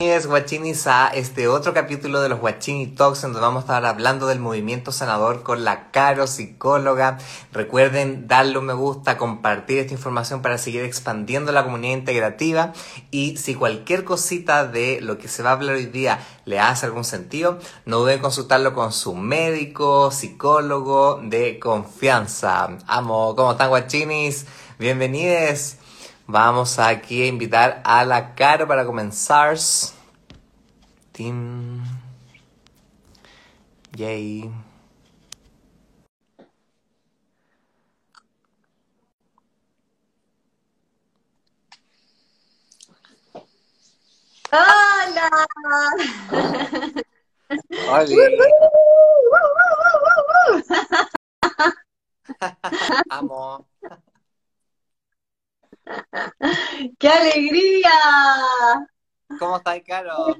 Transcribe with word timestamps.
Bienvenidos 0.00 0.28
guachinis 0.28 0.86
a 0.86 1.08
este 1.08 1.48
otro 1.48 1.74
capítulo 1.74 2.20
de 2.20 2.28
los 2.28 2.38
Guachini 2.38 2.86
Talks 2.86 3.22
donde 3.22 3.40
vamos 3.40 3.62
a 3.62 3.66
estar 3.66 3.84
hablando 3.84 4.28
del 4.28 4.38
movimiento 4.38 4.92
sanador 4.92 5.42
con 5.42 5.64
la 5.64 5.90
Caro 5.90 6.28
psicóloga. 6.28 7.18
Recuerden 7.50 8.28
darle 8.28 8.58
un 8.58 8.66
me 8.66 8.74
gusta, 8.74 9.18
compartir 9.18 9.78
esta 9.78 9.94
información 9.94 10.40
para 10.40 10.56
seguir 10.56 10.84
expandiendo 10.84 11.50
la 11.50 11.64
comunidad 11.64 11.94
integrativa 11.94 12.72
y 13.10 13.38
si 13.38 13.56
cualquier 13.56 14.04
cosita 14.04 14.68
de 14.68 15.00
lo 15.00 15.18
que 15.18 15.26
se 15.26 15.42
va 15.42 15.50
a 15.50 15.54
hablar 15.54 15.74
hoy 15.74 15.86
día 15.86 16.20
le 16.44 16.60
hace 16.60 16.86
algún 16.86 17.02
sentido, 17.02 17.58
no 17.84 17.98
duden 17.98 18.20
consultarlo 18.20 18.74
con 18.74 18.92
su 18.92 19.16
médico, 19.16 20.12
psicólogo 20.12 21.20
de 21.24 21.58
confianza. 21.58 22.78
Amo, 22.86 23.34
¿cómo 23.34 23.50
están 23.50 23.70
guachinis? 23.70 24.46
Bienvenidos. 24.78 25.77
Vamos 26.30 26.78
aquí 26.78 27.22
a 27.22 27.26
invitar 27.26 27.80
a 27.84 28.04
la 28.04 28.34
Caro 28.34 28.68
para 28.68 28.84
comenzar. 28.84 29.56
Yay. 33.96 34.50
¡Hola! 44.52 45.30
Hola. 47.88 48.16
Amo. 53.08 53.66
¡Qué 56.98 57.08
alegría! 57.08 57.90
¿Cómo 59.38 59.58
estás, 59.58 59.80
Caro? 59.86 60.36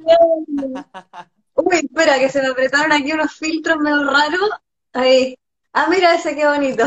Uy, 1.55 1.77
espera, 1.77 2.19
que 2.19 2.29
se 2.29 2.41
me 2.41 2.49
apretaron 2.49 2.93
aquí 2.93 3.13
unos 3.13 3.35
filtros 3.35 3.79
medio 3.79 4.05
raros. 4.05 4.51
Ahí. 4.93 5.39
Ah, 5.73 5.87
mira 5.89 6.15
ese, 6.15 6.35
qué 6.35 6.47
bonito. 6.47 6.85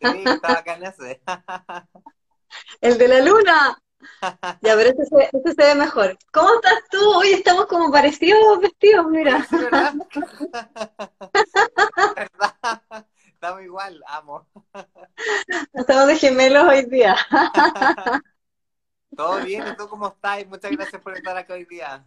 Sí, 0.00 0.22
está 0.24 0.54
bacán 0.54 0.84
ese. 0.84 1.20
El 2.80 2.98
de 2.98 3.08
la 3.08 3.20
luna. 3.20 3.78
Ya, 4.62 4.74
pero 4.76 4.90
este 4.90 5.04
se, 5.04 5.28
este 5.32 5.54
se 5.54 5.68
ve 5.68 5.74
mejor. 5.74 6.16
¿Cómo 6.32 6.48
estás 6.54 6.80
tú? 6.90 6.98
Hoy 7.16 7.32
estamos 7.32 7.66
como 7.66 7.92
parecidos 7.92 8.60
vestidos, 8.60 9.06
mira. 9.06 9.46
¿verdad? 9.50 9.94
¿Verdad? 12.16 13.06
Estamos 13.38 13.62
igual, 13.62 14.02
amo. 14.08 14.48
Estamos 15.72 16.08
de 16.08 16.16
gemelos 16.16 16.64
hoy 16.64 16.86
día. 16.86 17.14
¿Todo 19.16 19.40
bien? 19.42 19.64
¿Y 19.68 19.76
tú 19.76 19.88
cómo 19.88 20.08
estás? 20.08 20.44
Muchas 20.48 20.72
gracias 20.72 21.00
por 21.00 21.16
estar 21.16 21.36
acá 21.36 21.54
hoy 21.54 21.64
día. 21.66 22.04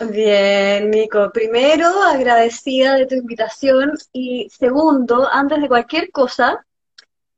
Bien, 0.00 0.90
Nico. 0.90 1.30
Primero, 1.34 1.86
agradecida 2.02 2.94
de 2.94 3.04
tu 3.04 3.14
invitación 3.16 3.92
y 4.10 4.48
segundo, 4.48 5.28
antes 5.30 5.60
de 5.60 5.68
cualquier 5.68 6.10
cosa, 6.10 6.64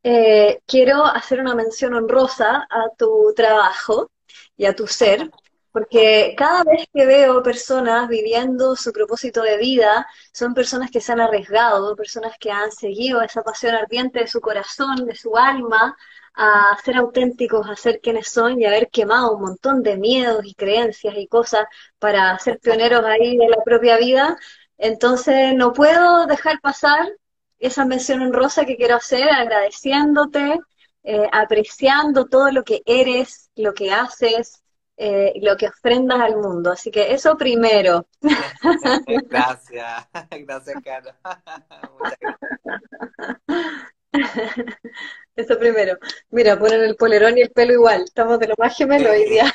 eh, 0.05 0.61
quiero 0.65 1.05
hacer 1.05 1.41
una 1.41 1.57
mención 1.57 1.95
honrosa 1.95 2.65
a 2.71 2.91
tu 2.97 3.33
trabajo 3.35 4.13
y 4.57 4.67
a 4.67 4.77
tu 4.77 4.87
ser, 4.87 5.33
porque 5.75 6.35
cada 6.37 6.63
vez 6.63 6.87
que 6.93 7.05
veo 7.05 7.43
personas 7.43 8.09
viviendo 8.09 8.77
su 8.77 8.93
propósito 8.93 9.43
de 9.43 9.59
vida, 9.59 10.07
son 10.33 10.55
personas 10.55 10.89
que 10.91 11.01
se 11.01 11.11
han 11.13 11.21
arriesgado, 11.21 11.97
personas 11.97 12.35
que 12.39 12.53
han 12.53 12.71
seguido 12.71 13.21
esa 13.23 13.43
pasión 13.43 13.75
ardiente 13.75 14.21
de 14.21 14.29
su 14.29 14.41
corazón, 14.41 15.05
de 15.05 15.17
su 15.17 15.37
alma, 15.37 15.97
a 16.35 16.79
ser 16.85 16.97
auténticos, 16.97 17.69
a 17.69 17.75
ser 17.75 18.01
quienes 18.01 18.29
son 18.29 18.61
y 18.61 18.67
haber 18.67 18.89
quemado 18.89 19.35
un 19.35 19.43
montón 19.43 19.83
de 19.83 19.97
miedos 19.97 20.45
y 20.45 20.55
creencias 20.55 21.15
y 21.17 21.27
cosas 21.27 21.65
para 21.99 22.39
ser 22.39 22.61
pioneros 22.61 23.05
ahí 23.05 23.37
de 23.37 23.49
la 23.49 23.63
propia 23.65 23.97
vida. 23.99 24.37
Entonces 24.79 25.55
no 25.57 25.73
puedo 25.73 26.27
dejar 26.27 26.61
pasar 26.61 27.09
esa 27.59 27.85
mención 27.85 28.23
honrosa 28.23 28.65
que 28.65 28.77
quiero 28.77 28.95
hacer 28.97 29.29
agradeciéndote, 29.29 30.61
eh, 31.03 31.29
apreciando 31.33 32.27
todo 32.27 32.53
lo 32.53 32.63
que 32.63 32.83
eres, 32.87 33.51
lo 33.57 33.75
que 33.75 33.93
haces, 33.93 34.64
eh, 34.97 35.33
lo 35.43 35.57
que 35.57 35.69
ofrendas 35.69 36.21
al 36.21 36.37
mundo. 36.37 36.73
Así 36.73 36.91
que 36.91 37.13
eso 37.13 37.37
primero. 37.37 38.07
Gracias, 39.29 40.09
gracias, 40.31 40.77
gracias. 40.85 41.17
Eso 45.35 45.59
primero. 45.59 45.99
Mira, 46.31 46.59
ponen 46.59 46.83
el 46.83 46.95
polerón 46.97 47.37
y 47.37 47.43
el 47.43 47.51
pelo 47.51 47.73
igual. 47.73 48.03
Estamos 48.03 48.39
de 48.39 48.49
lo 48.49 48.55
más 48.57 48.77
gemelo 48.77 49.11
hoy 49.11 49.29
día. 49.29 49.53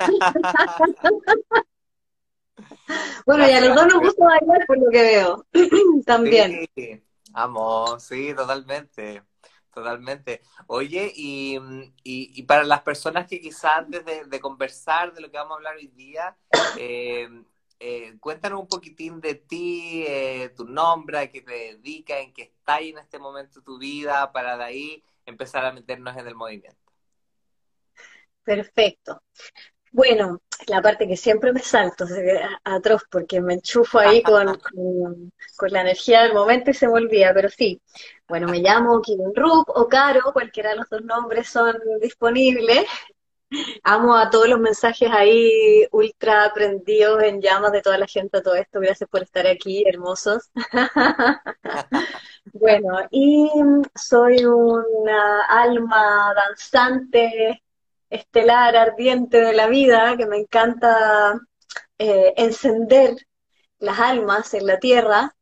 Bueno, 3.26 3.48
y 3.48 3.52
a 3.52 3.62
los 3.62 3.76
dos 3.76 3.88
nos 3.88 4.00
gusta 4.02 4.26
bailar 4.26 4.66
por 4.68 4.78
lo 4.78 4.90
que 4.90 5.02
veo. 5.02 5.46
También. 6.06 6.68
Sí, 6.76 7.02
amo, 7.34 8.00
sí, 8.00 8.34
totalmente, 8.36 9.24
totalmente. 9.80 10.42
Oye, 10.68 11.12
y, 11.16 11.58
y, 12.04 12.44
para 12.44 12.64
las 12.64 12.82
personas 12.82 13.28
que 13.28 13.40
quizás 13.40 13.78
antes 13.78 14.06
de, 14.06 14.26
de 14.26 14.40
conversar 14.40 15.14
de 15.14 15.22
lo 15.22 15.32
que 15.32 15.38
vamos 15.38 15.54
a 15.54 15.56
hablar 15.56 15.76
hoy 15.76 15.88
día, 15.88 16.38
eh, 16.78 17.28
eh, 17.80 18.18
cuéntanos 18.20 18.60
un 18.60 18.68
poquitín 18.68 19.22
de 19.22 19.36
ti, 19.36 20.04
eh, 20.06 20.50
tu 20.56 20.66
nombre, 20.66 21.20
a 21.20 21.32
qué 21.32 21.42
te 21.42 21.52
dedicas, 21.52 22.20
en 22.20 22.34
qué 22.34 22.44
estás 22.44 22.82
en 22.82 22.98
este 22.98 23.20
momento 23.20 23.60
de 23.60 23.66
tu 23.66 23.80
vida, 23.80 24.32
para 24.32 24.58
de 24.58 24.64
ahí 24.64 25.04
empezar 25.26 25.66
a 25.66 25.72
meternos 25.72 26.16
en 26.18 26.28
el 26.28 26.36
movimiento. 26.36 26.78
Perfecto. 28.44 29.22
Bueno, 29.92 30.42
la 30.68 30.82
parte 30.82 31.08
que 31.08 31.18
siempre 31.18 31.52
me 31.54 31.62
salto, 31.62 32.06
atroz, 32.64 33.04
porque 33.10 33.42
me 33.42 33.56
enchufo 33.56 34.00
ahí 34.00 34.22
con, 34.24 34.46
con, 34.60 35.32
con 35.58 35.72
la 35.72 35.82
energía 35.82 36.24
del 36.24 36.34
momento 36.34 36.72
y 36.72 36.74
se 36.74 36.88
me 36.88 36.94
olvida, 36.94 37.34
pero 37.34 37.50
sí. 37.50 37.82
Bueno, 38.28 38.48
me 38.48 38.60
llamo 38.60 39.02
Kim 39.02 39.20
Rup 39.36 39.70
o 39.70 39.88
Caro, 39.88 40.22
cualquiera 40.34 40.72
de 40.72 40.78
los 40.78 40.90
dos 40.90 41.04
nombres 41.04 41.50
son 41.50 41.76
disponibles. 42.02 42.86
Amo 43.84 44.16
a 44.16 44.30
todos 44.30 44.48
los 44.48 44.60
mensajes 44.60 45.10
ahí 45.12 45.88
ultra 45.92 46.52
prendidos 46.54 47.24
en 47.24 47.42
llamas 47.42 47.72
de 47.72 47.82
toda 47.82 47.98
la 47.98 48.08
gente 48.08 48.38
a 48.38 48.44
todo 48.44 48.56
esto. 48.56 48.80
Gracias 48.80 49.10
por 49.10 49.24
estar 49.24 49.48
aquí, 49.48 49.84
hermosos. 49.88 50.52
Bueno, 52.54 52.90
y 53.12 53.50
soy 53.96 54.44
una 54.46 55.46
alma 55.46 56.34
danzante, 56.36 57.62
estelar, 58.10 58.76
ardiente 58.76 59.42
de 59.42 59.54
la 59.54 59.68
vida, 59.68 60.16
que 60.18 60.26
me 60.26 60.38
encanta 60.38 61.40
eh, 61.98 62.34
encender 62.38 63.16
las 63.80 64.00
almas 64.00 64.54
en 64.54 64.66
la 64.66 64.80
tierra, 64.80 65.36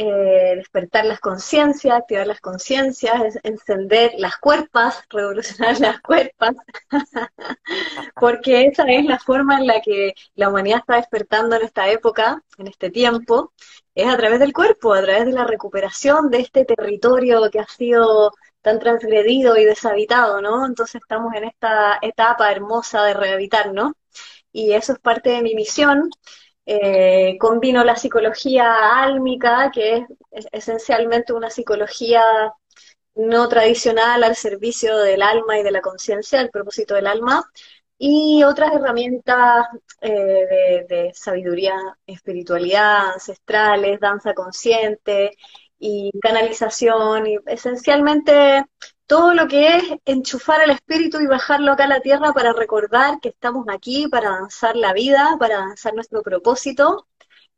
eh, 0.00 0.54
despertar 0.54 1.06
las 1.06 1.18
conciencias, 1.18 1.92
activar 1.92 2.24
las 2.26 2.40
conciencias, 2.40 3.36
encender 3.42 4.12
las 4.16 4.36
cuerpas, 4.36 5.02
revolucionar 5.10 5.80
las 5.80 6.00
cuerpas, 6.00 6.54
porque 8.14 8.66
esa 8.66 8.84
es 8.84 9.04
la 9.06 9.18
forma 9.18 9.58
en 9.58 9.66
la 9.66 9.80
que 9.80 10.14
la 10.36 10.50
humanidad 10.50 10.78
está 10.78 10.96
despertando 10.96 11.56
en 11.56 11.62
esta 11.62 11.88
época, 11.88 12.42
en 12.58 12.68
este 12.68 12.90
tiempo, 12.90 13.52
es 13.96 14.06
a 14.06 14.16
través 14.16 14.38
del 14.38 14.52
cuerpo, 14.52 14.94
a 14.94 15.02
través 15.02 15.26
de 15.26 15.32
la 15.32 15.44
recuperación 15.44 16.30
de 16.30 16.42
este 16.42 16.64
territorio 16.64 17.50
que 17.50 17.58
ha 17.58 17.66
sido 17.66 18.30
tan 18.62 18.78
transgredido 18.78 19.56
y 19.56 19.64
deshabitado, 19.64 20.40
¿no? 20.42 20.66
Entonces 20.66 21.00
estamos 21.02 21.34
en 21.34 21.44
esta 21.44 21.98
etapa 22.02 22.50
hermosa 22.52 23.04
de 23.04 23.14
rehabitarnos 23.14 23.92
y 24.52 24.72
eso 24.72 24.92
es 24.94 24.98
parte 25.00 25.30
de 25.30 25.42
mi 25.42 25.54
misión. 25.54 26.10
Eh, 26.66 27.38
combino 27.40 27.82
la 27.84 27.96
psicología 27.96 29.02
álmica, 29.02 29.70
que 29.72 29.96
es, 29.96 30.04
es 30.30 30.46
esencialmente 30.52 31.32
una 31.32 31.50
psicología 31.50 32.22
no 33.14 33.48
tradicional 33.48 34.22
al 34.24 34.36
servicio 34.36 34.98
del 34.98 35.22
alma 35.22 35.58
y 35.58 35.62
de 35.62 35.72
la 35.72 35.80
conciencia, 35.80 36.40
el 36.40 36.50
propósito 36.50 36.94
del 36.94 37.06
alma, 37.08 37.44
y 37.98 38.44
otras 38.44 38.72
herramientas 38.74 39.66
eh, 40.00 40.86
de, 40.88 41.10
sabiduría, 41.14 41.74
espiritualidad, 42.06 43.12
ancestrales, 43.14 43.98
danza 44.00 44.34
consciente 44.34 45.36
y 45.78 46.10
canalización, 46.20 47.26
y 47.26 47.38
esencialmente 47.46 48.64
todo 49.06 49.34
lo 49.34 49.48
que 49.48 49.76
es 49.78 49.84
enchufar 50.04 50.62
el 50.62 50.70
espíritu 50.70 51.20
y 51.20 51.26
bajarlo 51.26 51.72
acá 51.72 51.84
a 51.84 51.88
la 51.88 52.00
tierra 52.00 52.32
para 52.32 52.52
recordar 52.52 53.20
que 53.20 53.30
estamos 53.30 53.66
aquí 53.68 54.06
para 54.08 54.28
avanzar 54.28 54.76
la 54.76 54.92
vida, 54.92 55.36
para 55.38 55.58
avanzar 55.62 55.94
nuestro 55.94 56.22
propósito 56.22 57.06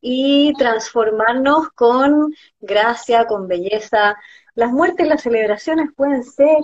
y 0.00 0.52
transformarnos 0.54 1.70
con 1.72 2.34
gracia, 2.60 3.26
con 3.26 3.48
belleza. 3.48 4.16
Las 4.54 4.70
muertes 4.72 5.08
las 5.08 5.22
celebraciones 5.22 5.90
pueden 5.96 6.24
ser 6.24 6.58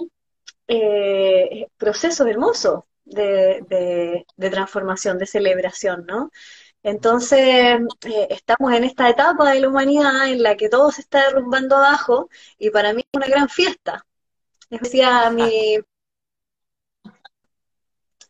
eh, 0.68 1.66
procesos 1.76 2.26
hermosos 2.26 2.84
de, 3.04 4.24
de, 4.36 4.50
transformación, 4.50 5.18
de 5.18 5.26
celebración, 5.26 6.04
¿no? 6.06 6.30
Entonces, 6.86 7.80
eh, 8.04 8.28
estamos 8.30 8.72
en 8.72 8.84
esta 8.84 9.10
etapa 9.10 9.50
de 9.50 9.58
la 9.58 9.68
humanidad 9.68 10.30
en 10.30 10.40
la 10.40 10.56
que 10.56 10.68
todo 10.68 10.92
se 10.92 11.00
está 11.00 11.24
derrumbando 11.24 11.74
abajo 11.74 12.30
y 12.58 12.70
para 12.70 12.92
mí 12.92 13.00
es 13.00 13.08
una 13.12 13.26
gran 13.26 13.48
fiesta. 13.48 14.06
Les 14.70 14.82
decía 14.82 15.28
mi... 15.30 15.80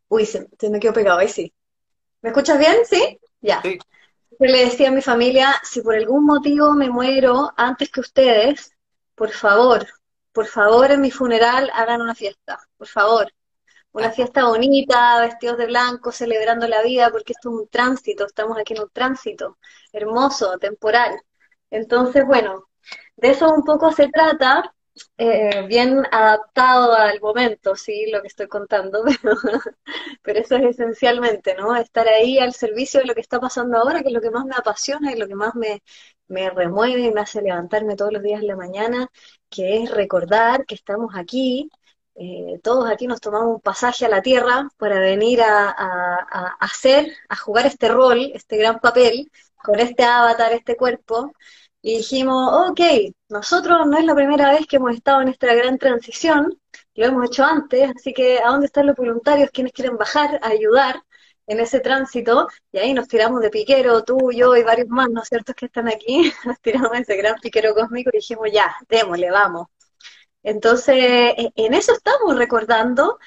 Uy, 0.08 0.24
se, 0.24 0.48
se, 0.58 0.70
me 0.70 0.80
quedó 0.80 0.94
pegado, 0.94 1.18
ahí 1.18 1.28
sí. 1.28 1.52
¿Me 2.22 2.30
escuchas 2.30 2.58
bien? 2.58 2.76
¿Sí? 2.88 3.20
Ya. 3.42 3.60
Yo 3.62 3.78
le 4.38 4.64
decía 4.64 4.88
a 4.88 4.92
mi 4.92 5.02
familia, 5.02 5.60
si 5.62 5.82
por 5.82 5.94
algún 5.94 6.24
motivo 6.24 6.72
me 6.72 6.88
muero 6.88 7.52
antes 7.58 7.90
que 7.90 8.00
ustedes, 8.00 8.72
por 9.14 9.32
favor, 9.32 9.86
por 10.32 10.46
favor 10.46 10.92
en 10.92 11.02
mi 11.02 11.10
funeral 11.10 11.70
hagan 11.74 12.00
una 12.00 12.14
fiesta, 12.14 12.58
por 12.78 12.88
favor. 12.88 13.30
Una 13.96 14.10
fiesta 14.12 14.44
bonita, 14.46 15.20
vestidos 15.22 15.56
de 15.56 15.66
blanco, 15.66 16.12
celebrando 16.12 16.68
la 16.68 16.82
vida, 16.82 17.10
porque 17.10 17.32
esto 17.32 17.48
es 17.48 17.54
un 17.62 17.68
tránsito, 17.68 18.26
estamos 18.26 18.58
aquí 18.58 18.74
en 18.74 18.82
un 18.82 18.90
tránsito 18.90 19.56
hermoso, 19.90 20.58
temporal. 20.58 21.18
Entonces, 21.70 22.26
bueno, 22.26 22.68
de 23.16 23.30
eso 23.30 23.48
un 23.54 23.64
poco 23.64 23.92
se 23.92 24.08
trata, 24.08 24.74
eh, 25.16 25.66
bien 25.66 26.02
adaptado 26.12 26.92
al 26.94 27.20
momento, 27.22 27.74
sí, 27.74 28.10
lo 28.12 28.20
que 28.20 28.28
estoy 28.28 28.48
contando, 28.48 29.02
pero, 30.22 30.40
eso 30.40 30.56
es 30.56 30.64
esencialmente, 30.78 31.54
¿no? 31.54 31.74
Estar 31.74 32.06
ahí 32.08 32.38
al 32.38 32.52
servicio 32.52 33.00
de 33.00 33.06
lo 33.06 33.14
que 33.14 33.22
está 33.22 33.40
pasando 33.40 33.78
ahora, 33.78 34.02
que 34.02 34.08
es 34.08 34.14
lo 34.14 34.20
que 34.20 34.30
más 34.30 34.44
me 34.44 34.56
apasiona 34.56 35.12
y 35.12 35.18
lo 35.18 35.26
que 35.26 35.34
más 35.36 35.54
me, 35.54 35.82
me 36.28 36.50
remueve 36.50 37.00
y 37.00 37.12
me 37.12 37.22
hace 37.22 37.40
levantarme 37.42 37.96
todos 37.96 38.12
los 38.12 38.22
días 38.22 38.42
en 38.42 38.48
la 38.48 38.56
mañana, 38.56 39.08
que 39.48 39.82
es 39.82 39.90
recordar 39.90 40.66
que 40.66 40.74
estamos 40.74 41.14
aquí, 41.16 41.70
eh, 42.18 42.58
todos 42.62 42.88
aquí 42.90 43.06
nos 43.06 43.20
tomamos 43.20 43.56
un 43.56 43.60
pasaje 43.60 44.06
a 44.06 44.08
la 44.08 44.22
Tierra 44.22 44.68
para 44.78 45.00
venir 45.00 45.42
a, 45.42 45.70
hacer, 46.60 47.12
a 47.28 47.36
jugar 47.36 47.66
este 47.66 47.88
rol, 47.88 48.30
este 48.34 48.56
gran 48.56 48.80
papel, 48.80 49.30
con 49.62 49.78
este 49.80 50.04
avatar, 50.04 50.52
este 50.52 50.76
cuerpo, 50.76 51.32
y 51.82 51.98
dijimos, 51.98 52.70
ok, 52.70 52.80
nosotros 53.28 53.86
no 53.86 53.98
es 53.98 54.04
la 54.04 54.14
primera 54.14 54.50
vez 54.50 54.66
que 54.66 54.76
hemos 54.76 54.94
estado 54.94 55.22
en 55.22 55.28
esta 55.28 55.54
gran 55.54 55.78
transición, 55.78 56.58
lo 56.94 57.06
hemos 57.06 57.26
hecho 57.26 57.44
antes, 57.44 57.90
así 57.94 58.12
que 58.14 58.38
¿a 58.40 58.48
dónde 58.48 58.66
están 58.66 58.86
los 58.86 58.96
voluntarios 58.96 59.50
quienes 59.50 59.72
quieren 59.72 59.96
bajar 59.98 60.40
a 60.42 60.48
ayudar 60.48 61.02
en 61.46 61.60
ese 61.60 61.80
tránsito? 61.80 62.48
Y 62.72 62.78
ahí 62.78 62.94
nos 62.94 63.08
tiramos 63.08 63.40
de 63.42 63.50
piquero, 63.50 64.02
tú, 64.04 64.32
yo 64.32 64.56
y 64.56 64.62
varios 64.62 64.88
más, 64.88 65.10
¿no 65.10 65.22
es 65.22 65.28
cierto?, 65.28 65.52
que 65.54 65.66
están 65.66 65.88
aquí, 65.88 66.32
nos 66.46 66.60
tiramos 66.60 66.92
ese 66.98 67.16
gran 67.16 67.36
piquero 67.40 67.74
cósmico 67.74 68.10
y 68.12 68.18
dijimos, 68.18 68.48
ya, 68.52 68.74
démosle, 68.88 69.30
vamos. 69.30 69.66
Entonces, 70.46 70.94
e, 70.94 71.52
en 71.56 71.74
eso 71.74 71.92
estamos 71.92 72.36
recordando 72.36 73.18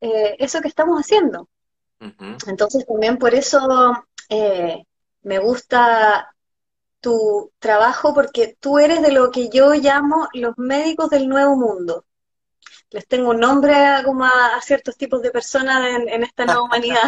eh, 0.00 0.36
eso 0.38 0.62
que 0.62 0.68
estamos 0.68 0.98
haciendo. 0.98 1.48
Entonces, 2.46 2.86
también 2.86 3.18
por 3.18 3.34
eso 3.34 4.06
eh, 4.30 4.82
me 5.22 5.38
gusta 5.38 6.34
tu 7.00 7.52
trabajo, 7.58 8.14
porque 8.14 8.56
tú 8.58 8.78
eres 8.78 9.02
de 9.02 9.12
lo 9.12 9.30
que 9.30 9.50
yo 9.50 9.74
llamo 9.74 10.28
los 10.32 10.56
médicos 10.56 11.10
del 11.10 11.28
nuevo 11.28 11.56
mundo. 11.56 12.06
Les 12.90 13.06
tengo 13.06 13.30
un 13.30 13.40
nombre 13.40 13.74
como 14.02 14.24
a, 14.24 14.58
ciertos 14.62 14.96
tipos 14.96 15.20
de 15.20 15.30
personas 15.30 16.00
en, 16.06 16.22
esta 16.22 16.46
nueva 16.46 16.62
humanidad. 16.62 17.04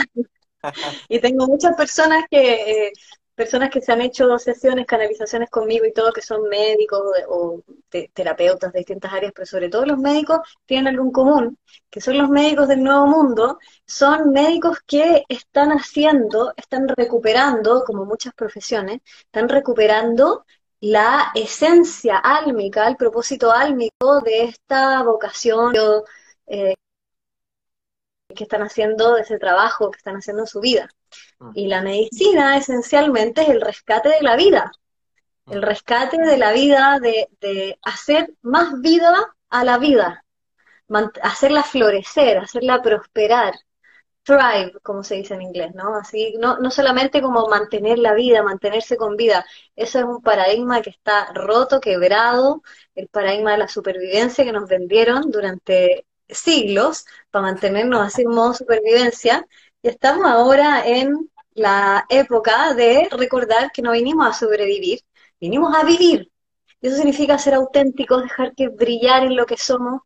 y 1.08 1.20
tengo 1.20 1.46
muchas 1.46 1.74
personas 1.74 2.26
que 2.30 2.88
eh, 2.88 2.92
personas 3.34 3.70
que 3.70 3.80
se 3.80 3.92
han 3.92 4.00
hecho 4.00 4.38
sesiones, 4.38 4.86
canalizaciones 4.86 5.50
conmigo 5.50 5.84
y 5.84 5.92
todo, 5.92 6.12
que 6.12 6.22
son 6.22 6.48
médicos 6.48 7.02
o 7.28 7.62
terapeutas 8.12 8.72
de 8.72 8.78
distintas 8.80 9.12
áreas, 9.12 9.32
pero 9.34 9.46
sobre 9.46 9.68
todo 9.68 9.86
los 9.86 9.98
médicos 9.98 10.40
tienen 10.66 10.88
algo 10.88 11.04
en 11.04 11.10
común, 11.12 11.58
que 11.90 12.00
son 12.00 12.18
los 12.18 12.28
médicos 12.28 12.68
del 12.68 12.82
nuevo 12.82 13.06
mundo, 13.06 13.58
son 13.86 14.30
médicos 14.30 14.78
que 14.86 15.24
están 15.28 15.70
haciendo, 15.72 16.52
están 16.56 16.88
recuperando, 16.88 17.84
como 17.84 18.04
muchas 18.04 18.34
profesiones, 18.34 19.00
están 19.26 19.48
recuperando 19.48 20.44
la 20.80 21.32
esencia 21.34 22.18
álmica, 22.18 22.86
el 22.88 22.96
propósito 22.96 23.50
álmico 23.52 24.20
de 24.20 24.44
esta 24.44 25.02
vocación 25.02 25.72
eh, 26.46 26.74
que 28.34 28.44
están 28.44 28.62
haciendo, 28.62 29.14
de 29.14 29.22
ese 29.22 29.38
trabajo 29.38 29.90
que 29.90 29.98
están 29.98 30.16
haciendo 30.16 30.42
en 30.42 30.46
su 30.46 30.60
vida. 30.60 30.88
Mm. 31.38 31.50
Y 31.54 31.66
la 31.68 31.82
medicina 31.82 32.56
esencialmente 32.56 33.42
es 33.42 33.48
el 33.48 33.60
rescate 33.60 34.10
de 34.10 34.22
la 34.22 34.36
vida, 34.36 34.72
el 35.46 35.60
mm. 35.60 35.62
rescate 35.62 36.18
de 36.18 36.38
la 36.38 36.52
vida, 36.52 36.98
de, 37.00 37.78
hacer 37.82 38.34
más 38.42 38.80
vida 38.80 39.34
a 39.50 39.64
la 39.64 39.78
vida, 39.78 40.24
hacerla 41.22 41.62
florecer, 41.62 42.38
hacerla 42.38 42.82
prosperar, 42.82 43.54
thrive, 44.22 44.72
como 44.82 45.04
se 45.04 45.16
dice 45.16 45.34
en 45.34 45.42
inglés, 45.42 45.74
¿no? 45.74 45.94
Así, 45.96 46.34
no, 46.38 46.58
no 46.58 46.70
solamente 46.70 47.20
como 47.20 47.46
mantener 47.48 47.98
la 47.98 48.14
vida, 48.14 48.42
mantenerse 48.42 48.96
con 48.96 49.16
vida, 49.16 49.44
eso 49.76 49.98
es 49.98 50.04
un 50.04 50.22
paradigma 50.22 50.82
que 50.82 50.90
está 50.90 51.32
roto, 51.34 51.80
quebrado, 51.80 52.62
el 52.94 53.08
paradigma 53.08 53.52
de 53.52 53.58
la 53.58 53.68
supervivencia 53.68 54.44
que 54.44 54.52
nos 54.52 54.68
vendieron 54.68 55.30
durante 55.30 56.06
siglos 56.28 57.04
para 57.30 57.46
mantenernos 57.46 58.00
así 58.00 58.22
en 58.22 58.30
modo 58.30 58.54
supervivencia, 58.54 59.46
y 59.84 59.88
estamos 59.88 60.24
ahora 60.26 60.82
en 60.86 61.30
la 61.52 62.06
época 62.08 62.72
de 62.72 63.06
recordar 63.10 63.70
que 63.70 63.82
no 63.82 63.92
vinimos 63.92 64.26
a 64.26 64.32
sobrevivir, 64.32 65.00
vinimos 65.38 65.76
a 65.76 65.84
vivir. 65.84 66.32
Y 66.80 66.86
eso 66.86 66.96
significa 66.96 67.36
ser 67.38 67.52
auténticos, 67.52 68.22
dejar 68.22 68.54
que 68.54 68.68
brillar 68.68 69.24
en 69.24 69.36
lo 69.36 69.44
que 69.44 69.58
somos. 69.58 70.00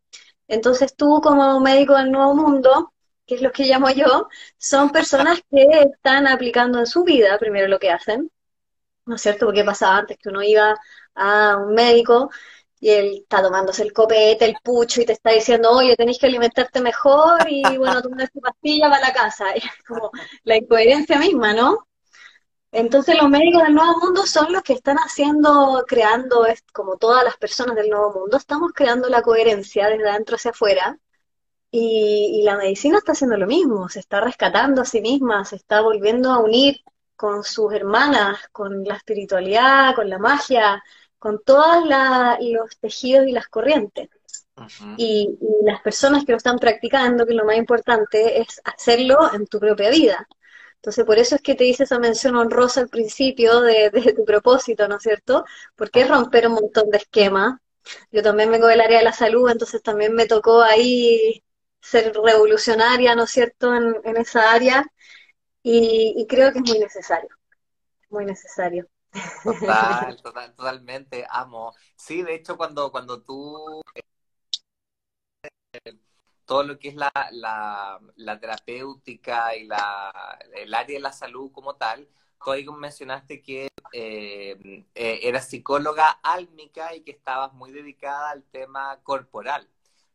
Entonces 0.49 0.93
tú 0.97 1.21
como 1.23 1.61
médico 1.61 1.95
del 1.95 2.11
nuevo 2.11 2.35
mundo, 2.35 2.93
que 3.25 3.35
es 3.35 3.41
lo 3.41 3.53
que 3.53 3.63
llamo 3.67 3.89
yo, 3.89 4.27
son 4.57 4.89
personas 4.91 5.39
que 5.49 5.65
están 5.93 6.27
aplicando 6.27 6.79
en 6.79 6.85
su 6.85 7.05
vida 7.05 7.37
primero 7.39 7.69
lo 7.69 7.79
que 7.79 7.91
hacen, 7.91 8.29
¿no 9.05 9.15
es 9.15 9.21
cierto? 9.21 9.45
Porque 9.45 9.63
pasaba 9.63 9.99
antes 9.99 10.17
que 10.17 10.27
uno 10.27 10.43
iba 10.43 10.75
a 11.15 11.55
un 11.57 11.73
médico 11.73 12.29
y 12.79 12.89
él 12.91 13.17
está 13.23 13.41
tomándose 13.41 13.83
el 13.83 13.93
copete, 13.93 14.45
el 14.45 14.55
pucho 14.63 15.01
y 15.01 15.05
te 15.05 15.13
está 15.13 15.31
diciendo, 15.31 15.71
oye, 15.71 15.95
tenéis 15.95 16.17
que 16.19 16.27
alimentarte 16.27 16.81
mejor 16.81 17.39
y 17.49 17.61
bueno, 17.77 18.01
tomas 18.01 18.31
tu 18.31 18.39
pastilla 18.39 18.89
para 18.89 19.07
la 19.07 19.13
casa. 19.13 19.45
Es 19.55 19.63
como 19.87 20.11
la 20.43 20.55
incoherencia 20.57 21.19
misma, 21.19 21.53
¿no? 21.53 21.87
Entonces 22.71 23.15
los 23.19 23.29
médicos 23.29 23.63
del 23.63 23.73
nuevo 23.73 23.99
mundo 23.99 24.25
son 24.25 24.53
los 24.53 24.61
que 24.61 24.73
están 24.73 24.97
haciendo, 24.97 25.83
creando, 25.87 26.45
como 26.71 26.97
todas 26.97 27.23
las 27.23 27.35
personas 27.37 27.75
del 27.75 27.89
nuevo 27.89 28.13
mundo, 28.13 28.37
estamos 28.37 28.71
creando 28.73 29.09
la 29.09 29.23
coherencia 29.23 29.87
desde 29.87 30.09
adentro 30.09 30.35
hacia 30.35 30.51
afuera. 30.51 30.97
Y, 31.71 32.39
y 32.41 32.43
la 32.43 32.57
medicina 32.57 32.97
está 32.97 33.11
haciendo 33.13 33.37
lo 33.37 33.47
mismo, 33.47 33.89
se 33.89 33.99
está 33.99 34.21
rescatando 34.21 34.81
a 34.81 34.85
sí 34.85 35.01
misma, 35.01 35.45
se 35.45 35.55
está 35.55 35.81
volviendo 35.81 36.31
a 36.31 36.39
unir 36.39 36.81
con 37.15 37.43
sus 37.43 37.73
hermanas, 37.73 38.39
con 38.51 38.83
la 38.85 38.95
espiritualidad, 38.95 39.93
con 39.95 40.09
la 40.09 40.17
magia, 40.19 40.81
con 41.19 41.43
todos 41.43 41.85
los 41.85 42.79
tejidos 42.79 43.27
y 43.27 43.31
las 43.31 43.47
corrientes. 43.47 44.09
y, 44.97 45.37
las 45.63 45.81
personas 45.81 46.25
que 46.25 46.31
lo 46.31 46.37
están 46.37 46.57
practicando, 46.57 47.25
que 47.25 47.33
lo 47.33 47.45
más 47.45 47.57
importante 47.57 48.41
es 48.41 48.61
hacerlo 48.63 49.33
en 49.33 49.45
tu 49.47 49.59
propia 49.59 49.89
vida. 49.89 50.27
Entonces, 50.75 51.05
por 51.05 51.19
eso 51.19 51.35
es 51.35 51.41
que 51.41 51.55
te 51.55 51.65
hice 51.65 51.83
esa 51.83 51.99
mención 51.99 52.35
honrosa 52.37 52.81
al 52.81 52.89
principio 52.89 53.61
de, 53.61 53.91
tu 54.15 54.25
propósito, 54.25 54.87
¿no 54.87 54.97
es 54.97 55.03
cierto? 55.03 55.45
Porque 55.75 56.01
es 56.01 56.09
romper 56.09 56.47
un 56.47 56.53
montón 56.53 56.89
de 56.89 56.97
esquemas. 56.99 57.59
Yo 58.11 58.23
también 58.23 58.51
vengo 58.51 58.67
del 58.67 58.81
área 58.81 58.99
de 58.99 59.03
la 59.05 59.13
salud, 59.13 59.49
entonces 59.49 59.81
también 59.81 60.13
me 60.13 60.25
tocó 60.27 60.61
ahí 60.61 61.43
ser 61.81 62.13
revolucionaria, 62.13 63.15
¿no 63.15 63.23
es 63.23 63.31
cierto?, 63.31 63.73
en, 63.75 64.17
esa 64.17 64.51
área. 64.53 64.85
Y, 65.63 66.13
y 66.17 66.27
creo 66.27 66.51
que 66.53 66.59
es 66.59 66.65
muy 66.65 66.79
necesario, 66.79 67.29
muy 68.09 68.25
necesario. 68.25 68.87
Total, 69.43 70.15
total, 70.21 70.53
totalmente, 70.55 71.25
amo. 71.29 71.73
Sí, 71.95 72.21
de 72.23 72.35
hecho, 72.35 72.57
cuando, 72.57 72.91
cuando 72.91 73.21
tú 73.23 73.81
eh, 73.95 74.01
todo 76.45 76.63
lo 76.63 76.79
que 76.79 76.89
es 76.89 76.95
la, 76.95 77.11
la, 77.31 77.99
la 78.15 78.39
terapéutica 78.39 79.55
y 79.55 79.65
la, 79.67 80.11
el 80.55 80.73
área 80.73 80.95
de 80.97 81.01
la 81.01 81.11
salud 81.11 81.51
como 81.51 81.75
tal, 81.75 82.07
tú 82.43 82.51
ahí 82.51 82.65
mencionaste 82.67 83.41
que 83.41 83.67
eh, 83.93 84.85
eh, 84.95 85.19
eras 85.23 85.47
psicóloga 85.49 86.09
álmica 86.23 86.95
y 86.95 87.01
que 87.01 87.11
estabas 87.11 87.53
muy 87.53 87.71
dedicada 87.71 88.31
al 88.31 88.43
tema 88.45 88.99
corporal. 89.03 89.67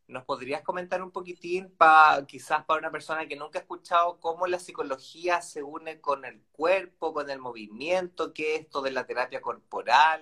¿Nos 0.07 0.23
podrías 0.23 0.61
comentar 0.61 1.01
un 1.01 1.11
poquitín, 1.11 1.71
para 1.77 2.25
quizás 2.27 2.63
para 2.65 2.79
una 2.79 2.91
persona 2.91 3.27
que 3.27 3.35
nunca 3.35 3.57
ha 3.57 3.61
escuchado, 3.63 4.19
cómo 4.19 4.45
la 4.45 4.59
psicología 4.59 5.41
se 5.41 5.63
une 5.63 5.99
con 5.99 6.25
el 6.25 6.41
cuerpo, 6.51 7.13
con 7.13 7.29
el 7.29 7.39
movimiento, 7.39 8.31
qué 8.31 8.55
es 8.55 8.61
esto 8.61 8.81
de 8.81 8.91
la 8.91 9.07
terapia 9.07 9.41
corporal? 9.41 10.21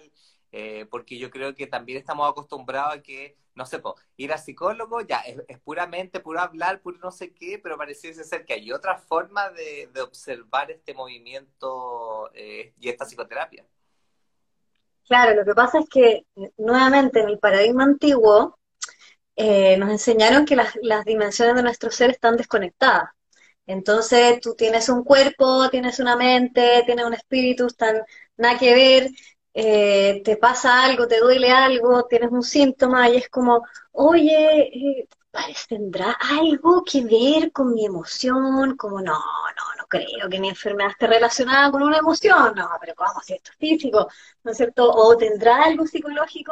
Eh, 0.54 0.86
porque 0.90 1.18
yo 1.18 1.32
creo 1.32 1.56
que 1.56 1.66
también 1.68 1.98
estamos 1.98 2.30
acostumbrados 2.30 2.94
a 2.94 3.02
que, 3.02 3.36
no 3.56 3.66
sé, 3.66 3.82
ir 4.18 4.32
al 4.32 4.38
psicólogo 4.38 5.02
ya 5.02 5.20
es, 5.22 5.60
puramente, 5.60 6.20
puro 6.20 6.40
hablar, 6.40 6.80
puro 6.80 7.00
no 7.00 7.12
sé 7.12 7.34
qué, 7.34 7.60
pero 7.62 7.76
pareciese 7.76 8.24
ser 8.24 8.46
que 8.46 8.54
hay 8.54 8.72
otra 8.72 8.98
forma 9.00 9.50
de, 9.50 9.90
observar 10.02 10.70
este 10.70 10.94
movimiento 10.94 12.30
eh, 12.36 12.74
y 12.80 12.88
esta 12.88 13.06
psicoterapia. 13.06 13.66
Claro, 15.08 15.36
lo 15.36 15.44
que 15.44 15.56
pasa 15.56 15.80
es 15.80 15.90
que, 15.90 16.26
nuevamente, 16.58 17.20
en 17.20 17.30
el 17.30 17.40
paradigma 17.40 17.84
antiguo, 17.84 18.60
eh, 19.36 19.78
nos 19.78 19.90
enseñaron 19.90 20.46
que 20.46 20.56
las, 20.56 20.74
dimensiones 21.06 21.56
de 21.56 21.64
nuestro 21.64 21.92
ser 21.92 22.12
están 22.12 22.38
desconectadas. 22.38 23.10
Entonces 23.66 24.40
tú 24.42 24.56
tienes 24.56 24.90
un 24.90 25.04
cuerpo, 25.04 25.70
tienes 25.70 26.00
una 26.00 26.16
mente, 26.16 26.84
tienes 26.86 27.06
un 27.06 27.14
espíritu, 27.14 27.68
están 27.68 28.04
nada 28.38 28.60
que 28.60 28.74
ver, 28.74 29.10
eh, 29.54 30.22
te 30.24 30.38
pasa 30.38 30.84
algo, 30.84 31.08
te 31.08 31.20
duele 31.20 31.52
algo, 31.52 32.06
tienes 32.08 32.32
un 32.32 32.44
síntoma 32.44 33.10
y 33.10 33.18
es 33.18 33.30
como, 33.30 33.64
oye, 33.92 34.70
eh, 34.74 35.08
¿tendrá 35.68 36.12
algo 36.20 36.84
que 36.84 37.02
ver 37.04 37.52
con 37.52 37.74
mi 37.74 37.86
emoción? 37.86 38.76
Como, 38.78 39.02
no, 39.02 39.14
no, 39.14 39.76
no 39.78 39.86
creo 39.88 40.30
que 40.30 40.40
mi 40.40 40.50
enfermedad 40.50 40.92
esté 40.92 41.08
relacionada 41.08 41.72
con 41.72 41.84
una 41.84 41.98
emoción, 41.98 42.54
no, 42.56 42.70
pero 42.80 42.94
¿cómo 42.96 43.22
si 43.22 43.34
esto 43.34 43.52
es 43.52 43.58
físico? 43.58 44.08
¿No 44.44 44.52
es 44.52 44.58
cierto? 44.58 44.92
¿O 44.92 45.16
tendrá 45.18 45.64
algo 45.64 45.86
psicológico? 45.86 46.52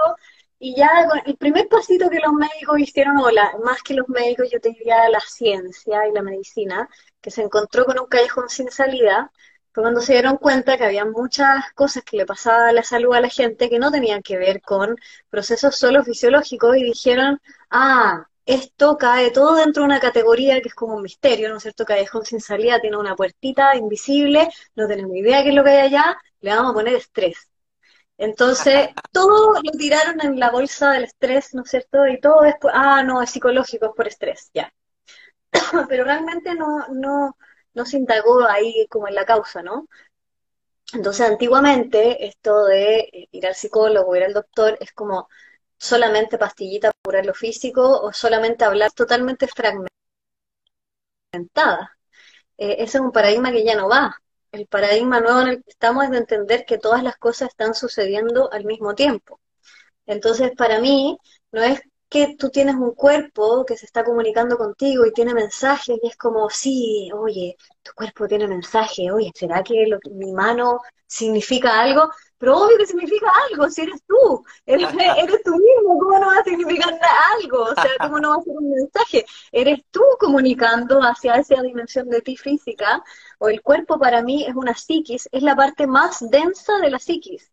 Y 0.63 0.75
ya 0.75 0.89
el 1.25 1.37
primer 1.37 1.67
pasito 1.67 2.07
que 2.09 2.19
los 2.19 2.33
médicos 2.33 2.79
hicieron, 2.79 3.17
o 3.17 3.29
más 3.65 3.81
que 3.83 3.95
los 3.95 4.07
médicos, 4.09 4.47
yo 4.51 4.59
te 4.59 4.69
diría 4.69 5.09
la 5.09 5.19
ciencia 5.19 6.07
y 6.07 6.11
la 6.13 6.21
medicina, 6.21 6.87
que 7.19 7.31
se 7.31 7.41
encontró 7.41 7.83
con 7.85 7.99
un 7.99 8.05
callejón 8.07 8.47
sin 8.47 8.69
salida, 8.69 9.31
fue 9.73 9.83
cuando 9.83 10.01
se 10.01 10.13
dieron 10.13 10.37
cuenta 10.37 10.77
que 10.77 10.85
había 10.85 11.03
muchas 11.05 11.71
cosas 11.73 12.03
que 12.03 12.17
le 12.17 12.25
pasaba 12.27 12.69
a 12.69 12.73
la 12.73 12.83
salud 12.83 13.13
a 13.15 13.21
la 13.21 13.29
gente 13.29 13.69
que 13.69 13.79
no 13.79 13.91
tenían 13.91 14.21
que 14.21 14.37
ver 14.37 14.61
con 14.61 14.95
procesos 15.29 15.75
solo 15.75 16.03
fisiológicos 16.03 16.77
y 16.77 16.83
dijeron, 16.83 17.41
ah, 17.71 18.27
esto 18.45 18.97
cae 18.97 19.31
todo 19.31 19.55
dentro 19.55 19.81
de 19.83 19.87
una 19.87 19.99
categoría 19.99 20.61
que 20.61 20.67
es 20.69 20.75
como 20.75 20.95
un 20.95 21.01
misterio, 21.03 21.49
¿no 21.49 21.57
es 21.57 21.63
cierto? 21.63 21.85
Callejón 21.85 22.25
sin 22.25 22.39
salida 22.41 22.79
tiene 22.79 22.97
una 22.97 23.15
puertita 23.15 23.75
invisible, 23.75 24.47
no 24.75 24.87
tenemos 24.87 25.15
idea 25.15 25.41
qué 25.43 25.49
es 25.49 25.55
lo 25.55 25.63
que 25.63 25.71
hay 25.71 25.79
allá, 25.87 26.17
le 26.41 26.51
vamos 26.55 26.71
a 26.71 26.73
poner 26.75 26.95
estrés. 26.95 27.50
Entonces, 28.21 28.89
todo 29.11 29.53
lo 29.63 29.71
tiraron 29.71 30.21
en 30.21 30.39
la 30.39 30.51
bolsa 30.51 30.91
del 30.91 31.05
estrés, 31.05 31.55
¿no 31.55 31.63
es 31.63 31.71
cierto? 31.71 32.05
Y 32.05 32.19
todo 32.19 32.43
es, 32.43 32.53
ah, 32.71 33.01
no, 33.03 33.19
es 33.23 33.31
psicológico, 33.31 33.87
es 33.87 33.91
por 33.95 34.07
estrés, 34.07 34.51
ya. 34.53 34.71
Pero 35.89 36.03
realmente 36.03 36.53
no, 36.53 36.87
no, 36.89 37.35
no 37.73 37.85
se 37.85 37.97
indagó 37.97 38.47
ahí 38.47 38.85
como 38.91 39.07
en 39.07 39.15
la 39.15 39.25
causa, 39.25 39.63
¿no? 39.63 39.87
Entonces, 40.93 41.27
antiguamente, 41.27 42.27
esto 42.27 42.65
de 42.65 43.27
ir 43.31 43.47
al 43.47 43.55
psicólogo, 43.55 44.15
ir 44.15 44.23
al 44.23 44.33
doctor, 44.33 44.77
es 44.79 44.91
como 44.93 45.27
solamente 45.77 46.37
pastillita 46.37 46.91
para 46.91 47.01
curar 47.03 47.25
lo 47.25 47.33
físico 47.33 48.01
o 48.01 48.13
solamente 48.13 48.65
hablar 48.65 48.91
totalmente 48.91 49.47
fragmentada. 49.47 49.89
Eh, 52.57 52.75
ese 52.79 52.97
es 52.97 53.01
un 53.03 53.11
paradigma 53.11 53.51
que 53.51 53.63
ya 53.65 53.75
no 53.75 53.89
va. 53.89 54.15
El 54.51 54.67
paradigma 54.67 55.19
nuevo 55.21 55.41
en 55.41 55.47
el 55.49 55.63
que 55.63 55.71
estamos 55.71 56.05
es 56.05 56.11
de 56.11 56.17
entender 56.17 56.65
que 56.65 56.77
todas 56.77 57.03
las 57.03 57.17
cosas 57.17 57.49
están 57.49 57.73
sucediendo 57.73 58.51
al 58.51 58.65
mismo 58.65 58.95
tiempo. 58.95 59.39
Entonces, 60.05 60.51
para 60.57 60.79
mí, 60.79 61.17
no 61.51 61.61
es 61.63 61.81
que 62.11 62.35
tú 62.37 62.49
tienes 62.49 62.75
un 62.75 62.93
cuerpo 62.93 63.65
que 63.65 63.77
se 63.77 63.85
está 63.85 64.03
comunicando 64.03 64.57
contigo 64.57 65.05
y 65.05 65.13
tiene 65.13 65.33
mensajes 65.33 65.97
y 66.03 66.07
es 66.07 66.17
como, 66.17 66.49
sí, 66.49 67.09
oye, 67.13 67.55
tu 67.81 67.93
cuerpo 67.93 68.27
tiene 68.27 68.49
mensaje, 68.49 69.09
oye, 69.11 69.31
¿será 69.33 69.63
que 69.63 69.85
mi 70.11 70.33
mano 70.33 70.81
significa 71.07 71.79
algo? 71.81 72.09
Pero 72.37 72.57
obvio 72.57 72.77
que 72.77 72.85
significa 72.85 73.31
algo, 73.49 73.69
si 73.69 73.83
eres 73.83 74.03
tú, 74.05 74.43
eres, 74.65 74.89
eres 75.23 75.41
tú 75.43 75.51
mismo, 75.51 75.99
¿cómo 75.99 76.19
no 76.19 76.27
va 76.27 76.39
a 76.39 76.43
significar 76.43 76.99
algo? 77.39 77.63
O 77.63 77.75
sea, 77.75 77.91
¿cómo 78.01 78.19
no 78.19 78.31
va 78.31 78.35
a 78.35 78.43
ser 78.43 78.57
un 78.57 78.71
mensaje? 78.71 79.25
Eres 79.53 79.79
tú 79.89 80.01
comunicando 80.19 80.99
hacia 80.99 81.35
esa 81.35 81.61
dimensión 81.61 82.09
de 82.09 82.21
ti 82.21 82.35
física, 82.35 83.01
o 83.39 83.47
el 83.47 83.61
cuerpo 83.61 83.97
para 83.97 84.21
mí 84.21 84.43
es 84.45 84.53
una 84.53 84.75
psiquis, 84.75 85.29
es 85.31 85.43
la 85.43 85.55
parte 85.55 85.87
más 85.87 86.29
densa 86.29 86.77
de 86.79 86.89
la 86.89 86.99
psiquis. 86.99 87.49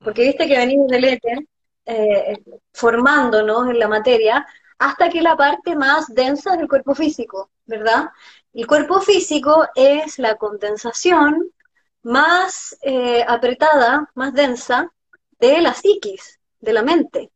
Porque 0.00 0.22
viste 0.24 0.46
que 0.46 0.58
venimos 0.58 0.88
del 0.88 1.04
éter, 1.04 1.38
eh, 1.84 2.42
formándonos 2.72 3.68
en 3.68 3.78
la 3.78 3.88
materia 3.88 4.46
hasta 4.78 5.08
que 5.08 5.22
la 5.22 5.36
parte 5.36 5.76
más 5.76 6.06
densa 6.08 6.56
del 6.56 6.68
cuerpo 6.68 6.94
físico, 6.94 7.50
¿verdad? 7.66 8.10
El 8.52 8.66
cuerpo 8.66 9.00
físico 9.00 9.66
es 9.74 10.18
la 10.18 10.36
condensación 10.36 11.50
más 12.02 12.76
eh, 12.82 13.24
apretada, 13.26 14.10
más 14.14 14.34
densa 14.34 14.92
de 15.38 15.60
la 15.60 15.74
psiquis, 15.74 16.40
de 16.60 16.72
la 16.72 16.82
mente. 16.82 17.30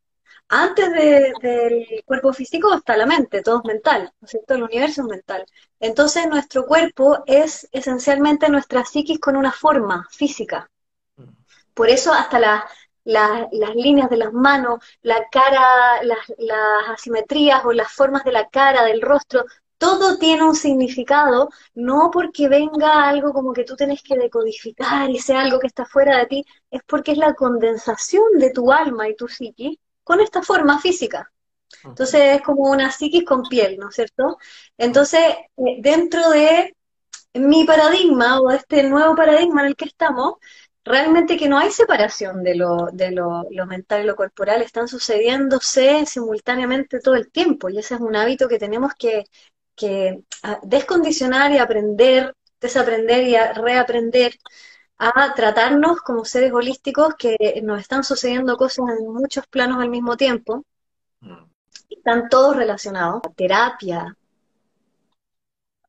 Antes 0.49 0.93
del 0.93 1.85
cuerpo 2.05 2.33
físico 2.33 2.73
está 2.73 2.97
la 2.97 3.07
mente, 3.07 3.43
todo 3.43 3.59
es 3.59 3.65
mental, 3.65 4.13
¿no 4.21 4.27
es 4.27 4.31
cierto? 4.31 4.55
El 4.55 4.63
universo 4.63 5.03
es 5.03 5.09
mental. 5.09 5.45
Entonces 5.81 6.29
nuestro 6.29 6.67
cuerpo 6.67 7.25
es 7.27 7.69
esencialmente 7.73 8.49
nuestra 8.49 8.85
psiquis 8.85 9.19
con 9.19 9.37
una 9.37 9.51
forma 9.51 10.07
física. 10.11 10.71
Mm. 11.17 11.31
Por 11.75 11.89
eso 11.89 12.13
hasta 12.13 12.39
la, 12.39 12.65
las 13.07 13.75
líneas 13.75 14.11
de 14.11 14.17
las 14.17 14.33
manos, 14.33 14.81
la 15.03 15.27
cara, 15.31 16.03
las, 16.03 16.19
asimetrías 16.89 17.65
o 17.65 17.73
las 17.73 17.93
formas 17.93 18.25
de 18.25 18.33
la 18.33 18.49
cara, 18.49 18.85
del 18.85 19.01
rostro, 19.01 19.45
todo 19.79 20.19
tiene 20.19 20.45
un 20.45 20.55
significado, 20.55 21.51
no 21.75 22.11
porque 22.13 22.49
venga 22.49 23.09
algo 23.09 23.33
como 23.33 23.53
que 23.53 23.65
tú 23.65 23.77
tienes 23.77 24.03
que 24.03 24.17
decodificar 24.17 25.11
y 25.11 25.19
sea 25.19 25.43
algo 25.43 25.59
que 25.61 25.67
está 25.67 25.85
fuera 25.85 26.19
de 26.19 26.27
ti, 26.27 26.45
es 26.71 26.83
porque 26.87 27.13
es 27.13 27.19
la 27.19 27.35
condensación 27.35 28.25
de 28.39 28.51
tu 28.51 28.73
alma 28.73 29.09
y 29.09 29.17
tu 29.17 29.29
psiquis 29.29 29.79
con 30.03 30.21
esta 30.21 30.43
forma 30.43 30.81
física. 30.81 31.31
Entonces 31.85 32.37
es 32.37 32.43
como 32.43 32.71
una 32.71 32.91
psiquis 32.91 33.25
con 33.25 33.43
piel, 33.43 33.77
¿no 33.79 33.91
es 33.91 33.95
cierto? 33.97 34.39
Entonces, 34.79 35.21
eh, 35.57 35.77
dentro 35.81 36.31
de 36.31 36.75
mi 37.35 37.65
paradigma 37.65 38.41
o 38.41 38.51
este 38.51 38.83
nuevo 38.85 39.15
paradigma 39.15 39.63
en 39.63 39.69
el 39.69 39.77
que 39.77 39.85
estamos, 39.85 40.35
realmente 40.87 41.37
que 41.37 41.49
no 41.49 41.59
hay 41.59 41.71
separación 41.73 42.45
de 42.45 42.55
lo, 42.55 42.87
de 42.93 43.11
lo, 43.11 43.45
mental 43.67 44.03
y 44.03 44.07
lo 44.07 44.15
corporal, 44.15 44.63
están 44.63 44.87
sucediéndose 44.89 46.07
simultáneamente 46.07 47.01
todo 47.01 47.17
el 47.17 47.31
tiempo 47.31 47.69
y 47.69 47.79
ese 47.79 47.97
es 47.97 48.01
un 48.01 48.15
hábito 48.15 48.49
que 48.49 48.59
tenemos 48.59 48.93
que, 48.95 49.25
que 49.75 50.23
ah, 50.45 50.61
descondicionar 50.63 51.51
y 51.53 51.59
aprender, 51.59 52.35
desaprender 52.61 53.27
y 53.27 53.37
reaprender 53.61 54.39
a 54.99 55.35
tratarnos 55.35 56.01
como 56.01 56.25
seres 56.25 56.53
holísticos 56.53 57.15
que 57.17 57.37
nos 57.63 57.81
están 57.81 58.05
sucediendo 58.05 58.57
cosas 58.57 58.87
en 58.99 59.13
muchos 59.13 59.47
planos 59.49 59.83
al 59.83 59.91
mismo 59.91 60.17
tiempo. 60.17 60.65
Mm. 61.21 61.45
Están 61.91 62.29
todos 62.29 62.57
relacionados. 62.57 63.23
terapia 63.35 64.17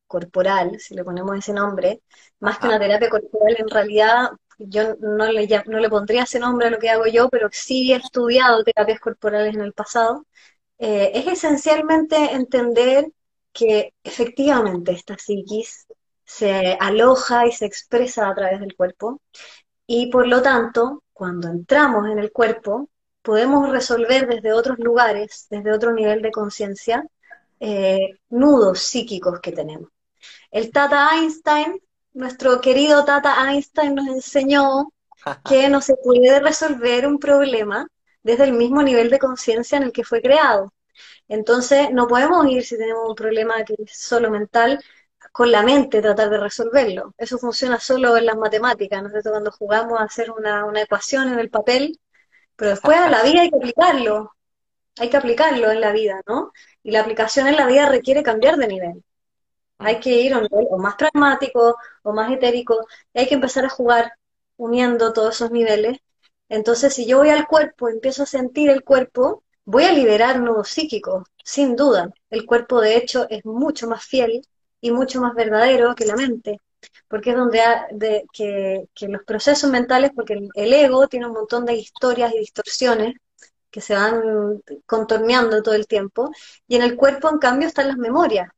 corporal, 0.08 0.80
si 0.80 0.96
le 0.96 1.04
ponemos 1.04 1.38
ese 1.38 1.54
nombre, 1.54 2.02
más 2.40 2.58
que 2.58 2.68
una 2.68 2.80
terapia 2.80 3.10
corporal, 3.10 3.56
en 3.60 3.70
realidad 3.70 4.30
yo 4.58 4.96
no 5.00 5.32
le, 5.32 5.48
no 5.68 5.80
le 5.80 5.90
pondría 5.90 6.24
ese 6.24 6.40
nombre 6.40 6.68
a 6.68 6.72
lo 6.72 6.80
que 6.80 6.90
hago 6.90 7.06
yo, 7.08 7.30
pero 7.30 7.50
sí 7.52 7.94
he 7.94 7.98
estudiado 7.98 8.64
terapias 8.64 9.00
corporales 9.00 9.56
en 9.56 9.62
el 9.62 9.74
pasado, 9.74 10.26
eh, 10.80 11.12
es 11.16 11.28
esencialmente 11.28 12.16
entender 12.34 13.08
que 13.54 13.94
efectivamente 14.04 14.92
esta 14.92 15.18
psiquis 15.18 15.88
se 16.26 16.78
aloja 16.80 17.48
y 17.48 17.52
se 17.52 17.66
expresa 17.66 18.30
a 18.30 18.36
través 18.36 18.60
del 18.60 18.76
cuerpo 18.76 19.22
y 19.88 20.12
por 20.12 20.28
lo 20.28 20.42
tanto, 20.42 21.04
cuando 21.14 21.48
entramos 21.50 22.10
en 22.10 22.20
el 22.20 22.32
cuerpo, 22.32 22.90
podemos 23.22 23.70
resolver 23.70 24.28
desde 24.28 24.54
otros 24.54 24.78
lugares, 24.80 25.48
desde 25.50 25.72
otro 25.72 25.94
nivel 25.94 26.22
de 26.22 26.32
conciencia, 26.32 27.06
eh, 27.60 28.20
nudos 28.30 28.80
psíquicos 28.80 29.40
que 29.40 29.52
tenemos. 29.54 29.90
El 30.52 30.72
Tata 30.72 31.10
Einstein 31.16 31.80
nuestro 32.18 32.60
querido 32.62 33.06
Tata 33.06 33.50
Einstein 33.50 33.96
nos 33.96 34.08
enseñó 34.08 34.92
que 35.46 35.70
no 35.70 35.82
se 35.82 35.96
puede 35.98 36.40
resolver 36.40 37.08
un 37.08 37.20
problema 37.20 37.88
desde 38.24 38.46
el 38.46 38.54
mismo 38.54 38.82
nivel 38.84 39.10
de 39.10 39.20
conciencia 39.20 39.78
en 39.78 39.84
el 39.84 39.92
que 39.92 40.04
fue 40.04 40.22
creado. 40.22 40.74
Entonces, 41.28 41.92
no 41.92 42.08
podemos 42.08 42.48
ir 42.48 42.66
si 42.66 42.78
tenemos 42.78 43.08
un 43.10 43.16
problema 43.16 43.64
que 43.64 43.76
es 43.78 43.98
solo 43.98 44.32
mental, 44.32 44.84
con 45.32 45.52
la 45.52 45.62
mente 45.62 46.02
tratar 46.02 46.30
de 46.30 46.40
resolverlo. 46.40 47.14
Eso 47.18 47.38
funciona 47.38 47.80
solo 47.80 48.18
en 48.18 48.26
las 48.26 48.38
matemáticas, 48.38 49.02
¿no 49.02 49.08
es 49.08 49.14
cierto? 49.14 49.32
Cuando 49.32 49.52
jugamos 49.52 50.00
a 50.00 50.04
hacer 50.04 50.32
una, 50.32 50.66
una 50.66 50.82
ecuación 50.82 51.28
en 51.32 51.40
el 51.40 51.50
papel, 51.50 52.00
pero 52.56 52.72
después 52.72 52.98
a 52.98 53.10
la 53.10 53.22
vida 53.24 53.42
hay 53.42 53.50
que 53.52 53.58
aplicarlo, 53.58 54.34
hay 54.98 55.10
que 55.10 55.18
aplicarlo 55.18 55.72
en 55.72 55.82
la 55.82 55.92
vida, 55.92 56.22
¿no? 56.28 56.52
Y 56.84 56.92
la 56.92 57.02
aplicación 57.02 57.48
en 57.48 57.58
la 57.58 57.68
vida 57.68 57.88
requiere 57.88 58.24
cambiar 58.24 58.58
de 58.58 58.68
nivel. 58.68 59.04
Hay 59.80 60.00
que 60.00 60.10
ir 60.22 60.34
a 60.34 60.38
un 60.38 60.44
nivel 60.44 60.68
o 60.70 60.78
más 60.78 60.96
pragmático 60.96 61.78
o 62.04 62.14
más 62.14 62.32
etérico, 62.32 62.88
y 63.14 63.20
hay 63.20 63.28
que 63.28 63.36
empezar 63.36 63.66
a 63.66 63.70
jugar 63.70 64.14
uniendo 64.58 65.14
todos 65.14 65.36
esos 65.36 65.52
niveles. 65.52 66.00
Entonces, 66.50 66.94
si 66.94 67.06
yo 67.06 67.20
voy 67.20 67.30
al 67.30 67.48
cuerpo, 67.48 67.90
empiezo 67.90 68.24
a 68.24 68.26
sentir 68.26 68.70
el 68.70 68.84
cuerpo, 68.84 69.44
voy 69.66 69.84
a 69.86 69.92
liberar 69.94 70.40
nudos 70.40 70.70
psíquicos, 70.70 71.24
sin 71.44 71.76
duda. 71.76 72.10
El 72.30 72.46
cuerpo, 72.46 72.82
de 72.82 72.98
hecho, 72.98 73.28
es 73.30 73.46
mucho 73.46 73.88
más 73.88 74.06
fiel 74.06 74.42
y 74.82 74.92
mucho 74.92 75.22
más 75.22 75.34
verdadero 75.36 75.96
que 75.96 76.06
la 76.06 76.16
mente, 76.16 76.62
porque 77.08 77.32
es 77.32 77.36
donde 77.38 77.62
de, 77.92 78.26
que, 78.34 78.88
los 79.08 79.24
procesos 79.24 79.70
mentales, 79.70 80.12
porque 80.16 80.34
el, 80.34 80.50
el, 80.54 80.74
ego 80.74 81.08
tiene 81.08 81.28
un 81.28 81.34
montón 81.34 81.66
de 81.66 81.76
historias 81.76 82.34
y 82.34 82.40
distorsiones 82.40 83.16
que 83.70 83.82
se 83.82 83.96
van 83.96 84.62
contorneando 84.86 85.62
todo 85.62 85.76
el 85.76 85.88
tiempo, 85.88 86.32
y 86.68 86.76
en 86.78 86.84
el 86.84 86.96
cuerpo, 86.96 87.30
en 87.30 87.40
cambio, 87.40 87.68
están 87.68 87.90
las 87.90 87.98
memorias. 87.98 88.50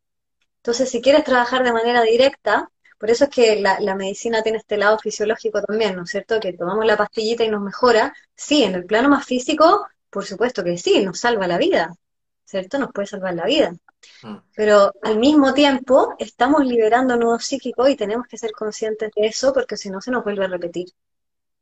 Entonces, 0.60 0.90
si 0.90 1.02
quieres 1.02 1.24
trabajar 1.24 1.64
de 1.64 1.74
manera 1.74 2.02
directa, 2.04 2.70
por 3.00 3.10
eso 3.10 3.24
es 3.26 3.30
que 3.30 3.62
la, 3.62 3.96
medicina 3.96 4.44
tiene 4.44 4.58
este 4.58 4.76
lado 4.78 5.00
fisiológico 5.00 5.62
también, 5.62 5.96
¿no 5.96 6.04
es 6.04 6.10
cierto? 6.10 6.40
Que 6.40 6.52
tomamos 6.54 6.86
la 6.86 6.98
pastillita 6.98 7.46
y 7.46 7.50
nos 7.50 7.62
mejora. 7.62 8.14
Sí, 8.36 8.64
en 8.64 8.76
el 8.76 8.86
plano 8.86 9.08
más 9.10 9.26
físico, 9.26 9.88
por 10.10 10.26
supuesto 10.26 10.64
que 10.66 10.78
sí, 10.78 11.04
nos 11.06 11.20
salva 11.20 11.48
la 11.48 11.58
vida, 11.58 11.96
¿cierto? 12.44 12.78
Nos 12.78 12.92
puede 12.92 13.08
salvar 13.08 13.36
la 13.36 13.46
vida. 13.46 13.74
Mm. 14.22 14.36
Pero 14.54 14.92
al 15.02 15.18
mismo 15.18 15.54
tiempo 15.54 16.16
estamos 16.20 16.66
liberando 16.66 17.16
nudos 17.16 17.46
psíquicos 17.46 17.90
y 17.90 17.96
tenemos 17.96 18.28
que 18.28 18.38
ser 18.38 18.52
conscientes 18.52 19.12
de 19.16 19.28
eso 19.28 19.54
porque 19.54 19.78
si 19.78 19.90
no 19.90 20.02
se 20.02 20.12
nos 20.12 20.26
vuelve 20.26 20.44
a 20.44 20.50
repetir. 20.50 20.90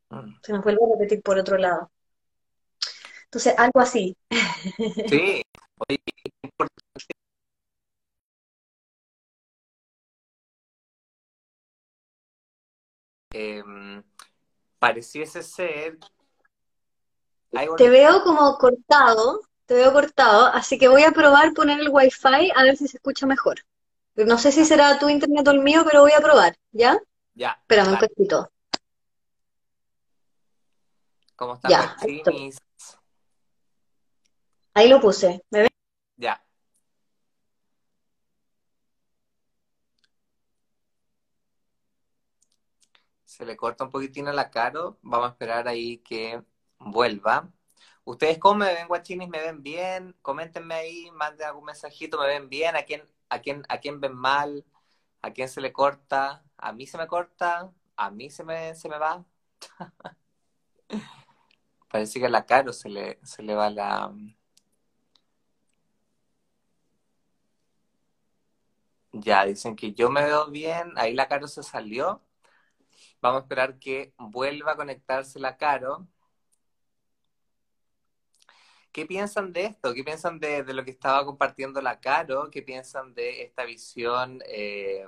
Mm. 0.10 0.38
Se 0.42 0.54
nos 0.54 0.64
vuelve 0.64 0.80
a 0.84 0.98
repetir 0.98 1.22
por 1.22 1.38
otro 1.38 1.58
lado. 1.60 1.92
Entonces, 3.26 3.54
algo 3.58 3.80
así. 3.80 4.18
Sí, 5.08 5.44
em, 13.38 14.04
pareciese 14.80 15.44
ser... 15.44 15.98
Te 17.78 17.90
veo 17.90 18.24
como 18.24 18.58
cortado, 18.58 19.42
te 19.66 19.74
veo 19.74 19.94
cortado, 19.94 20.48
así 20.48 20.78
que 20.78 20.88
voy 20.88 21.04
a 21.04 21.12
probar 21.12 21.54
poner 21.54 21.80
el 21.80 21.90
wifi 21.90 22.52
a 22.54 22.64
ver 22.64 22.76
si 22.76 22.88
se 22.88 22.98
escucha 22.98 23.26
mejor. 23.26 23.64
No 24.16 24.38
sé 24.38 24.52
si 24.52 24.66
será 24.66 25.00
tu 25.00 25.08
internet 25.10 25.48
o 25.48 25.52
el 25.52 25.60
mío, 25.60 25.84
pero 25.86 26.02
voy 26.02 26.12
a 26.12 26.22
probar, 26.22 26.58
¿ya? 26.72 27.00
Ya. 27.36 27.58
Espérame 27.62 27.94
un 27.94 28.00
poquito. 28.00 28.52
¿Cómo 31.36 31.54
está 31.54 31.70
ya, 31.70 31.96
Ahí 34.74 34.90
lo 34.90 35.00
puse. 35.00 35.44
¿Me 35.50 35.62
ven? 35.62 35.70
Ya. 36.18 36.44
Se 43.38 43.46
le 43.46 43.56
corta 43.56 43.84
un 43.84 43.92
poquitín 43.92 44.28
a 44.28 44.34
la 44.34 44.50
Caro. 44.50 44.98
Vamos 45.04 45.28
a 45.28 45.32
esperar 45.34 45.68
ahí 45.68 46.00
que 46.00 46.42
vuelva. 46.80 47.52
¿Ustedes 48.04 48.40
cómo 48.40 48.56
me 48.66 48.74
ven, 48.74 48.88
guachinis? 48.88 49.30
¿Me 49.30 49.40
ven 49.40 49.62
bien? 49.62 50.16
Coméntenme 50.24 50.74
ahí, 50.74 51.12
manden 51.12 51.48
algún 51.48 51.66
mensajito. 51.66 52.18
¿Me 52.20 52.28
ven 52.28 52.50
bien? 52.50 52.76
¿A 52.76 52.82
quién, 52.84 53.04
a 53.30 53.40
quién, 53.40 53.64
a 53.70 53.78
quién 53.80 54.02
ven 54.02 54.16
mal? 54.16 54.66
¿A 55.22 55.32
quién 55.34 55.50
se 55.50 55.62
le 55.62 55.72
corta? 55.72 56.44
¿A 56.58 56.74
mí 56.74 56.88
se 56.88 56.98
me 56.98 57.06
corta? 57.08 57.72
¿A 57.96 58.10
mí 58.10 58.32
se 58.32 58.44
me, 58.44 58.74
se 58.76 58.90
me 58.90 58.98
va? 58.98 59.24
Parece 61.90 62.20
que 62.20 62.26
a 62.26 62.30
la 62.30 62.46
Caro 62.46 62.74
se 62.74 62.90
le, 62.90 63.20
se 63.24 63.44
le 63.44 63.54
va 63.56 63.70
la... 63.70 64.12
Ya, 69.12 69.46
dicen 69.46 69.76
que 69.76 69.94
yo 69.94 70.10
me 70.10 70.24
veo 70.24 70.48
bien. 70.50 70.94
Ahí 70.96 71.14
la 71.14 71.28
Caro 71.28 71.48
se 71.48 71.62
salió. 71.64 72.27
Vamos 73.22 73.42
a 73.42 73.44
esperar 73.44 73.80
que 73.80 74.14
vuelva 74.18 74.74
a 74.74 74.76
conectarse 74.76 75.40
la 75.40 75.58
Caro. 75.58 76.08
¿Qué 78.92 79.06
piensan 79.06 79.54
de 79.54 79.66
esto? 79.66 79.94
¿Qué 79.94 80.04
piensan 80.04 80.40
de, 80.40 80.64
lo 80.74 80.84
que 80.84 80.92
estaba 80.92 81.24
compartiendo 81.26 81.82
la 81.82 82.00
Caro? 82.00 82.50
¿Qué 82.50 82.64
piensan 82.64 83.14
de 83.14 83.44
esta 83.44 83.64
visión 83.64 84.42
eh, 84.48 85.06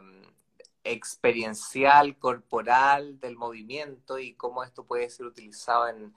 experiencial, 0.84 2.18
corporal 2.20 3.20
del 3.20 3.36
movimiento 3.36 4.20
y 4.20 4.36
cómo 4.36 4.64
esto 4.64 4.86
puede 4.86 5.10
ser 5.10 5.26
utilizado 5.26 5.88
en, 5.88 6.14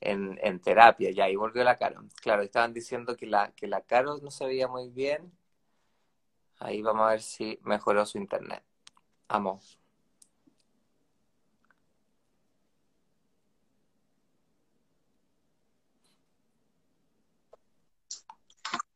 en, 0.00 0.60
terapia? 0.60 1.10
Ya, 1.10 1.28
y 1.28 1.36
volvió 1.36 1.64
la 1.64 1.76
Caro. 1.76 2.04
Claro, 2.22 2.42
estaban 2.42 2.72
diciendo 2.72 3.16
que 3.16 3.26
la, 3.26 3.52
que 3.52 3.66
la 3.66 3.82
Caro 3.82 4.18
no 4.18 4.30
se 4.30 4.46
veía 4.46 4.68
muy 4.68 4.88
bien. 4.90 5.32
Ahí 6.58 6.82
vamos 6.82 7.06
a 7.06 7.10
ver 7.10 7.22
si 7.22 7.58
mejoró 7.64 8.06
su 8.06 8.18
internet. 8.18 8.62
Vamos. 9.28 9.80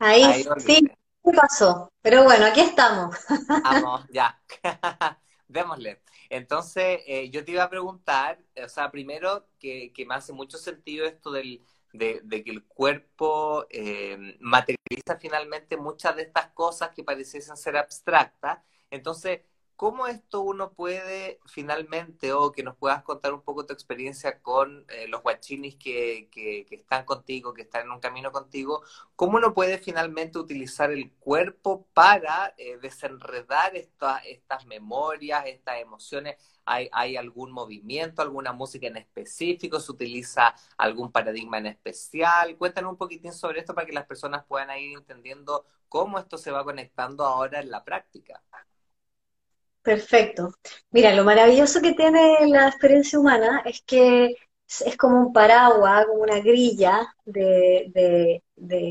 Ahí, 0.01 0.45
sí, 0.59 0.81
¿qué 1.23 1.33
pasó? 1.37 1.93
Pero 2.01 2.25
bueno, 2.25 2.47
aquí 2.47 2.61
estamos. 2.61 3.15
Vamos, 3.63 4.07
ya. 4.11 4.41
Démosle. 5.47 6.01
Entonces, 6.31 7.01
eh, 7.07 7.29
yo 7.29 7.45
te 7.45 7.53
iba 7.53 7.65
a 7.65 7.69
preguntar, 7.69 8.39
o 8.65 8.69
sea, 8.69 8.91
primero 8.91 9.47
que, 9.59 9.93
me 10.09 10.15
hace 10.15 10.33
mucho 10.33 10.57
sentido 10.57 11.05
esto 11.05 11.31
del, 11.31 11.63
de, 11.93 12.23
que 12.43 12.51
el 12.51 12.65
cuerpo 12.65 13.67
eh, 13.69 14.39
materializa 14.41 15.19
finalmente 15.21 15.77
muchas 15.77 16.17
de 16.17 16.23
estas 16.23 16.47
cosas 16.53 16.93
que 16.95 17.05
pareciesen 17.05 17.59
ser 17.59 17.77
abstractas. 17.77 18.59
Entonces, 18.91 19.41
¿Cómo 19.81 20.07
esto 20.07 20.43
uno 20.43 20.75
puede 20.75 21.41
finalmente, 21.47 22.35
o 22.35 22.53
que 22.53 22.63
nos 22.63 22.77
puedas 22.77 23.03
contar 23.03 23.33
un 23.33 23.41
poco 23.41 23.65
tu 23.65 23.73
experiencia 23.73 24.43
con 24.43 24.85
eh, 24.91 25.09
los 25.09 25.23
guachinis 25.23 25.77
que, 25.77 26.29
que, 26.31 26.67
están 26.71 27.07
contigo, 27.07 27.55
que 27.55 27.63
están 27.63 27.87
en 27.87 27.93
un 27.93 27.99
camino 27.99 28.31
contigo, 28.31 28.83
cómo 29.17 29.39
uno 29.39 29.55
puede 29.55 29.79
finalmente 29.79 30.39
utilizar 30.39 30.91
el 30.91 31.11
cuerpo 31.15 31.87
para 31.95 32.53
eh, 32.59 32.77
desenredar 32.77 33.75
estas 33.75 34.67
memorias, 34.67 35.47
estas 35.47 35.81
emociones? 35.81 36.37
¿Hay, 36.67 36.91
¿Hay 36.93 37.17
algún 37.17 37.51
movimiento, 37.51 38.21
alguna 38.21 38.53
música 38.53 38.87
en 38.87 38.99
específico? 38.99 39.81
¿Se 39.81 39.93
utiliza 39.93 40.55
algún 40.77 41.11
paradigma 41.11 41.57
en 41.57 41.69
especial? 41.69 42.55
Cuéntanos 42.59 42.93
un 42.93 42.99
poquitín 42.99 43.33
sobre 43.33 43.61
esto 43.61 43.75
para 43.75 43.87
que 43.87 43.95
las 43.95 44.05
personas 44.05 44.45
puedan 44.45 44.79
ir 44.79 44.99
entendiendo 44.99 45.65
cómo 45.89 46.19
esto 46.19 46.37
se 46.37 46.51
va 46.51 46.65
conectando 46.65 47.25
ahora 47.25 47.61
en 47.61 47.71
la 47.71 47.83
práctica. 47.83 48.43
Perfecto. 49.83 50.51
Mira, 50.91 51.15
lo 51.15 51.25
maravilloso 51.25 51.81
que 51.81 51.95
tiene 51.95 52.47
la 52.49 52.69
experiencia 52.69 53.19
humana 53.19 53.63
es 53.65 53.83
que 53.83 54.35
es 54.85 54.97
como 54.97 55.19
un 55.19 55.33
paraguas, 55.33 56.07
como 56.07 56.23
una 56.23 56.39
grilla 56.41 57.07
de, 57.25 58.43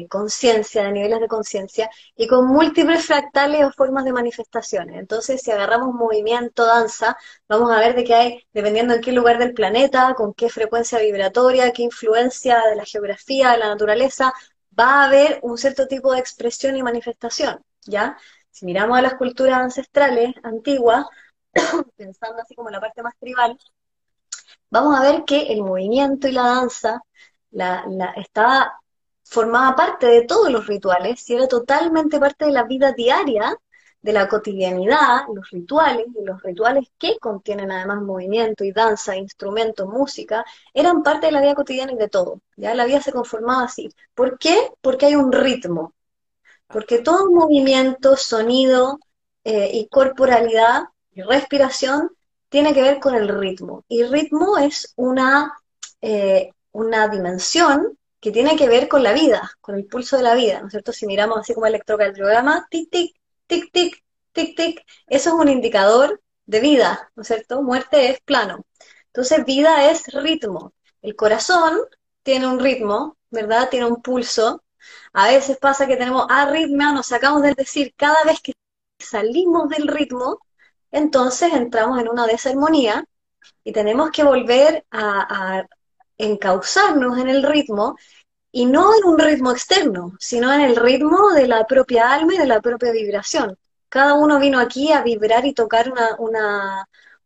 conciencia, 0.09 0.83
de 0.83 0.91
niveles 0.91 1.19
de 1.21 1.27
conciencia, 1.27 1.89
y 2.15 2.27
con 2.27 2.47
múltiples 2.47 3.05
fractales 3.05 3.63
o 3.65 3.71
formas 3.71 4.03
de 4.03 4.13
manifestaciones. 4.13 4.97
Entonces, 4.99 5.41
si 5.41 5.51
agarramos 5.51 5.93
movimiento, 5.93 6.65
danza, 6.65 7.15
vamos 7.47 7.71
a 7.71 7.79
ver 7.79 7.95
de 7.95 8.03
qué 8.03 8.13
hay, 8.15 8.47
dependiendo 8.51 8.95
en 8.95 9.01
qué 9.01 9.11
lugar 9.11 9.37
del 9.37 9.53
planeta, 9.53 10.15
con 10.15 10.33
qué 10.33 10.49
frecuencia 10.49 10.99
vibratoria, 10.99 11.71
qué 11.71 11.83
influencia 11.83 12.61
de 12.67 12.75
la 12.75 12.85
geografía, 12.85 13.51
de 13.51 13.59
la 13.59 13.67
naturaleza, 13.69 14.33
va 14.77 15.03
a 15.03 15.05
haber 15.05 15.39
un 15.43 15.57
cierto 15.57 15.87
tipo 15.87 16.11
de 16.13 16.19
expresión 16.19 16.75
y 16.75 16.83
manifestación, 16.83 17.63
¿ya? 17.85 18.17
Si 18.59 18.65
miramos 18.65 18.97
a 18.97 19.01
las 19.01 19.13
culturas 19.13 19.57
ancestrales 19.57 20.35
antiguas, 20.43 21.05
pensando 21.95 22.41
así 22.41 22.55
como 22.55 22.69
la 22.69 22.81
parte 22.81 23.01
más 23.01 23.17
tribal, 23.17 23.57
vamos 24.69 24.99
a 24.99 25.01
ver 25.01 25.23
que 25.23 25.53
el 25.53 25.61
movimiento 25.63 26.27
y 26.27 26.33
la 26.33 26.43
danza 26.43 27.01
la, 27.51 27.85
formaba 29.23 29.77
parte 29.77 30.07
de 30.07 30.23
todos 30.25 30.51
los 30.51 30.67
rituales 30.67 31.29
y 31.29 31.35
era 31.35 31.47
totalmente 31.47 32.19
parte 32.19 32.47
de 32.47 32.51
la 32.51 32.63
vida 32.63 32.91
diaria, 32.91 33.55
de 34.01 34.11
la 34.11 34.27
cotidianidad, 34.27 35.21
los 35.33 35.49
rituales, 35.51 36.07
y 36.19 36.25
los 36.25 36.43
rituales 36.43 36.91
que 36.97 37.17
contienen 37.17 37.71
además 37.71 38.01
movimiento 38.01 38.65
y 38.65 38.73
danza, 38.73 39.15
instrumentos, 39.15 39.87
música, 39.87 40.43
eran 40.73 41.01
parte 41.01 41.27
de 41.27 41.31
la 41.31 41.41
vida 41.41 41.55
cotidiana 41.55 41.93
y 41.93 41.97
de 41.97 42.09
todo. 42.09 42.41
Ya 42.57 42.75
la 42.75 42.83
vida 42.85 43.01
se 43.01 43.13
conformaba 43.13 43.63
así. 43.63 43.89
¿Por 44.13 44.37
qué? 44.37 44.69
Porque 44.81 45.05
hay 45.05 45.15
un 45.15 45.31
ritmo, 45.31 45.93
porque 46.69 46.99
todo 46.99 47.31
movimiento, 47.31 48.15
sonido 48.15 48.99
eh, 49.43 49.71
y 49.73 49.87
corporalidad 49.89 50.83
y 51.11 51.21
respiración 51.23 52.11
tiene 52.49 52.73
que 52.73 52.81
ver 52.81 52.99
con 52.99 53.15
el 53.15 53.27
ritmo. 53.27 53.85
Y 53.87 54.03
ritmo 54.03 54.57
es 54.57 54.93
una, 54.95 55.53
eh, 56.01 56.51
una 56.71 57.07
dimensión 57.07 57.97
que 58.19 58.31
tiene 58.31 58.55
que 58.55 58.67
ver 58.67 58.87
con 58.87 59.03
la 59.03 59.13
vida, 59.13 59.51
con 59.61 59.75
el 59.75 59.85
pulso 59.85 60.17
de 60.17 60.23
la 60.23 60.35
vida, 60.35 60.61
¿no 60.61 60.67
es 60.67 60.71
cierto? 60.71 60.91
Si 60.93 61.05
miramos 61.07 61.39
así 61.39 61.53
como 61.53 61.65
el 61.67 61.73
electrocardiograma, 61.75 62.67
tic, 62.69 62.89
tic, 62.91 63.15
tic, 63.47 63.71
tic, 63.71 64.03
tic, 64.33 64.55
tic, 64.55 64.85
eso 65.07 65.29
es 65.29 65.35
un 65.35 65.49
indicador 65.49 66.21
de 66.45 66.59
vida, 66.59 67.11
¿no 67.15 67.21
es 67.21 67.27
cierto? 67.27 67.61
Muerte 67.63 68.09
es 68.09 68.19
plano. 68.21 68.65
Entonces, 69.07 69.45
vida 69.45 69.89
es 69.89 70.05
ritmo. 70.13 70.73
El 71.01 71.15
corazón 71.15 71.79
tiene 72.23 72.47
un 72.47 72.59
ritmo, 72.59 73.17
¿verdad? 73.29 73.69
Tiene 73.69 73.87
un 73.87 74.01
pulso, 74.01 74.63
a 75.13 75.27
veces 75.27 75.57
pasa 75.57 75.87
que 75.87 75.97
tenemos 75.97 76.25
arritmia, 76.29 76.91
nos 76.91 77.07
sacamos 77.07 77.41
del 77.41 77.55
decir 77.55 77.93
cada 77.95 78.23
vez 78.23 78.39
que 78.41 78.53
salimos 78.99 79.69
del 79.69 79.87
ritmo, 79.87 80.39
entonces 80.91 81.53
entramos 81.53 81.99
en 81.99 82.09
una 82.09 82.27
desarmonía 82.27 83.05
y 83.63 83.71
tenemos 83.71 84.11
que 84.11 84.23
volver 84.23 84.85
a, 84.91 85.65
encauzarnos 86.17 87.17
en 87.17 87.29
el 87.29 87.43
ritmo 87.43 87.95
y 88.51 88.65
no 88.65 88.93
en 88.97 89.05
un 89.05 89.17
ritmo 89.17 89.51
externo, 89.51 90.17
sino 90.19 90.51
en 90.51 90.59
el 90.59 90.75
ritmo 90.75 91.29
de 91.29 91.47
la 91.47 91.65
propia 91.65 92.11
alma 92.13 92.33
y 92.33 92.37
de 92.37 92.45
la 92.45 92.59
propia 92.59 92.91
vibración. 92.91 93.57
Cada 93.87 94.15
uno 94.15 94.37
vino 94.37 94.59
aquí 94.59 94.91
a 94.91 95.01
vibrar 95.01 95.45
y 95.45 95.53
tocar 95.53 95.93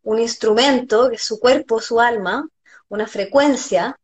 un 0.03 0.19
instrumento, 0.19 1.09
que 1.09 1.15
es 1.15 1.23
su 1.23 1.39
cuerpo, 1.39 1.81
su 1.81 1.99
alma, 1.99 2.47
una 2.89 3.07
frecuencia, 3.07 3.99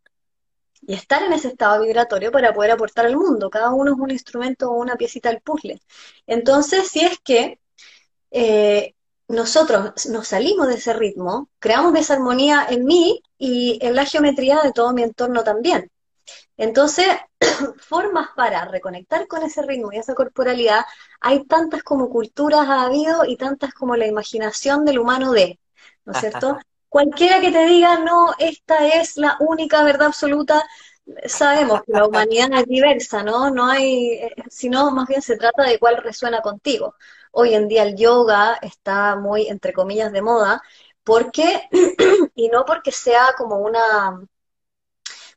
y 0.90 0.96
estar 0.96 1.22
en 1.22 1.34
ese 1.34 1.50
estado 1.50 1.84
vibratorio 1.84 2.32
para 2.32 2.52
poder 2.52 2.72
aportar 2.72 3.06
al 3.06 3.16
mundo. 3.16 3.52
Cada 3.52 3.70
uno 3.70 3.94
es 3.94 4.00
un 4.00 4.10
instrumento 4.10 4.72
o 4.72 4.74
una 4.74 4.96
piecita 4.96 5.30
del 5.30 5.40
puzzle. 5.40 5.80
Entonces, 6.26 6.88
si 6.88 7.02
es 7.02 7.20
que 7.20 7.60
eh, 8.32 8.96
nosotros 9.28 10.08
nos 10.08 10.28
salimos 10.28 10.68
de 10.68 10.74
ese 10.74 10.94
ritmo, 10.94 11.48
creamos 11.60 11.94
desarmonía 11.94 12.66
en 12.68 12.86
mí 12.86 13.22
y 13.38 13.78
en 13.84 13.94
la 13.94 14.04
geometría 14.04 14.62
de 14.64 14.72
todo 14.72 14.92
mi 14.92 15.04
entorno 15.04 15.44
también. 15.44 15.92
Entonces, 16.58 17.06
formas 17.78 18.30
para 18.36 18.66
reconectar 18.66 19.28
con 19.28 19.44
ese 19.44 19.62
ritmo 19.62 19.94
y 19.94 19.98
esa 19.98 20.16
corporalidad, 20.16 20.86
hay 21.22 21.46
tantas 21.46 21.84
como 21.84 22.10
culturas 22.10 22.68
ha 22.68 22.86
habido 22.86 23.26
y 23.26 23.38
tantas 23.38 23.76
como 23.76 23.96
la 23.96 24.08
imaginación 24.08 24.86
del 24.86 24.98
humano 24.98 25.34
de, 25.34 25.60
¿no 26.06 26.14
es 26.14 26.20
cierto? 26.20 26.58
Cualquiera 26.90 27.40
que 27.42 27.52
te 27.52 27.66
diga, 27.66 28.00
no, 28.00 28.34
esta 28.40 28.88
es 28.88 29.18
la 29.18 29.38
única 29.40 29.84
verdad 29.84 30.08
absoluta, 30.08 30.66
sabemos 31.26 31.82
que 31.84 31.94
la 31.94 32.06
humanidad 32.08 32.50
es 32.54 32.66
diversa, 32.66 33.24
¿no? 33.24 33.50
No 33.52 33.68
hay, 33.68 34.14
eh, 34.14 34.36
sino 34.50 34.92
más 34.92 35.08
bien 35.08 35.22
se 35.22 35.38
trata 35.38 35.64
de 35.64 35.80
cuál 35.80 35.98
resuena 35.98 36.42
contigo. 36.42 36.96
Hoy 37.32 37.54
en 37.56 37.68
día 37.68 37.84
el 37.84 37.96
yoga 37.96 38.56
está 38.62 39.16
muy, 39.16 39.48
entre 39.48 39.74
comillas, 39.74 40.12
de 40.12 40.22
moda, 40.22 40.62
porque, 41.04 41.70
y 42.36 42.50
no 42.50 42.66
porque 42.66 42.92
sea 42.92 43.34
como 43.38 43.58
una, 43.60 44.20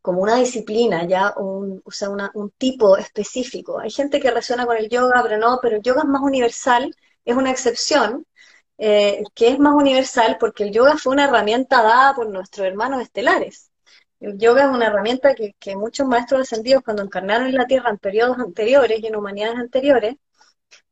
como 0.01 0.23
una 0.23 0.37
disciplina, 0.37 1.07
ya, 1.07 1.35
un, 1.37 1.81
o 1.85 1.91
sea, 1.91 2.09
un 2.11 2.51
tipo 2.59 2.97
específico. 2.97 3.79
Hay 3.79 3.91
gente 3.91 4.21
que 4.21 4.31
resuena 4.31 4.67
con 4.67 4.77
el 4.77 4.89
yoga, 4.89 5.23
pero 5.23 5.39
no, 5.39 5.59
pero 5.63 5.77
el 5.77 5.83
yoga 5.83 6.03
es 6.03 6.09
más 6.09 6.23
universal, 6.23 6.95
es 7.25 7.37
una 7.37 7.51
excepción, 7.51 8.27
eh, 8.85 9.23
que 9.35 9.49
es 9.49 9.61
más 9.61 9.75
universal 9.75 10.39
porque 10.41 10.65
el 10.65 10.73
yoga 10.73 10.97
fue 10.99 11.13
una 11.13 11.27
herramienta 11.27 11.83
dada 11.83 12.15
por 12.17 12.29
nuestros 12.29 12.67
hermanos 12.67 13.01
estelares. 13.01 13.71
El 14.19 14.39
yoga 14.39 14.65
es 14.65 14.71
una 14.71 14.87
herramienta 14.87 15.37
que, 15.37 15.77
muchos 15.77 16.09
maestros 16.09 16.43
ascendidos 16.43 16.83
cuando 16.83 17.05
encarnaron 17.05 17.47
en 17.47 17.55
la 17.57 17.67
Tierra 17.67 17.91
en 17.91 17.99
periodos 17.99 18.41
anteriores 18.41 19.01
y 19.01 19.07
en 19.07 19.15
humanidades 19.17 19.59
anteriores, 19.59 20.17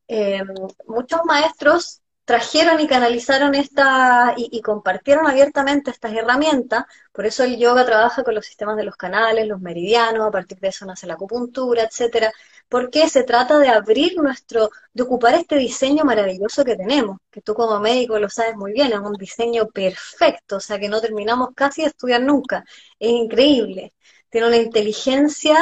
eh, 0.08 0.40
muchos 0.86 1.20
maestros 1.24 2.02
trajeron 2.24 2.80
y 2.80 2.86
canalizaron 2.86 3.56
esta 3.56 4.34
y, 4.36 4.60
compartieron 4.62 5.26
abiertamente 5.26 5.90
estas 5.90 6.12
herramientas, 6.14 6.84
por 7.12 7.26
eso 7.26 7.42
el 7.44 7.58
yoga 7.58 7.84
trabaja 7.84 8.22
con 8.22 8.36
los 8.36 8.46
sistemas 8.46 8.76
de 8.76 8.84
los 8.84 8.96
canales, 8.96 9.48
los 9.48 9.60
meridianos, 9.60 10.28
a 10.28 10.30
partir 10.30 10.58
de 10.60 10.68
eso 10.68 10.86
nace 10.86 11.08
la 11.08 11.14
acupuntura, 11.14 11.82
etcétera, 11.82 12.32
porque 12.70 13.08
se 13.08 13.24
trata 13.24 13.58
de 13.58 13.68
abrir 13.68 14.16
nuestro, 14.16 14.70
de 14.94 15.02
ocupar 15.02 15.34
este 15.34 15.56
diseño 15.56 16.04
maravilloso 16.04 16.64
que 16.64 16.76
tenemos, 16.76 17.18
que 17.30 17.42
tú 17.42 17.54
como 17.54 17.80
médico 17.80 18.18
lo 18.18 18.30
sabes 18.30 18.56
muy 18.56 18.72
bien, 18.72 18.92
es 18.92 19.00
un 19.00 19.14
diseño 19.14 19.68
perfecto, 19.68 20.56
o 20.56 20.60
sea 20.60 20.78
que 20.78 20.88
no 20.88 21.00
terminamos 21.00 21.50
casi 21.54 21.82
de 21.82 21.88
estudiar 21.88 22.22
nunca, 22.22 22.64
es 22.98 23.10
increíble, 23.10 23.92
tiene 24.30 24.46
una 24.46 24.56
inteligencia 24.58 25.56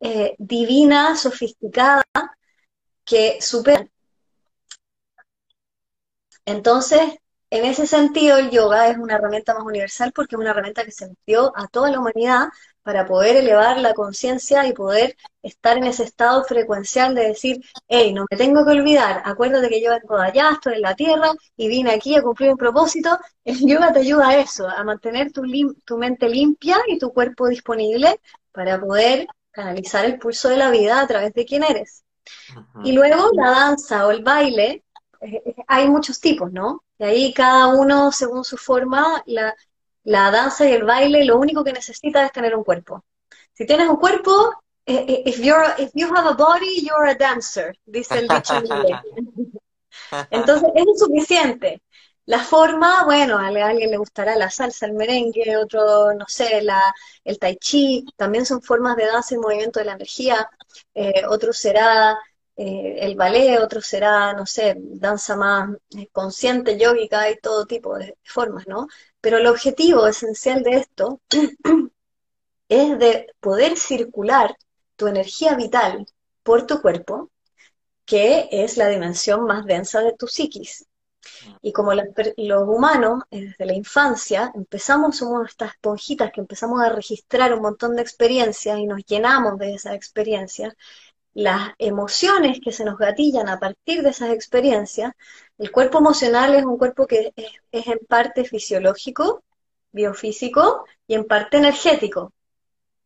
eh, 0.00 0.34
divina, 0.38 1.16
sofisticada, 1.16 2.02
que 3.04 3.40
supera. 3.40 3.86
Entonces, 6.44 7.00
en 7.50 7.64
ese 7.64 7.86
sentido, 7.86 8.38
el 8.38 8.50
yoga 8.50 8.88
es 8.88 8.98
una 8.98 9.14
herramienta 9.16 9.54
más 9.54 9.64
universal 9.64 10.12
porque 10.14 10.34
es 10.34 10.40
una 10.40 10.50
herramienta 10.50 10.84
que 10.84 10.92
se 10.92 11.08
dio 11.26 11.52
a 11.56 11.68
toda 11.68 11.90
la 11.90 12.00
humanidad 12.00 12.48
para 12.90 13.06
poder 13.06 13.36
elevar 13.36 13.78
la 13.78 13.94
conciencia 13.94 14.66
y 14.66 14.72
poder 14.72 15.16
estar 15.44 15.78
en 15.78 15.84
ese 15.84 16.02
estado 16.02 16.42
frecuencial 16.42 17.14
de 17.14 17.28
decir, 17.28 17.60
hey, 17.86 18.12
no 18.12 18.26
me 18.28 18.36
tengo 18.36 18.64
que 18.66 18.72
olvidar, 18.72 19.22
acuérdate 19.24 19.68
que 19.68 19.80
yo 19.80 19.92
vengo 19.92 20.18
de 20.18 20.26
allá, 20.26 20.50
estoy 20.54 20.74
en 20.74 20.80
la 20.80 20.96
tierra 20.96 21.30
y 21.56 21.68
vine 21.68 21.92
aquí 21.92 22.16
a 22.16 22.22
cumplir 22.22 22.50
un 22.50 22.56
propósito. 22.56 23.16
El 23.44 23.60
yoga 23.60 23.92
te 23.92 24.00
ayuda 24.00 24.30
a 24.30 24.38
eso, 24.38 24.68
a 24.68 24.82
mantener 24.82 25.30
tu, 25.30 25.42
tu 25.84 25.98
mente 25.98 26.28
limpia 26.28 26.78
y 26.88 26.98
tu 26.98 27.12
cuerpo 27.12 27.46
disponible 27.46 28.20
para 28.50 28.80
poder 28.80 29.28
canalizar 29.52 30.04
el 30.04 30.18
pulso 30.18 30.48
de 30.48 30.56
la 30.56 30.72
vida 30.72 31.00
a 31.00 31.06
través 31.06 31.32
de 31.32 31.44
quién 31.44 31.62
eres. 31.62 32.02
Y 32.82 32.90
luego 32.90 33.30
la 33.34 33.50
danza 33.50 34.04
o 34.04 34.10
el 34.10 34.24
baile 34.24 34.82
hay 35.68 35.88
muchos 35.88 36.18
tipos, 36.18 36.50
¿no? 36.50 36.82
Y 36.98 37.04
ahí 37.04 37.32
cada 37.32 37.68
uno, 37.68 38.10
según 38.10 38.42
su 38.42 38.56
forma, 38.56 39.22
la, 39.26 39.54
danza 40.10 40.68
y 40.68 40.72
el 40.72 40.84
baile, 40.84 41.24
lo 41.24 41.38
único 41.38 41.62
que 41.64 41.72
necesita 41.72 42.24
es 42.24 42.32
tener 42.32 42.54
un 42.54 42.64
cuerpo. 42.64 43.04
Si 43.52 43.66
tienes 43.66 43.88
un 43.88 43.96
cuerpo, 43.96 44.52
eh, 44.86 45.04
eh, 45.06 45.22
if, 45.26 45.38
you're, 45.38 45.74
if 45.78 45.90
you 45.94 46.06
have 46.14 46.28
a 46.28 46.34
body, 46.34 46.80
you're 46.80 47.08
a 47.08 47.14
dancer, 47.14 47.78
dice 47.84 48.18
el 48.18 48.28
dicho 48.28 48.56
en 48.56 48.66
inglés. 48.66 49.00
Entonces, 50.30 50.68
es 50.74 50.98
suficiente. 50.98 51.82
La 52.26 52.40
forma, 52.40 53.04
bueno, 53.04 53.38
a 53.38 53.48
alguien 53.48 53.90
le 53.90 53.96
gustará 53.96 54.36
la 54.36 54.50
salsa, 54.50 54.86
el 54.86 54.92
merengue, 54.92 55.56
otro, 55.56 56.12
no 56.14 56.26
sé, 56.28 56.62
la, 56.62 56.80
el 57.24 57.38
tai 57.38 57.56
chi, 57.56 58.04
también 58.16 58.46
son 58.46 58.62
formas 58.62 58.96
de 58.96 59.06
danza 59.06 59.34
y 59.34 59.38
movimiento 59.38 59.80
de 59.80 59.86
la 59.86 59.94
energía, 59.94 60.48
eh, 60.94 61.24
otro 61.28 61.52
será 61.52 62.16
eh, 62.62 62.98
el 63.06 63.14
ballet, 63.16 63.58
otro 63.58 63.80
será, 63.80 64.34
no 64.34 64.44
sé, 64.44 64.74
danza 64.78 65.34
más 65.34 65.70
eh, 65.96 66.08
consciente, 66.12 66.78
yógica, 66.78 67.22
hay 67.22 67.38
todo 67.38 67.64
tipo 67.64 67.96
de 67.96 68.18
formas, 68.22 68.66
¿no? 68.66 68.86
Pero 69.22 69.38
el 69.38 69.46
objetivo 69.46 70.06
esencial 70.06 70.62
de 70.62 70.72
esto 70.72 71.20
es 72.68 72.98
de 72.98 73.28
poder 73.40 73.78
circular 73.78 74.54
tu 74.96 75.06
energía 75.06 75.54
vital 75.56 76.06
por 76.42 76.66
tu 76.66 76.82
cuerpo, 76.82 77.30
que 78.04 78.48
es 78.52 78.76
la 78.76 78.88
dimensión 78.88 79.44
más 79.46 79.64
densa 79.64 80.02
de 80.02 80.12
tu 80.12 80.26
psiquis. 80.26 80.86
Y 81.62 81.72
como 81.72 81.94
los 81.94 82.68
humanos, 82.68 83.22
eh, 83.30 83.46
desde 83.46 83.66
la 83.66 83.74
infancia, 83.74 84.52
empezamos, 84.54 85.16
somos 85.16 85.48
estas 85.48 85.72
esponjitas 85.74 86.30
que 86.32 86.40
empezamos 86.40 86.82
a 86.82 86.90
registrar 86.90 87.54
un 87.54 87.62
montón 87.62 87.96
de 87.96 88.02
experiencias 88.02 88.78
y 88.78 88.86
nos 88.86 89.04
llenamos 89.06 89.58
de 89.58 89.74
esas 89.74 89.94
experiencias, 89.94 90.74
las 91.40 91.70
emociones 91.78 92.60
que 92.62 92.70
se 92.70 92.84
nos 92.84 92.98
gatillan 92.98 93.48
a 93.48 93.58
partir 93.58 94.02
de 94.02 94.10
esas 94.10 94.30
experiencias, 94.30 95.12
el 95.56 95.70
cuerpo 95.72 95.98
emocional 95.98 96.54
es 96.54 96.64
un 96.64 96.76
cuerpo 96.76 97.06
que 97.06 97.32
es, 97.34 97.86
en 97.86 97.98
parte 98.06 98.44
fisiológico, 98.44 99.42
biofísico 99.90 100.84
y 101.06 101.14
en 101.14 101.24
parte 101.24 101.56
energético. 101.56 102.34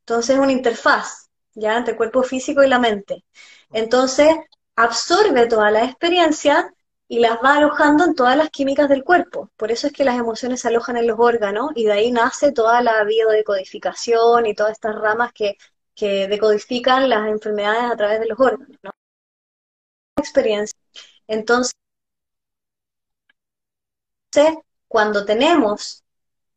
Entonces 0.01 0.35
es 0.35 0.43
una 0.43 0.51
interfaz, 0.51 1.29
ya, 1.55 1.77
entre 1.77 1.93
el 1.93 1.97
cuerpo 1.97 2.25
físico 2.25 2.65
y 2.65 2.69
la 2.69 2.81
mente. 2.81 3.25
Entonces 3.73 4.29
absorbe 4.75 5.47
toda 5.47 5.71
la 5.71 5.85
experiencia 5.85 6.75
y 7.07 7.21
las 7.21 7.39
va 7.39 7.59
alojando 7.59 8.05
en 8.05 8.17
todas 8.17 8.37
las 8.37 8.51
químicas 8.51 8.89
del 8.89 9.05
cuerpo. 9.05 9.51
Por 9.57 9.71
eso 9.71 9.87
es 9.87 9.93
que 9.93 10.05
las 10.05 10.19
emociones 10.19 10.61
se 10.61 10.69
alojan 10.69 10.97
en 10.97 11.07
los 11.07 11.21
órganos 11.21 11.71
y 11.77 11.85
de 11.85 11.93
ahí 11.93 12.11
nace 12.11 12.51
toda 12.51 12.83
la 12.83 13.05
biodecodificación 13.05 14.47
y 14.47 14.55
todas 14.55 14.73
estas 14.73 14.97
ramas 14.97 15.33
que 15.33 15.57
que 15.95 16.29
decodifican 16.29 17.09
las 17.09 17.29
enfermedades 17.29 17.93
a 17.93 17.97
través 17.97 18.21
de 18.21 18.27
los 18.27 18.39
órganos, 18.41 18.77
¿no? 18.83 18.91
Experiencia. 20.17 20.79
Entonces, 21.27 21.75
cuando 24.89 25.25
tenemos 25.25 26.03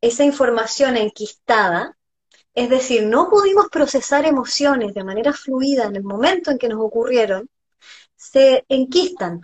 esa 0.02 0.24
información 0.24 0.98
enquistada, 0.98 1.98
es 2.54 2.70
decir, 2.70 3.06
no 3.06 3.30
pudimos 3.30 3.68
procesar 3.70 4.26
emociones 4.26 4.94
de 4.94 5.04
manera 5.04 5.34
fluida 5.34 5.86
en 5.86 5.96
el 5.96 6.04
momento 6.04 6.52
en 6.52 6.58
que 6.58 6.70
nos 6.70 6.80
ocurrieron, 6.82 7.50
se 8.16 8.66
enquistan. 8.70 9.42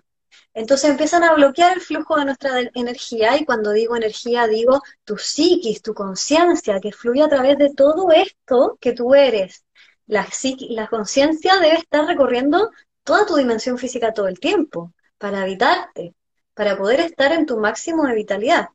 Entonces 0.56 0.90
empiezan 0.92 1.24
a 1.24 1.34
bloquear 1.34 1.74
el 1.74 1.82
flujo 1.82 2.18
de 2.18 2.26
nuestra 2.26 2.60
energía 2.74 3.38
y 3.38 3.46
cuando 3.46 3.72
digo 3.72 3.96
energía 3.96 4.48
digo 4.48 4.82
tu 5.04 5.18
psiquis, 5.18 5.82
tu 5.82 5.94
conciencia 5.94 6.80
que 6.80 6.92
fluye 6.92 7.24
a 7.24 7.30
través 7.30 7.58
de 7.58 7.74
todo 7.74 8.12
esto 8.12 8.78
que 8.80 8.94
tú 8.94 9.16
eres, 9.16 9.64
la, 10.08 10.28
la 10.70 10.88
conciencia 10.88 11.58
debe 11.58 11.76
estar 11.76 12.06
recorriendo 12.06 12.72
toda 13.04 13.26
tu 13.26 13.36
dimensión 13.36 13.78
física 13.78 14.14
todo 14.14 14.28
el 14.28 14.40
tiempo, 14.40 14.94
para 15.18 15.42
habitarte, 15.42 16.16
para 16.54 16.78
poder 16.78 17.00
estar 17.02 17.32
en 17.32 17.46
tu 17.46 17.58
máximo 17.58 18.06
de 18.06 18.16
vitalidad. 18.16 18.70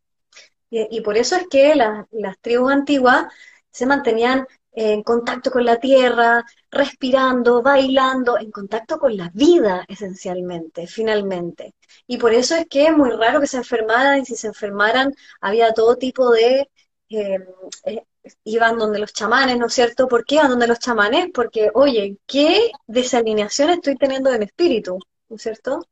Y, 0.71 1.01
por 1.01 1.17
eso 1.17 1.37
es 1.37 1.47
que 1.49 1.75
las 1.75 2.39
tribus 2.41 2.73
antiguas 2.73 3.33
se 3.71 3.87
mantenían 3.87 4.47
en 4.73 5.03
contacto 5.03 5.51
con 5.51 5.65
la 5.65 5.79
tierra, 5.79 6.45
respirando, 6.71 7.63
bailando, 7.63 8.39
en 8.39 8.51
contacto 8.51 8.99
con 8.99 9.17
la 9.17 9.31
vida 9.35 9.85
esencialmente, 9.89 10.87
finalmente. 10.87 11.75
Y 12.07 12.19
por 12.19 12.33
eso 12.33 12.55
es 12.55 12.67
que 12.67 12.87
es 12.87 12.97
muy 12.97 13.11
raro 13.11 13.41
que 13.41 13.47
se 13.47 13.57
enfermaran 13.57 14.21
y 14.21 14.25
si 14.25 14.37
se 14.37 14.49
enfermaran 14.49 15.15
había 15.41 15.73
todo 15.73 15.97
tipo 15.97 16.31
de 16.31 16.71
eh, 17.09 17.39
eh, 17.85 18.05
iban 18.45 18.79
donde 18.79 18.99
los 18.99 19.13
chamanes, 19.13 19.59
¿no 19.59 19.67
es 19.67 19.75
cierto? 19.75 20.09
¿Por 20.09 20.25
qué 20.25 20.37
iban 20.37 20.51
donde 20.51 20.67
los 20.67 20.79
chamanes? 20.79 21.29
Porque, 21.33 21.71
oye, 21.75 22.19
¿qué 22.27 22.71
desalineación 22.87 23.71
estoy 23.71 23.97
teniendo 23.97 24.31
de 24.31 24.39
mi 24.39 24.45
espíritu? 24.47 24.99
¿No 25.29 25.37
es 25.37 25.43
cierto? 25.43 25.87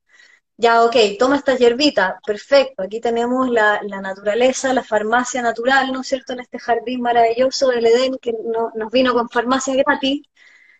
Ya, 0.58 0.84
ok, 0.84 0.96
toma 1.18 1.36
esta 1.36 1.54
hierbita, 1.54 2.18
perfecto, 2.24 2.82
aquí 2.82 2.98
tenemos 2.98 3.50
la, 3.50 3.80
naturaleza, 3.82 4.72
la 4.72 4.82
farmacia 4.82 5.42
natural, 5.42 5.92
¿no 5.92 6.00
es 6.00 6.06
cierto? 6.08 6.32
En 6.32 6.40
este 6.40 6.58
jardín 6.58 7.02
maravilloso 7.02 7.68
del 7.68 7.84
Edén 7.84 8.16
que 8.18 8.32
nos 8.32 8.90
vino 8.90 9.12
con 9.12 9.28
farmacia 9.28 9.74
gratis, 9.74 10.22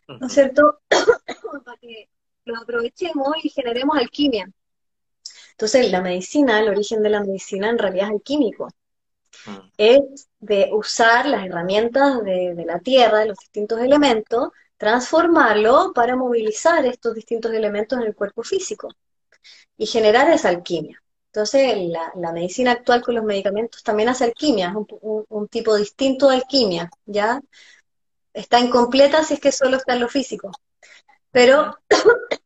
¿no 0.09 0.27
es 0.27 0.33
cierto? 0.33 0.81
Para 1.64 1.77
que 1.79 2.09
lo 2.47 2.57
aprovechemos 2.57 3.35
y 3.42 3.51
generemos 3.51 3.99
alquimia. 3.99 4.49
Entonces, 5.51 5.90
la 5.90 6.01
medicina, 6.01 6.61
el 6.61 6.69
origen 6.69 7.03
de 7.03 7.11
la 7.11 7.21
medicina 7.21 7.69
en 7.69 7.79
realidad 7.79 8.07
es 8.07 8.12
alquímico. 8.12 8.69
Mm. 9.47 9.71
Es 9.77 10.29
de 10.38 10.70
usar 10.72 11.27
las 11.27 11.46
herramientas 11.46 12.22
de, 12.22 12.55
la 12.66 12.79
Tierra, 12.81 13.20
de 13.20 13.27
los 13.27 13.38
distintos 13.38 13.81
elementos, 13.81 14.51
transformarlo 14.77 15.92
para 15.94 16.16
movilizar 16.16 16.85
estos 16.85 17.14
distintos 17.14 17.53
elementos 17.53 17.99
en 17.99 18.07
el 18.07 18.14
cuerpo 18.14 18.42
físico 18.42 18.88
y 19.77 19.87
generar 19.87 20.31
esa 20.31 20.51
alquimia. 20.51 21.03
Entonces, 21.33 21.77
la, 21.88 22.33
medicina 22.33 22.72
actual 22.72 23.03
con 23.03 23.14
los 23.14 23.25
medicamentos 23.25 23.83
también 23.83 24.09
hace 24.09 24.25
alquimia, 24.25 24.68
es 24.68 24.96
un, 25.01 25.49
tipo 25.49 25.75
distinto 25.77 26.29
de 26.29 26.37
alquimia, 26.37 26.90
¿ya? 27.05 27.40
Está 28.33 28.61
incompleta 28.61 29.22
si 29.25 29.35
es 29.35 29.40
que 29.40 29.53
solo 29.53 29.77
está 29.77 29.94
en 29.94 30.01
lo 30.01 30.09
físico, 30.09 30.51
pero, 31.31 31.79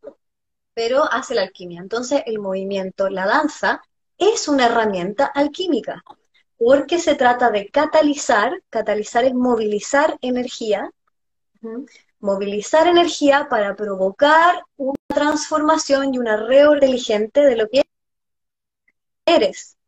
pero 0.74 1.05
hace 1.05 1.35
la 1.35 1.42
alquimia. 1.42 1.81
Entonces, 1.81 2.22
el 2.26 2.38
movimiento, 2.38 3.09
la 3.09 3.26
danza, 3.26 3.83
es 4.18 4.48
una 4.48 4.66
herramienta 4.66 5.26
alquímica 5.26 6.03
porque 6.61 6.99
se 6.99 7.14
trata 7.14 7.51
de 7.51 7.70
catalizar, 7.70 8.53
catalizar 8.68 9.25
es 9.25 9.33
movilizar 9.33 10.18
energía, 10.20 10.90
movilizar 12.18 12.87
energía 12.87 13.46
para 13.49 13.75
provocar 13.75 14.62
una 14.77 14.99
transformación 15.09 16.14
y 16.14 16.18
una 16.18 16.37
reorganización 16.37 17.31
de 17.33 17.57
lo 17.57 17.66
que 17.66 17.83
eres. 19.25 19.79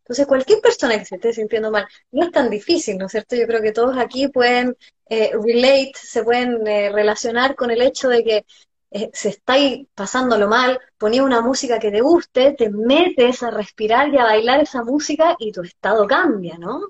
Entonces, 0.00 0.26
cualquier 0.26 0.60
persona 0.60 0.98
que 0.98 1.06
se 1.06 1.14
esté 1.14 1.32
sintiendo 1.32 1.70
mal, 1.70 1.88
no 2.10 2.26
es 2.26 2.32
tan 2.32 2.50
difícil, 2.50 2.98
¿no 2.98 3.06
es 3.06 3.12
cierto? 3.12 3.34
Yo 3.34 3.46
creo 3.46 3.62
que 3.62 3.72
todos 3.72 3.96
aquí 3.96 4.28
pueden 4.28 4.76
eh, 5.08 5.32
relate, 5.32 5.92
se 5.94 6.22
pueden 6.22 6.66
eh, 6.66 6.90
relacionar 6.92 7.54
con 7.54 7.70
el 7.70 7.80
hecho 7.80 8.10
de 8.10 8.24
que 8.24 8.44
eh, 8.90 9.10
se 9.12 9.30
estáis 9.30 9.86
pasándolo 9.94 10.48
mal, 10.48 10.80
ponía 10.98 11.22
una 11.24 11.40
música 11.40 11.78
que 11.78 11.90
te 11.90 12.00
guste, 12.00 12.52
te 12.52 12.70
metes 12.70 13.42
a 13.42 13.50
respirar 13.50 14.12
y 14.12 14.18
a 14.18 14.24
bailar 14.24 14.60
esa 14.60 14.82
música 14.84 15.36
y 15.38 15.52
tu 15.52 15.62
estado 15.62 16.06
cambia, 16.06 16.58
¿no? 16.58 16.88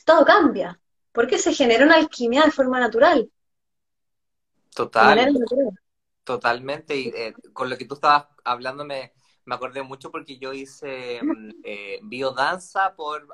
estado 0.00 0.24
cambia, 0.24 0.80
porque 1.12 1.38
se 1.38 1.54
genera 1.54 1.84
una 1.84 1.96
alquimia 1.96 2.42
de 2.44 2.50
forma 2.50 2.80
natural. 2.80 3.30
Total. 4.74 5.32
Totalmente, 6.24 6.96
y 6.96 7.08
eh, 7.08 7.34
con 7.52 7.68
lo 7.70 7.76
que 7.76 7.86
tú 7.86 7.94
estabas 7.94 8.26
hablando 8.44 8.84
me, 8.84 9.12
me 9.44 9.54
acordé 9.54 9.82
mucho 9.82 10.10
porque 10.10 10.38
yo 10.38 10.52
hice 10.52 11.20
mm, 11.22 11.50
eh, 11.64 11.98
biodanza 12.04 12.94
por, 12.94 13.26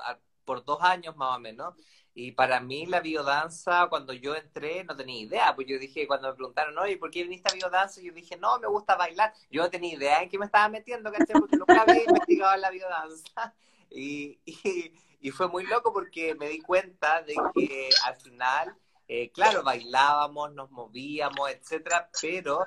por 0.45 0.65
dos 0.65 0.81
años 0.81 1.15
más 1.15 1.37
o 1.37 1.39
menos. 1.39 1.75
Y 2.19 2.31
para 2.31 2.59
mí 2.59 2.87
la 2.87 2.99
biodanza, 2.99 3.85
cuando 3.91 4.11
yo 4.11 4.35
entré, 4.35 4.83
no 4.83 4.95
tenía 4.95 5.21
idea. 5.21 5.55
Pues 5.55 5.67
yo 5.67 5.77
dije, 5.77 6.07
cuando 6.07 6.29
me 6.29 6.33
preguntaron, 6.33 6.75
oye, 6.79 6.97
¿por 6.97 7.11
qué 7.11 7.21
viniste 7.21 7.51
a 7.51 7.53
biodanza? 7.53 8.01
Yo 8.01 8.11
dije, 8.11 8.35
no, 8.37 8.57
me 8.57 8.67
gusta 8.67 8.95
bailar. 8.95 9.33
Yo 9.51 9.61
no 9.61 9.69
tenía 9.69 9.93
idea 9.93 10.23
en 10.23 10.29
qué 10.29 10.39
me 10.39 10.45
estaba 10.45 10.67
metiendo, 10.67 11.11
¿cachai? 11.11 11.39
Porque 11.39 11.57
nunca 11.57 11.79
había 11.79 12.03
investigado 12.07 12.57
la 12.57 12.71
biodanza. 12.71 13.53
Y, 13.89 14.37
y, 14.43 14.91
y, 15.21 15.31
fue 15.31 15.47
muy 15.47 15.65
loco 15.65 15.93
porque 15.93 16.35
me 16.35 16.49
di 16.49 16.59
cuenta 16.59 17.21
de 17.21 17.35
que 17.55 17.89
al 18.03 18.17
final 18.17 18.75
eh, 19.07 19.31
claro, 19.31 19.63
bailábamos, 19.63 20.53
nos 20.53 20.69
movíamos, 20.71 21.49
etcétera, 21.49 22.09
pero 22.21 22.65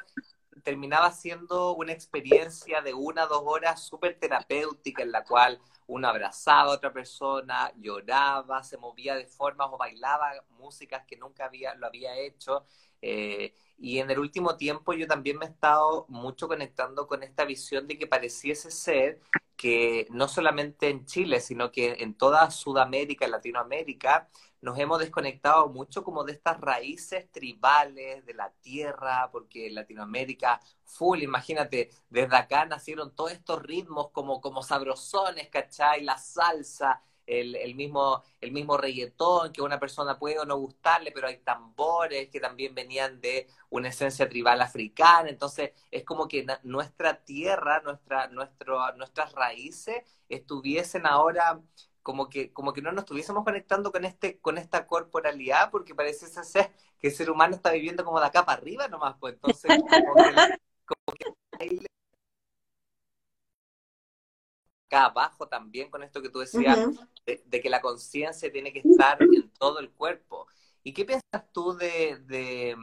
terminaba 0.62 1.10
siendo 1.12 1.74
una 1.74 1.92
experiencia 1.92 2.80
de 2.82 2.94
una 2.94 3.26
dos 3.26 3.42
horas 3.44 3.82
súper 3.82 4.18
terapéutica 4.18 5.02
en 5.02 5.12
la 5.12 5.24
cual 5.24 5.60
uno 5.86 6.08
abrazaba 6.08 6.70
a 6.70 6.74
otra 6.74 6.92
persona, 6.92 7.72
lloraba, 7.76 8.62
se 8.62 8.76
movía 8.76 9.16
de 9.16 9.26
formas 9.26 9.68
o 9.72 9.78
bailaba 9.78 10.32
músicas 10.50 11.04
que 11.06 11.16
nunca 11.16 11.46
había, 11.46 11.74
lo 11.74 11.86
había 11.86 12.16
hecho. 12.16 12.64
Eh, 13.02 13.54
y 13.78 13.98
en 13.98 14.10
el 14.10 14.18
último 14.18 14.56
tiempo 14.56 14.92
yo 14.92 15.06
también 15.06 15.38
me 15.38 15.46
he 15.46 15.48
estado 15.48 16.06
mucho 16.08 16.46
conectando 16.48 17.06
con 17.06 17.22
esta 17.22 17.44
visión 17.44 17.86
de 17.86 17.98
que 17.98 18.06
pareciese 18.06 18.70
ser 18.70 19.20
que 19.56 20.06
no 20.10 20.28
solamente 20.28 20.88
en 20.88 21.04
Chile, 21.04 21.40
sino 21.40 21.70
que 21.70 21.96
en 22.00 22.14
toda 22.14 22.50
Sudamérica, 22.50 23.26
Latinoamérica, 23.26 24.28
nos 24.60 24.78
hemos 24.78 24.98
desconectado 24.98 25.68
mucho 25.68 26.04
como 26.04 26.24
de 26.24 26.32
estas 26.32 26.60
raíces 26.60 27.30
tribales 27.32 28.24
de 28.26 28.34
la 28.34 28.50
tierra, 28.60 29.28
porque 29.32 29.70
Latinoamérica, 29.70 30.60
full, 30.84 31.22
imagínate, 31.22 31.90
desde 32.10 32.36
acá 32.36 32.64
nacieron 32.66 33.14
todos 33.14 33.32
estos 33.32 33.62
ritmos 33.62 34.10
como, 34.10 34.40
como 34.40 34.62
sabrosones, 34.62 35.48
¿cachai? 35.48 36.02
La 36.02 36.18
salsa, 36.18 37.02
el, 37.26 37.56
el, 37.56 37.74
mismo, 37.74 38.22
el 38.40 38.52
mismo 38.52 38.76
reggaetón, 38.76 39.52
que 39.52 39.62
una 39.62 39.78
persona 39.78 40.18
puede 40.18 40.38
o 40.38 40.44
no 40.44 40.56
gustarle, 40.58 41.12
pero 41.12 41.28
hay 41.28 41.38
tambores 41.38 42.28
que 42.28 42.40
también 42.40 42.74
venían 42.74 43.20
de 43.20 43.46
una 43.70 43.88
esencia 43.88 44.28
tribal 44.28 44.60
africana, 44.60 45.30
entonces 45.30 45.72
es 45.90 46.04
como 46.04 46.28
que 46.28 46.44
nuestra 46.64 47.24
tierra, 47.24 47.80
nuestra, 47.82 48.28
nuestro, 48.28 48.92
nuestras 48.96 49.32
raíces 49.32 50.02
estuviesen 50.28 51.06
ahora 51.06 51.60
como 52.02 52.28
que, 52.28 52.52
como 52.52 52.72
que 52.72 52.82
no 52.82 52.92
nos 52.92 53.02
estuviésemos 53.04 53.44
conectando 53.44 53.92
con 53.92 54.04
este, 54.04 54.38
con 54.40 54.58
esta 54.58 54.86
corporalidad, 54.86 55.70
porque 55.70 55.94
parece 55.94 56.26
ser 56.26 56.70
que 56.98 57.08
el 57.08 57.14
ser 57.14 57.30
humano 57.30 57.54
está 57.54 57.72
viviendo 57.72 58.04
como 58.04 58.20
de 58.20 58.26
acá 58.26 58.44
para 58.44 58.60
arriba 58.60 58.88
nomás, 58.88 59.16
pues 59.18 59.34
entonces 59.34 59.70
como 60.86 61.12
que, 61.14 61.24
acá 64.86 65.04
abajo 65.06 65.46
también 65.46 65.90
con 65.90 66.02
esto 66.02 66.20
que 66.20 66.30
tú 66.30 66.40
decías, 66.40 66.78
de, 67.24 67.60
que 67.60 67.70
la 67.70 67.80
conciencia 67.80 68.50
tiene 68.50 68.72
que 68.72 68.80
estar 68.80 69.22
en 69.22 69.50
todo 69.50 69.78
el 69.78 69.90
cuerpo. 69.90 70.46
¿Y 70.82 70.92
qué 70.92 71.04
piensas 71.04 71.52
tú 71.52 71.74
de, 71.74 72.18
de, 72.26 72.76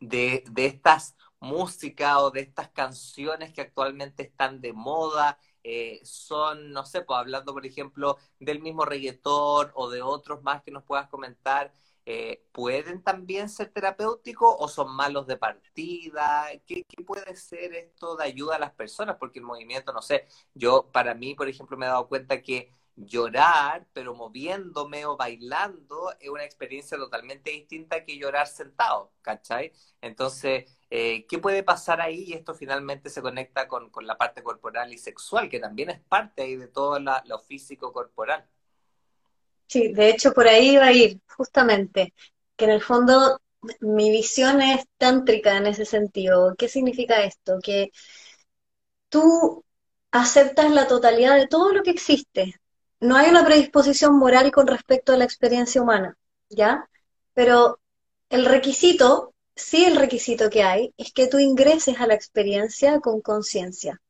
de, 0.00 0.44
de 0.50 0.66
estas 0.66 1.16
músicas 1.38 2.16
o 2.18 2.30
de 2.30 2.40
estas 2.40 2.70
canciones 2.70 3.52
que 3.52 3.60
actualmente 3.60 4.24
están 4.24 4.60
de 4.60 4.72
moda? 4.72 5.38
Eh, 5.62 6.00
son, 6.04 6.72
no 6.72 6.84
sé, 6.86 7.02
pues 7.02 7.18
hablando 7.18 7.52
por 7.52 7.66
ejemplo 7.66 8.16
del 8.38 8.60
mismo 8.60 8.84
reggaetón 8.84 9.70
o 9.74 9.90
de 9.90 10.02
otros 10.02 10.42
más 10.42 10.62
que 10.62 10.70
nos 10.70 10.84
puedas 10.84 11.08
comentar, 11.08 11.72
eh, 12.06 12.44
¿pueden 12.52 13.02
también 13.02 13.48
ser 13.48 13.70
terapéuticos 13.72 14.54
o 14.58 14.68
son 14.68 14.94
malos 14.94 15.26
de 15.26 15.36
partida? 15.36 16.46
¿Qué, 16.66 16.84
puede 17.06 17.36
ser 17.36 17.74
esto 17.74 18.16
de 18.16 18.24
ayuda 18.24 18.56
a 18.56 18.58
las 18.58 18.72
personas? 18.72 19.16
Porque 19.18 19.38
el 19.38 19.44
movimiento, 19.44 19.92
no 19.92 20.02
sé, 20.02 20.26
yo 20.54 20.90
para 20.92 21.14
mí, 21.14 21.34
por 21.34 21.48
ejemplo, 21.48 21.76
me 21.76 21.86
he 21.86 21.88
dado 21.88 22.08
cuenta 22.08 22.42
que 22.42 22.72
llorar, 23.06 23.86
pero 23.92 24.14
moviéndome 24.14 25.06
o 25.06 25.16
bailando, 25.16 26.12
es 26.20 26.28
una 26.28 26.44
experiencia 26.44 26.98
totalmente 26.98 27.50
distinta 27.50 28.04
que 28.04 28.18
llorar 28.18 28.46
sentado, 28.46 29.12
¿cachai? 29.22 29.72
Entonces, 30.00 30.76
eh, 30.92 31.24
¿Qué 31.28 31.38
puede 31.38 31.62
pasar 31.62 32.00
ahí? 32.00 32.24
Y 32.24 32.32
esto 32.32 32.52
finalmente 32.52 33.10
se 33.10 33.22
conecta 33.22 33.68
con, 33.68 33.90
la 34.02 34.18
parte 34.18 34.42
corporal 34.42 34.92
y 34.92 34.98
sexual, 34.98 35.48
que 35.48 35.60
también 35.60 35.90
es 35.90 36.00
parte 36.00 36.42
ahí 36.42 36.56
de 36.56 36.66
todo 36.66 36.98
lo 36.98 37.38
físico 37.38 37.92
corporal. 37.92 38.44
Sí, 39.68 39.92
de 39.92 40.10
hecho 40.10 40.32
por 40.32 40.48
ahí 40.48 40.76
va 40.76 40.86
a 40.86 40.92
ir, 40.92 41.20
justamente, 41.36 42.12
que 42.56 42.64
en 42.64 42.72
el 42.72 42.82
fondo 42.82 43.40
mi 43.80 44.10
visión 44.10 44.60
es 44.62 44.84
tántrica 44.98 45.56
en 45.56 45.68
ese 45.68 45.84
sentido. 45.84 46.56
¿Qué 46.58 46.68
significa 46.68 47.22
esto? 47.22 47.60
Que 47.62 47.92
tú 49.08 49.64
aceptas 50.10 50.72
la 50.72 50.88
totalidad 50.88 51.36
de 51.36 51.46
todo 51.46 51.72
lo 51.72 51.84
que 51.84 51.90
existe. 51.90 52.59
No 53.00 53.16
hay 53.16 53.30
una 53.30 53.44
predisposición 53.44 54.18
moral 54.18 54.50
con 54.52 54.66
respecto 54.66 55.12
a 55.12 55.16
la 55.16 55.24
experiencia 55.24 55.82
humana, 55.82 56.16
¿ya? 56.48 56.88
Pero 57.34 57.80
el 58.28 58.44
requisito 58.46 59.34
sí 59.60 59.84
el 59.84 59.96
requisito 59.96 60.50
que 60.50 60.62
hay 60.62 60.94
es 60.96 61.12
que 61.12 61.26
tú 61.26 61.38
ingreses 61.38 62.00
a 62.00 62.06
la 62.06 62.14
experiencia 62.14 63.00
con 63.00 63.20
conciencia. 63.20 64.00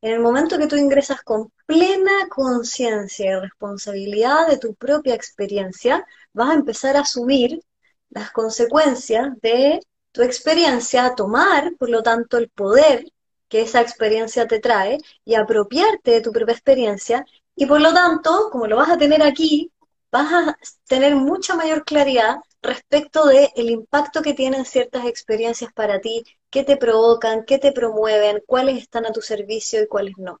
En 0.00 0.12
el 0.12 0.20
momento 0.20 0.58
que 0.58 0.66
tú 0.66 0.76
ingresas 0.76 1.22
con 1.22 1.52
plena 1.66 2.28
conciencia 2.28 3.32
y 3.32 3.40
responsabilidad 3.40 4.48
de 4.48 4.58
tu 4.58 4.74
propia 4.74 5.14
experiencia, 5.14 6.04
vas 6.32 6.50
a 6.50 6.54
empezar 6.54 6.96
a 6.96 7.04
subir 7.04 7.62
las 8.10 8.30
consecuencias 8.32 9.28
de 9.40 9.80
tu 10.12 10.22
experiencia, 10.22 11.06
a 11.06 11.14
tomar, 11.14 11.72
por 11.78 11.88
lo 11.88 12.02
tanto, 12.02 12.36
el 12.36 12.48
poder 12.50 13.06
que 13.48 13.62
esa 13.62 13.80
experiencia 13.80 14.46
te 14.46 14.60
trae 14.60 14.98
y 15.24 15.34
apropiarte 15.34 16.10
de 16.10 16.20
tu 16.20 16.32
propia 16.32 16.54
experiencia. 16.54 17.24
Y 17.56 17.66
por 17.66 17.80
lo 17.80 17.92
tanto, 17.92 18.48
como 18.50 18.66
lo 18.66 18.76
vas 18.76 18.90
a 18.90 18.98
tener 18.98 19.22
aquí, 19.22 19.70
vas 20.10 20.32
a 20.32 20.56
tener 20.86 21.14
mucha 21.16 21.54
mayor 21.56 21.84
claridad 21.84 22.36
respecto 22.62 23.26
del 23.26 23.48
el 23.56 23.70
impacto 23.70 24.22
que 24.22 24.34
tienen 24.34 24.64
ciertas 24.64 25.06
experiencias 25.06 25.72
para 25.72 26.00
ti, 26.00 26.24
qué 26.50 26.64
te 26.64 26.76
provocan, 26.76 27.44
qué 27.44 27.58
te 27.58 27.72
promueven, 27.72 28.42
cuáles 28.46 28.82
están 28.82 29.06
a 29.06 29.12
tu 29.12 29.20
servicio 29.22 29.82
y 29.82 29.88
cuáles 29.88 30.16
no. 30.18 30.40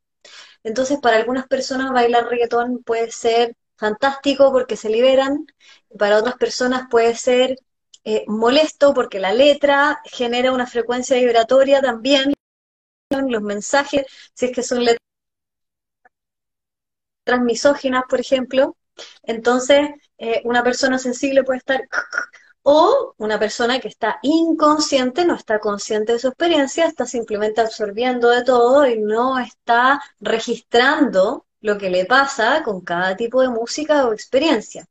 Entonces, 0.62 0.98
para 1.00 1.16
algunas 1.16 1.46
personas 1.48 1.92
bailar 1.92 2.28
reggaetón 2.28 2.82
puede 2.84 3.10
ser 3.10 3.56
fantástico 3.76 4.52
porque 4.52 4.76
se 4.76 4.90
liberan, 4.90 5.46
para 5.98 6.18
otras 6.18 6.36
personas 6.36 6.84
puede 6.90 7.14
ser 7.16 7.56
eh, 8.04 8.24
molesto 8.28 8.94
porque 8.94 9.20
la 9.20 9.32
letra 9.32 10.00
genera 10.04 10.52
una 10.52 10.66
frecuencia 10.66 11.16
vibratoria 11.16 11.80
también, 11.80 12.34
los 13.10 13.42
mensajes, 13.42 14.06
si 14.34 14.46
es 14.46 14.52
que 14.52 14.62
son 14.62 14.84
letras 14.84 15.11
misóginas, 17.40 18.04
por 18.08 18.20
ejemplo, 18.20 18.76
entonces, 19.22 19.88
eh, 20.18 20.42
una 20.44 20.62
persona 20.62 20.98
sensible 20.98 21.44
puede 21.44 21.58
estar 21.58 21.80
o 22.62 23.14
una 23.18 23.38
persona 23.38 23.80
que 23.80 23.88
está 23.88 24.18
inconsciente, 24.22 25.24
no 25.24 25.34
está 25.34 25.58
consciente 25.58 26.12
de 26.12 26.18
su 26.18 26.28
experiencia, 26.28 26.86
está 26.86 27.06
simplemente 27.06 27.60
absorbiendo 27.60 28.28
de 28.30 28.44
todo 28.44 28.86
y 28.86 29.00
no 29.00 29.38
está 29.38 30.00
registrando 30.20 31.46
lo 31.60 31.78
que 31.78 31.90
le 31.90 32.06
pasa 32.06 32.62
con 32.62 32.80
cada 32.82 33.16
tipo 33.16 33.40
de 33.40 33.48
música 33.48 34.06
o 34.06 34.12
experiencia. 34.12 34.86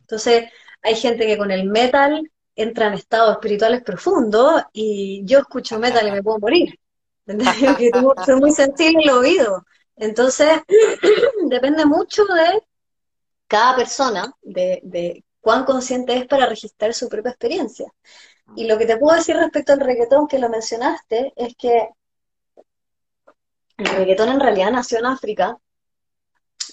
Entonces, 0.00 0.50
hay 0.82 0.96
gente 0.96 1.26
que 1.26 1.38
con 1.38 1.50
el 1.50 1.64
metal 1.68 2.30
entra 2.54 2.86
en 2.88 2.94
estados 2.94 3.32
espirituales 3.32 3.82
profundos 3.82 4.62
y 4.72 5.22
yo 5.24 5.40
escucho 5.40 5.78
metal 5.78 6.08
y 6.08 6.12
me 6.12 6.22
puedo 6.22 6.38
morir. 6.38 6.78
que 7.26 7.90
soy 8.24 8.36
muy 8.36 8.52
sensible 8.52 9.02
el 9.02 9.10
oído. 9.10 9.66
Entonces, 9.96 10.60
depende 11.48 11.84
mucho 11.86 12.24
de 12.26 12.62
cada 13.46 13.76
persona 13.76 14.32
de, 14.42 15.24
cuán 15.40 15.64
consciente 15.64 16.16
es 16.16 16.26
para 16.26 16.46
registrar 16.46 16.92
su 16.94 17.08
propia 17.08 17.30
experiencia. 17.30 17.86
Y 18.56 18.66
lo 18.66 18.78
que 18.78 18.86
te 18.86 18.96
puedo 18.96 19.16
decir 19.16 19.36
respecto 19.36 19.72
al 19.72 19.80
reggaetón 19.80 20.28
que 20.28 20.38
lo 20.38 20.48
mencionaste 20.48 21.32
es 21.36 21.54
que 21.56 21.88
el 23.78 23.86
reggaetón 23.86 24.30
en 24.30 24.40
realidad 24.40 24.70
nació 24.70 24.98
en 24.98 25.06
África, 25.06 25.56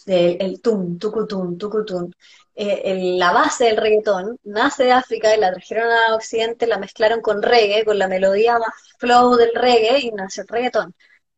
el, 0.05 0.37
el 0.39 0.61
tum, 0.61 0.97
tucutum, 0.97 1.57
tucutum. 1.57 2.11
Eh, 2.55 3.15
la 3.17 3.31
base 3.31 3.65
del 3.65 3.77
reggaetón 3.77 4.39
nace 4.43 4.83
de 4.85 4.91
África 4.91 5.35
y 5.35 5.39
la 5.39 5.51
trajeron 5.51 5.89
a 5.89 6.15
Occidente, 6.15 6.67
la 6.67 6.77
mezclaron 6.77 7.21
con 7.21 7.41
reggae, 7.41 7.85
con 7.85 7.97
la 7.97 8.07
melodía 8.07 8.59
más 8.59 8.73
flow 8.99 9.35
del 9.35 9.53
reggae 9.55 9.99
y 9.99 10.11
nació 10.11 10.43
el 10.43 10.49
reggaetón. 10.49 10.95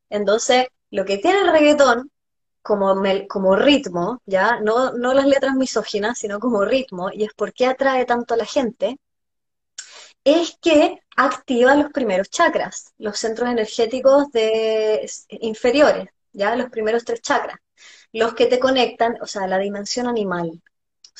Entonces, 0.09 0.67
lo 0.95 1.03
que 1.05 1.17
tiene 1.17 1.41
el 1.41 1.51
reggaetón 1.51 2.09
como, 2.61 2.95
como 3.27 3.55
ritmo, 3.57 4.21
¿ya? 4.25 4.59
No, 4.61 4.93
no 4.93 5.13
las 5.13 5.27
letras 5.27 5.53
misóginas, 5.55 6.17
sino 6.17 6.39
como 6.39 6.63
ritmo, 6.63 7.09
y 7.11 7.25
es 7.25 7.33
por 7.33 7.53
qué 7.53 7.65
atrae 7.67 8.05
tanto 8.05 8.33
a 8.33 8.37
la 8.37 8.45
gente, 8.45 8.97
es 10.23 10.57
que 10.61 10.99
activa 11.17 11.75
los 11.75 11.91
primeros 11.91 12.29
chakras, 12.29 12.93
los 12.97 13.19
centros 13.19 13.49
energéticos 13.49 14.31
de, 14.31 15.09
inferiores, 15.29 16.07
¿ya? 16.31 16.55
Los 16.55 16.69
primeros 16.69 17.03
tres 17.03 17.21
chakras, 17.21 17.57
los 18.13 18.33
que 18.33 18.45
te 18.47 18.59
conectan, 18.59 19.17
o 19.21 19.27
sea, 19.27 19.47
la 19.47 19.57
dimensión 19.59 20.07
animal, 20.07 20.61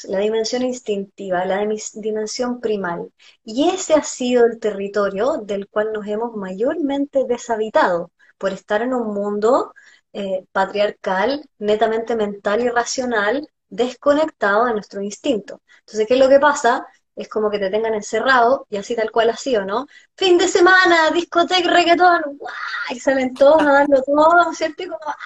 la 0.05 0.19
dimensión 0.19 0.63
instintiva, 0.63 1.45
la 1.45 1.59
dimensión 1.93 2.61
primal. 2.61 3.11
Y 3.43 3.69
ese 3.69 3.93
ha 3.93 4.03
sido 4.03 4.45
el 4.45 4.59
territorio 4.59 5.37
del 5.43 5.67
cual 5.67 5.91
nos 5.93 6.07
hemos 6.07 6.35
mayormente 6.35 7.25
deshabitado 7.27 8.11
por 8.37 8.51
estar 8.51 8.81
en 8.81 8.93
un 8.93 9.13
mundo 9.13 9.73
eh, 10.13 10.45
patriarcal, 10.51 11.49
netamente 11.59 12.15
mental 12.15 12.61
y 12.61 12.69
racional, 12.69 13.49
desconectado 13.69 14.65
de 14.65 14.73
nuestro 14.73 15.01
instinto. 15.01 15.61
Entonces, 15.79 16.07
¿qué 16.07 16.13
es 16.15 16.19
lo 16.19 16.29
que 16.29 16.39
pasa? 16.39 16.85
Es 17.15 17.29
como 17.29 17.49
que 17.49 17.59
te 17.59 17.69
tengan 17.69 17.93
encerrado, 17.93 18.67
y 18.69 18.77
así 18.77 18.95
tal 18.95 19.11
cual 19.11 19.29
ha 19.29 19.37
sido, 19.37 19.65
¿no? 19.65 19.87
Fin 20.15 20.37
de 20.37 20.47
semana, 20.47 21.11
discoteca, 21.11 21.69
reggaetón, 21.71 22.21
¡guau! 22.37 22.53
y 22.91 22.99
salen 22.99 23.33
todos 23.33 23.61
a 23.61 23.71
darlo 23.71 24.01
todo, 24.03 24.53
¿cierto? 24.53 24.83
Y 24.83 24.87
como 24.87 24.99
¡ah! 25.07 25.17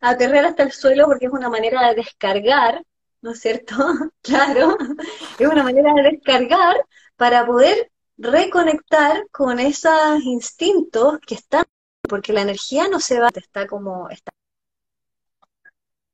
aterrar 0.00 0.46
hasta 0.46 0.62
el 0.62 0.72
suelo 0.72 1.06
porque 1.06 1.26
es 1.26 1.32
una 1.32 1.50
manera 1.50 1.88
de 1.88 1.96
descargar 1.96 2.82
¿no 3.22 3.32
es 3.32 3.40
cierto? 3.40 3.74
claro, 4.22 4.76
es 5.38 5.46
una 5.46 5.62
manera 5.62 5.92
de 5.94 6.02
descargar 6.02 6.76
para 7.16 7.46
poder 7.46 7.90
reconectar 8.16 9.26
con 9.30 9.58
esos 9.58 10.22
instintos 10.22 11.18
que 11.26 11.34
están, 11.34 11.64
porque 12.10 12.32
la 12.32 12.42
energía 12.42 12.88
no 12.88 13.00
se 13.00 13.20
va, 13.20 13.30
está 13.34 13.66
como 13.68 14.08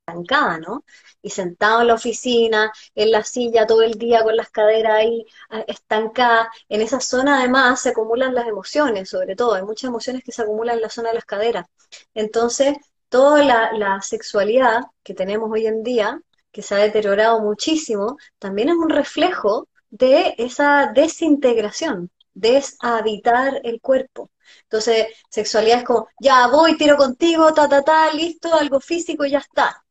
estancada, 0.05 0.59
¿no? 0.59 0.85
Y 1.21 1.29
sentado 1.31 1.81
en 1.81 1.87
la 1.87 1.95
oficina, 1.95 2.71
en 2.95 3.11
la 3.11 3.23
silla 3.23 3.65
todo 3.67 3.81
el 3.81 3.95
día 3.95 4.23
con 4.23 4.35
las 4.37 4.49
caderas 4.49 4.93
ahí 4.93 5.25
ah, 5.49 5.63
estancadas, 5.67 6.47
en 6.69 6.81
esa 6.81 6.99
zona 7.01 7.39
además 7.39 7.81
se 7.81 7.89
acumulan 7.89 8.35
las 8.35 8.47
emociones, 8.47 9.09
sobre 9.09 9.35
todo, 9.35 9.55
hay 9.55 9.63
muchas 9.63 9.89
emociones 9.89 10.23
que 10.23 10.31
se 10.31 10.43
acumulan 10.43 10.75
en 10.77 10.83
la 10.83 10.89
zona 10.89 11.09
de 11.09 11.15
las 11.15 11.25
caderas. 11.25 11.65
Entonces, 12.13 12.77
toda 13.09 13.43
la 13.73 14.01
sexualidad 14.01 14.81
que 15.03 15.13
tenemos 15.13 15.49
hoy 15.51 15.65
en 15.67 15.83
día 15.83 16.21
que 16.51 16.61
se 16.61 16.75
ha 16.75 16.79
deteriorado 16.79 17.39
muchísimo, 17.41 18.17
también 18.39 18.69
es 18.69 18.75
un 18.75 18.89
reflejo 18.89 19.67
de 19.89 20.35
esa 20.37 20.91
desintegración, 20.93 22.11
deshabitar 22.33 23.61
el 23.63 23.81
cuerpo. 23.81 24.29
Entonces, 24.63 25.07
sexualidad 25.29 25.79
es 25.79 25.83
como, 25.85 26.07
ya 26.19 26.47
voy, 26.47 26.77
tiro 26.77 26.97
contigo, 26.97 27.53
ta, 27.53 27.67
ta, 27.69 27.83
ta, 27.83 28.13
listo, 28.13 28.53
algo 28.53 28.79
físico 28.79 29.25
y 29.25 29.31
ya 29.31 29.39
está. 29.39 29.83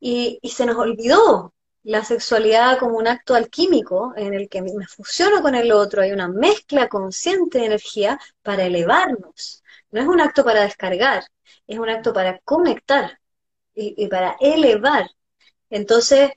Y, 0.00 0.38
y 0.42 0.48
se 0.50 0.66
nos 0.66 0.76
olvidó 0.76 1.54
la 1.84 2.04
sexualidad 2.04 2.78
como 2.78 2.96
un 2.98 3.08
acto 3.08 3.34
alquímico 3.34 4.12
en 4.16 4.34
el 4.34 4.48
que 4.48 4.62
me 4.62 4.86
fusiono 4.86 5.42
con 5.42 5.54
el 5.54 5.72
otro, 5.72 6.02
hay 6.02 6.12
una 6.12 6.28
mezcla 6.28 6.88
consciente 6.88 7.58
de 7.58 7.66
energía 7.66 8.20
para 8.42 8.64
elevarnos. 8.64 9.62
No 9.90 10.00
es 10.00 10.06
un 10.06 10.20
acto 10.20 10.44
para 10.44 10.62
descargar, 10.62 11.24
es 11.66 11.78
un 11.78 11.88
acto 11.88 12.12
para 12.12 12.38
conectar 12.40 13.18
y, 13.74 14.06
para 14.08 14.36
elevar 14.40 15.06
entonces, 15.72 16.30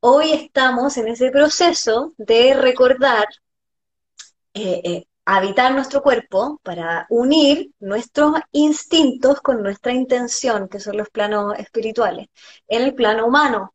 hoy 0.00 0.32
estamos 0.32 0.96
en 0.96 1.08
ese 1.08 1.30
proceso 1.30 2.14
de 2.16 2.54
recordar, 2.54 3.26
eh, 4.54 4.80
eh, 4.84 5.06
habitar 5.36 5.74
nuestro 5.74 6.02
cuerpo 6.02 6.58
para 6.62 7.06
unir 7.10 7.70
nuestros 7.80 8.32
instintos 8.52 9.42
con 9.42 9.62
nuestra 9.62 9.92
intención, 9.92 10.68
que 10.68 10.80
son 10.80 10.96
los 10.96 11.10
planos 11.10 11.54
espirituales, 11.58 12.28
en 12.66 12.82
el 12.82 12.94
plano 12.94 13.26
humano. 13.26 13.74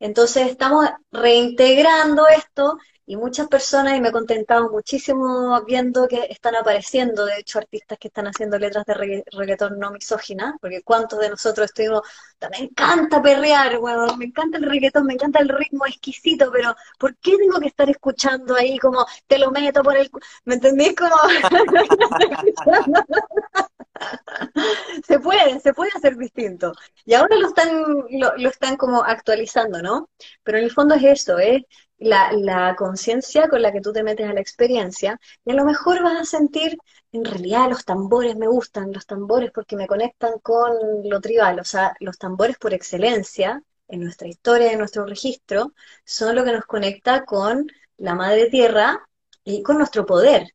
Entonces 0.00 0.48
estamos 0.48 0.88
reintegrando 1.12 2.26
esto 2.26 2.78
y 3.06 3.16
muchas 3.16 3.48
personas, 3.48 3.96
y 3.96 4.00
me 4.00 4.08
he 4.08 4.12
contentado 4.12 4.70
muchísimo 4.70 5.62
viendo 5.66 6.08
que 6.08 6.26
están 6.30 6.56
apareciendo, 6.56 7.26
de 7.26 7.38
hecho, 7.38 7.58
artistas 7.58 7.98
que 7.98 8.08
están 8.08 8.26
haciendo 8.26 8.58
letras 8.58 8.84
de 8.86 9.24
reggaetón 9.32 9.78
no 9.78 9.90
misógina, 9.90 10.56
porque 10.60 10.82
cuántos 10.82 11.18
de 11.18 11.30
nosotros 11.30 11.66
estuvimos, 11.66 12.02
me 12.50 12.64
encanta 12.64 13.22
perrear, 13.22 13.78
bueno, 13.78 14.16
me 14.16 14.26
encanta 14.26 14.58
el 14.58 14.64
reggaetón, 14.64 15.06
me 15.06 15.14
encanta 15.14 15.40
el 15.40 15.48
ritmo 15.48 15.86
exquisito, 15.86 16.50
pero 16.52 16.74
¿por 16.98 17.16
qué 17.16 17.36
tengo 17.36 17.58
que 17.60 17.68
estar 17.68 17.88
escuchando 17.90 18.54
ahí 18.54 18.78
como 18.78 19.04
te 19.26 19.38
lo 19.38 19.50
meto 19.50 19.82
por 19.82 19.96
el... 19.96 20.10
¿Me 20.44 20.54
entendís? 20.54 20.94
Como... 20.94 21.14
se 25.06 25.18
puede, 25.20 25.60
se 25.60 25.72
puede 25.74 25.90
hacer 25.94 26.16
distinto. 26.16 26.72
Y 27.04 27.14
ahora 27.14 27.36
lo 27.36 27.48
están, 27.48 27.68
lo, 28.10 28.36
lo 28.36 28.48
están 28.48 28.76
como 28.76 29.02
actualizando, 29.04 29.82
¿no? 29.82 30.10
Pero 30.42 30.58
en 30.58 30.64
el 30.64 30.70
fondo 30.72 30.94
es 30.94 31.04
eso, 31.04 31.38
es 31.38 31.62
la, 31.98 32.74
conciencia 32.76 33.48
con 33.48 33.62
la 33.62 33.72
que 33.72 33.80
tú 33.80 33.92
te 33.92 34.02
metes 34.02 34.28
a 34.28 34.32
la 34.34 34.40
experiencia, 34.40 35.18
y 35.44 35.52
a 35.52 35.54
lo 35.54 35.64
mejor 35.64 36.02
vas 36.02 36.20
a 36.20 36.24
sentir, 36.24 36.76
en 37.12 37.24
realidad 37.24 37.68
los 37.68 37.84
tambores 37.84 38.36
me 38.36 38.48
gustan, 38.48 38.92
los 38.92 39.06
tambores 39.06 39.50
porque 39.52 39.76
me 39.76 39.86
conectan 39.86 40.38
con 40.40 40.72
lo 41.04 41.20
tribal, 41.20 41.60
o 41.60 41.64
sea, 41.64 41.94
los 42.00 42.18
tambores 42.18 42.56
por 42.58 42.74
excelencia, 42.74 43.62
en 43.88 44.00
nuestra 44.00 44.28
historia, 44.28 44.72
en 44.72 44.78
nuestro 44.78 45.04
registro, 45.06 45.72
son 46.04 46.34
lo 46.36 46.44
que 46.44 46.52
nos 46.52 46.64
conecta 46.64 47.24
con 47.24 47.70
la 47.98 48.14
madre 48.14 48.48
tierra 48.50 49.06
y 49.44 49.62
con 49.62 49.78
nuestro 49.78 50.06
poder. 50.06 50.54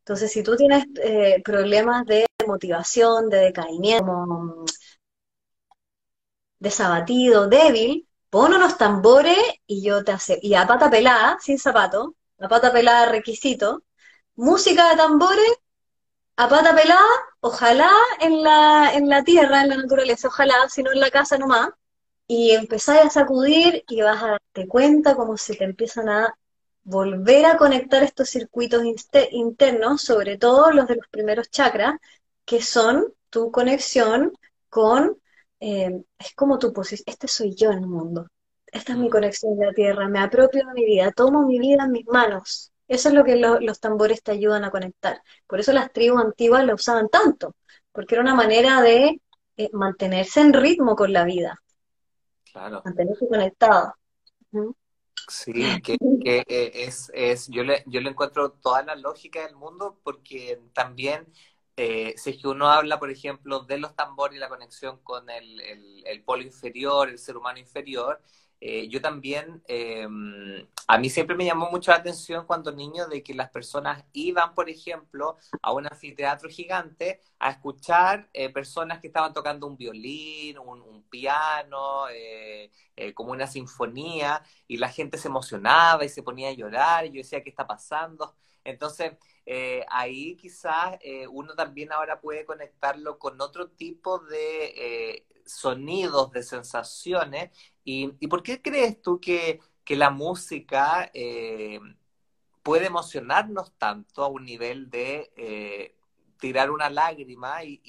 Entonces, 0.00 0.32
si 0.32 0.42
tú 0.42 0.56
tienes 0.56 0.84
eh, 1.02 1.42
problemas 1.44 2.06
de 2.06 2.25
motivación, 2.46 3.28
de 3.30 3.38
decaimiento, 3.38 4.64
desabatido, 6.58 7.48
débil, 7.48 8.08
pon 8.30 8.54
unos 8.54 8.76
tambores 8.78 9.38
y 9.66 9.82
yo 9.82 10.04
te 10.04 10.12
hace, 10.12 10.38
y 10.42 10.54
a 10.54 10.66
pata 10.66 10.90
pelada, 10.90 11.38
sin 11.40 11.58
zapato, 11.58 12.14
a 12.40 12.48
pata 12.48 12.72
pelada 12.72 13.06
requisito, 13.06 13.82
música 14.36 14.90
de 14.90 14.96
tambores, 14.96 15.52
a 16.36 16.48
pata 16.48 16.74
pelada, 16.74 17.06
ojalá 17.40 17.90
en 18.20 18.42
la, 18.42 18.92
en 18.94 19.08
la 19.08 19.24
tierra, 19.24 19.62
en 19.62 19.70
la 19.70 19.76
naturaleza, 19.76 20.28
ojalá, 20.28 20.54
si 20.68 20.82
no 20.82 20.92
en 20.92 21.00
la 21.00 21.10
casa 21.10 21.38
nomás, 21.38 21.70
y 22.26 22.52
empezáis 22.52 23.06
a 23.06 23.10
sacudir 23.10 23.84
y 23.88 24.02
vas 24.02 24.22
a 24.22 24.28
darte 24.32 24.66
cuenta 24.68 25.14
cómo 25.16 25.36
se 25.36 25.54
te 25.56 25.64
empiezan 25.64 26.08
a 26.08 26.36
volver 26.84 27.46
a 27.46 27.56
conectar 27.56 28.02
estos 28.02 28.28
circuitos 28.30 28.82
internos, 29.32 30.02
sobre 30.02 30.38
todo 30.38 30.70
los 30.72 30.86
de 30.88 30.96
los 30.96 31.08
primeros 31.08 31.50
chakras, 31.50 31.94
que 32.46 32.62
son 32.62 33.12
tu 33.28 33.50
conexión 33.50 34.32
con 34.70 35.18
eh, 35.60 35.90
es 36.18 36.34
como 36.34 36.58
tu 36.58 36.72
posición, 36.72 37.04
este 37.06 37.28
soy 37.28 37.54
yo 37.54 37.70
en 37.70 37.78
el 37.78 37.86
mundo, 37.86 38.28
esta 38.66 38.92
es 38.92 38.98
mi 38.98 39.10
conexión 39.10 39.58
de 39.58 39.66
la 39.66 39.72
tierra, 39.72 40.08
me 40.08 40.20
apropio 40.20 40.66
de 40.66 40.72
mi 40.72 40.84
vida, 40.84 41.12
tomo 41.12 41.46
mi 41.46 41.58
vida 41.58 41.84
en 41.84 41.92
mis 41.92 42.06
manos. 42.06 42.72
Eso 42.88 43.08
es 43.08 43.14
lo 43.14 43.24
que 43.24 43.36
los 43.36 43.80
tambores 43.80 44.22
te 44.22 44.32
ayudan 44.32 44.62
a 44.64 44.70
conectar. 44.70 45.20
Por 45.46 45.58
eso 45.58 45.72
las 45.72 45.92
tribus 45.92 46.22
antiguas 46.22 46.64
la 46.64 46.74
usaban 46.74 47.08
tanto, 47.08 47.56
porque 47.90 48.14
era 48.14 48.22
una 48.22 48.34
manera 48.34 48.80
de 48.80 49.20
eh, 49.56 49.70
mantenerse 49.72 50.40
en 50.40 50.52
ritmo 50.52 50.94
con 50.94 51.12
la 51.12 51.24
vida. 51.24 51.60
Claro. 52.52 52.82
Mantenerse 52.84 53.26
conectado. 53.26 53.94
Sí, 55.28 55.52
que, 55.82 55.96
eh, 56.24 56.70
es, 56.74 57.10
es 57.12 57.48
yo, 57.48 57.64
le, 57.64 57.82
yo 57.86 58.00
le 58.00 58.10
encuentro 58.10 58.52
toda 58.52 58.82
la 58.84 58.94
lógica 58.94 59.44
del 59.44 59.56
mundo 59.56 59.98
porque 60.04 60.60
también 60.72 61.26
eh, 61.76 62.14
si 62.16 62.30
es 62.30 62.38
que 62.38 62.48
uno 62.48 62.68
habla, 62.70 62.98
por 62.98 63.10
ejemplo, 63.10 63.60
de 63.60 63.78
los 63.78 63.94
tambores 63.94 64.36
y 64.36 64.40
la 64.40 64.48
conexión 64.48 64.98
con 65.02 65.28
el, 65.28 65.60
el, 66.06 66.22
polo 66.24 66.42
inferior, 66.42 67.08
el 67.10 67.18
ser 67.18 67.36
humano 67.36 67.58
inferior, 67.58 68.20
eh, 68.60 68.88
yo 68.88 69.02
también, 69.02 69.62
eh, 69.68 70.08
a 70.88 70.98
mí 70.98 71.10
siempre 71.10 71.36
me 71.36 71.44
llamó 71.44 71.70
mucho 71.70 71.90
la 71.90 71.98
atención 71.98 72.46
cuando 72.46 72.72
niño 72.72 73.06
de 73.08 73.22
que 73.22 73.34
las 73.34 73.50
personas 73.50 74.02
iban, 74.14 74.54
por 74.54 74.70
ejemplo, 74.70 75.36
a 75.60 75.72
un 75.72 75.86
anfiteatro 75.86 76.48
gigante 76.48 77.20
a 77.38 77.50
escuchar 77.50 78.30
personas 78.54 79.00
que 79.00 79.08
estaban 79.08 79.34
tocando 79.34 79.66
un 79.66 79.76
violín, 79.76 80.58
un, 80.58 80.80
un 80.80 81.02
piano, 81.10 82.06
como 83.14 83.32
una 83.32 83.46
sinfonía, 83.46 84.42
y 84.66 84.78
la 84.78 84.88
gente 84.88 85.18
se 85.18 85.28
emocionaba 85.28 86.04
y 86.04 86.08
se 86.08 86.22
ponía 86.22 86.48
a 86.48 86.52
llorar, 86.52 87.04
y 87.04 87.10
yo 87.10 87.16
decía, 87.16 87.42
¿qué 87.42 87.50
está 87.50 87.66
pasando? 87.66 88.34
Entonces, 88.64 89.12
eh, 89.46 89.86
ahí 89.88 90.34
quizás 90.36 90.98
eh, 91.00 91.28
uno 91.28 91.54
también 91.54 91.92
ahora 91.92 92.20
puede 92.20 92.44
conectarlo 92.44 93.18
con 93.18 93.40
otro 93.40 93.68
tipo 93.70 94.18
de 94.18 94.64
eh, 94.76 95.26
sonidos, 95.46 96.32
de 96.32 96.42
sensaciones. 96.42 97.50
Y, 97.84 98.08
por 98.26 98.42
qué 98.42 98.60
crees 98.60 99.00
tú 99.00 99.20
que, 99.20 99.60
que 99.84 99.94
la 99.96 100.10
música 100.10 101.10
puede 102.62 102.86
emocionarnos 102.86 103.72
tanto 103.78 104.24
a 104.24 104.28
un 104.28 104.44
nivel 104.44 104.90
de 104.90 105.94
tirar 106.38 106.70
una 106.70 106.90
lágrima 106.90 107.64
y, 107.64 107.80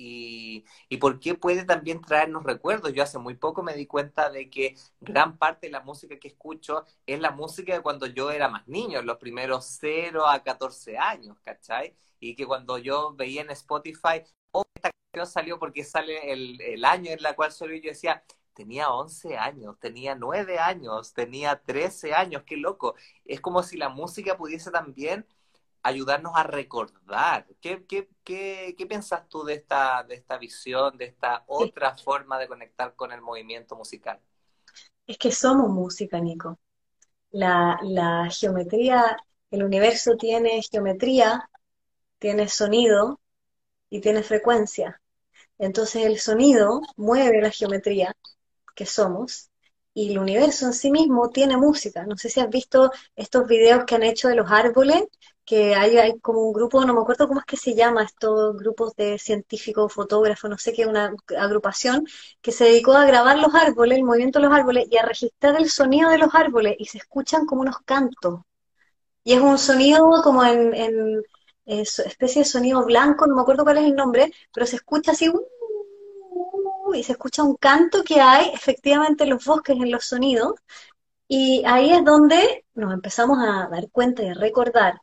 y, 0.89 0.97
por 0.97 1.19
qué 1.19 1.35
puede 1.35 1.65
también 1.65 2.01
traernos 2.01 2.43
recuerdos. 2.43 2.93
Yo 2.93 3.03
hace 3.03 3.17
muy 3.17 3.35
poco 3.35 3.63
me 3.63 3.75
di 3.75 3.85
cuenta 3.85 4.29
de 4.29 4.49
que 4.49 4.75
gran 5.01 5.37
parte 5.37 5.67
de 5.67 5.71
la 5.71 5.81
música 5.81 6.17
que 6.19 6.29
escucho 6.29 6.85
es 7.05 7.19
la 7.19 7.31
música 7.31 7.73
de 7.73 7.81
cuando 7.81 8.07
yo 8.07 8.31
era 8.31 8.49
más 8.49 8.67
niño, 8.67 9.01
los 9.01 9.17
primeros 9.17 9.65
0 9.79 10.27
a 10.27 10.43
14 10.43 10.97
años, 10.97 11.37
¿cachai? 11.43 11.95
Y 12.19 12.35
que 12.35 12.45
cuando 12.45 12.77
yo 12.77 13.13
veía 13.15 13.41
en 13.41 13.51
Spotify, 13.51 14.23
oh, 14.51 14.63
esta 14.75 14.91
canción 15.11 15.27
salió 15.31 15.59
porque 15.59 15.83
sale 15.83 16.31
el, 16.31 16.59
el 16.61 16.85
año 16.85 17.11
en 17.11 17.21
la 17.21 17.35
cual 17.35 17.51
salió 17.51 17.75
y 17.75 17.81
yo 17.81 17.89
decía, 17.89 18.23
tenía 18.57 18.89
11 18.89 19.37
años, 19.37 19.77
tenía 19.79 20.15
9 20.15 20.57
años, 20.57 21.13
tenía 21.13 21.61
13 21.63 22.13
años, 22.15 22.41
qué 22.43 22.57
loco. 22.57 22.95
Es 23.23 23.39
como 23.39 23.61
si 23.61 23.77
la 23.77 23.89
música 23.89 24.35
pudiese 24.35 24.71
también 24.71 25.27
ayudarnos 25.87 26.33
a 26.35 26.43
recordar. 26.43 27.47
¿Qué, 27.61 27.85
qué, 27.85 28.09
qué, 28.23 28.75
qué 28.77 28.85
piensas 28.85 29.27
tú 29.29 29.43
de 29.43 29.53
esta, 29.55 30.03
de 30.03 30.15
esta 30.15 30.37
visión, 30.37 30.97
de 30.97 31.05
esta 31.05 31.43
otra 31.47 31.97
forma 31.97 32.37
de 32.37 32.47
conectar 32.47 32.95
con 32.95 33.11
el 33.11 33.21
movimiento 33.21 33.75
musical? 33.75 34.19
Es 35.05 35.17
que 35.17 35.31
somos 35.31 35.69
música, 35.69 36.19
Nico. 36.19 36.59
La, 37.31 37.79
la 37.83 38.29
geometría, 38.29 39.17
el 39.51 39.63
universo 39.63 40.15
tiene 40.17 40.61
geometría, 40.61 41.49
tiene 42.19 42.47
sonido 42.49 43.19
y 43.89 44.01
tiene 44.01 44.23
frecuencia. 44.23 45.01
Entonces 45.57 46.05
el 46.05 46.19
sonido 46.19 46.81
mueve 46.97 47.41
la 47.41 47.51
geometría 47.51 48.15
que 48.75 48.85
somos, 48.85 49.49
y 49.93 50.11
el 50.11 50.19
universo 50.19 50.67
en 50.67 50.73
sí 50.73 50.91
mismo 50.91 51.31
tiene 51.31 51.57
música. 51.57 52.05
No 52.05 52.15
sé 52.17 52.29
si 52.29 52.39
has 52.39 52.49
visto 52.49 52.91
estos 53.15 53.47
videos 53.47 53.83
que 53.85 53.95
han 53.95 54.03
hecho 54.03 54.27
de 54.27 54.35
los 54.35 54.51
árboles, 54.51 55.03
que 55.47 55.75
hay, 55.75 55.97
hay 55.97 56.19
como 56.19 56.41
un 56.41 56.53
grupo, 56.53 56.83
no 56.85 56.93
me 56.93 57.01
acuerdo 57.01 57.27
cómo 57.27 57.39
es 57.39 57.45
que 57.45 57.57
se 57.57 57.73
llama, 57.73 58.03
estos 58.03 58.57
grupos 58.57 58.95
de 58.97 59.17
científicos, 59.17 59.93
fotógrafos, 59.93 60.49
no 60.49 60.57
sé 60.57 60.73
qué, 60.73 60.85
una 60.85 61.15
agrupación 61.39 62.05
que 62.41 62.51
se 62.51 62.65
dedicó 62.65 62.93
a 62.93 63.05
grabar 63.05 63.39
los 63.39 63.55
árboles, 63.55 63.97
el 63.97 64.03
movimiento 64.03 64.39
de 64.39 64.47
los 64.47 64.53
árboles 64.53 64.87
y 64.91 64.97
a 64.97 65.03
registrar 65.03 65.55
el 65.57 65.69
sonido 65.69 66.09
de 66.09 66.17
los 66.17 66.35
árboles 66.35 66.75
y 66.79 66.85
se 66.85 66.97
escuchan 66.99 67.45
como 67.45 67.61
unos 67.61 67.77
cantos. 67.85 68.41
Y 69.23 69.33
es 69.33 69.41
un 69.41 69.57
sonido 69.57 70.21
como 70.23 70.43
en, 70.43 70.73
en, 70.73 71.23
especie 71.65 72.43
de 72.43 72.45
sonido 72.49 72.85
blanco, 72.85 73.27
no 73.27 73.35
me 73.35 73.41
acuerdo 73.41 73.63
cuál 73.63 73.77
es 73.77 73.85
el 73.85 73.95
nombre, 73.95 74.31
pero 74.53 74.65
se 74.65 74.77
escucha 74.77 75.11
así, 75.11 75.29
uh, 75.29 76.93
y 76.93 77.03
se 77.03 77.13
escucha 77.13 77.43
un 77.43 77.55
canto 77.55 78.03
que 78.03 78.19
hay 78.21 78.49
efectivamente 78.53 79.23
en 79.23 79.31
los 79.31 79.45
bosques, 79.45 79.77
en 79.77 79.91
los 79.91 80.05
sonidos, 80.05 80.55
y 81.27 81.63
ahí 81.65 81.91
es 81.91 82.03
donde 82.05 82.65
nos 82.75 82.93
empezamos 82.93 83.39
a 83.39 83.67
dar 83.69 83.89
cuenta 83.91 84.23
y 84.23 84.29
a 84.29 84.33
recordar 84.33 85.01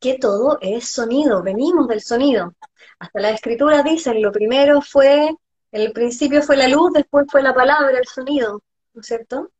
que 0.00 0.18
todo 0.18 0.58
es 0.60 0.88
sonido, 0.88 1.42
venimos 1.42 1.88
del 1.88 2.02
sonido. 2.02 2.54
Hasta 2.98 3.20
la 3.20 3.30
escritura 3.30 3.82
dicen, 3.82 4.20
lo 4.22 4.32
primero 4.32 4.80
fue, 4.80 5.34
el 5.72 5.92
principio 5.92 6.42
fue 6.42 6.56
la 6.56 6.68
luz, 6.68 6.92
después 6.92 7.26
fue 7.30 7.42
la 7.42 7.54
palabra, 7.54 7.98
el 7.98 8.06
sonido, 8.06 8.62
¿no 8.92 9.00
es 9.00 9.06
cierto? 9.06 9.50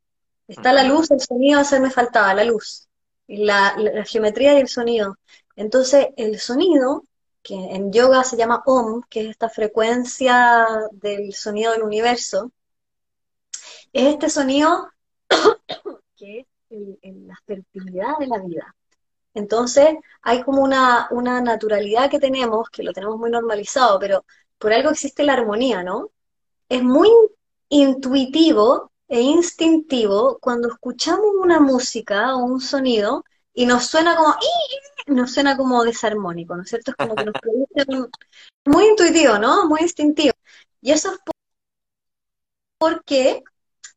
Está 0.47 0.73
la 0.73 0.85
luz, 0.85 1.11
el 1.11 1.21
sonido, 1.21 1.65
se 1.65 1.81
me 1.81 1.91
faltaba, 1.91 2.35
la 2.35 2.45
luz, 2.45 2.89
la, 3.27 3.75
la 3.79 4.05
geometría 4.05 4.55
y 4.55 4.61
el 4.61 4.69
sonido. 4.69 5.17
Entonces, 5.57 6.09
el 6.17 6.39
sonido 6.39 7.05
que 7.43 7.55
en 7.55 7.93
yoga 7.93 8.25
se 8.25 8.37
llama 8.37 8.63
Om, 8.67 9.03
que 9.09 9.21
es 9.21 9.31
esta 9.31 9.49
frecuencia 9.49 10.67
del 10.93 11.33
sonido 11.35 11.73
del 11.73 11.83
universo, 11.83 12.51
es 13.93 14.15
este 14.15 14.31
sonido 14.31 14.89
que 16.17 16.47
es 16.71 17.17
la 17.17 17.39
fertilidad 17.47 18.19
de 18.19 18.27
la 18.27 18.39
vida. 18.39 18.75
Entonces, 19.35 19.97
hay 20.23 20.43
como 20.43 20.63
una, 20.63 21.09
una 21.11 21.41
naturalidad 21.41 22.11
que 22.11 22.21
tenemos, 22.21 22.71
que 22.71 22.85
lo 22.85 22.93
tenemos 22.93 23.19
muy 23.19 23.31
normalizado, 23.31 23.99
pero 23.99 24.25
por 24.59 24.73
algo 24.73 24.91
existe 24.91 25.25
la 25.25 25.35
armonía, 25.35 25.83
¿no? 25.83 26.11
Es 26.69 26.83
muy 26.83 27.11
intuitivo 27.69 28.93
e 29.09 29.21
instintivo 29.21 30.39
cuando 30.41 30.69
escuchamos 30.69 31.27
una 31.41 31.61
música 31.61 32.37
o 32.37 32.45
un 32.45 32.61
sonido 32.61 33.25
y 33.53 33.67
nos 33.67 33.87
suena 33.87 34.17
como, 34.17 34.35
nos 35.07 35.33
suena 35.33 35.57
como 35.57 35.85
desarmónico, 35.85 36.57
¿no 36.57 36.63
es 36.63 36.71
cierto? 36.71 36.93
Es 36.93 36.97
como 36.97 37.15
que 37.15 37.25
nos 37.25 37.35
produce 37.35 37.87
muy 38.65 38.87
intuitivo, 38.87 39.39
¿no? 39.39 39.69
Muy 39.69 39.81
instintivo. 39.83 40.35
Y 40.81 40.93
eso 40.93 41.13
es 41.13 41.19
porque 42.79 43.43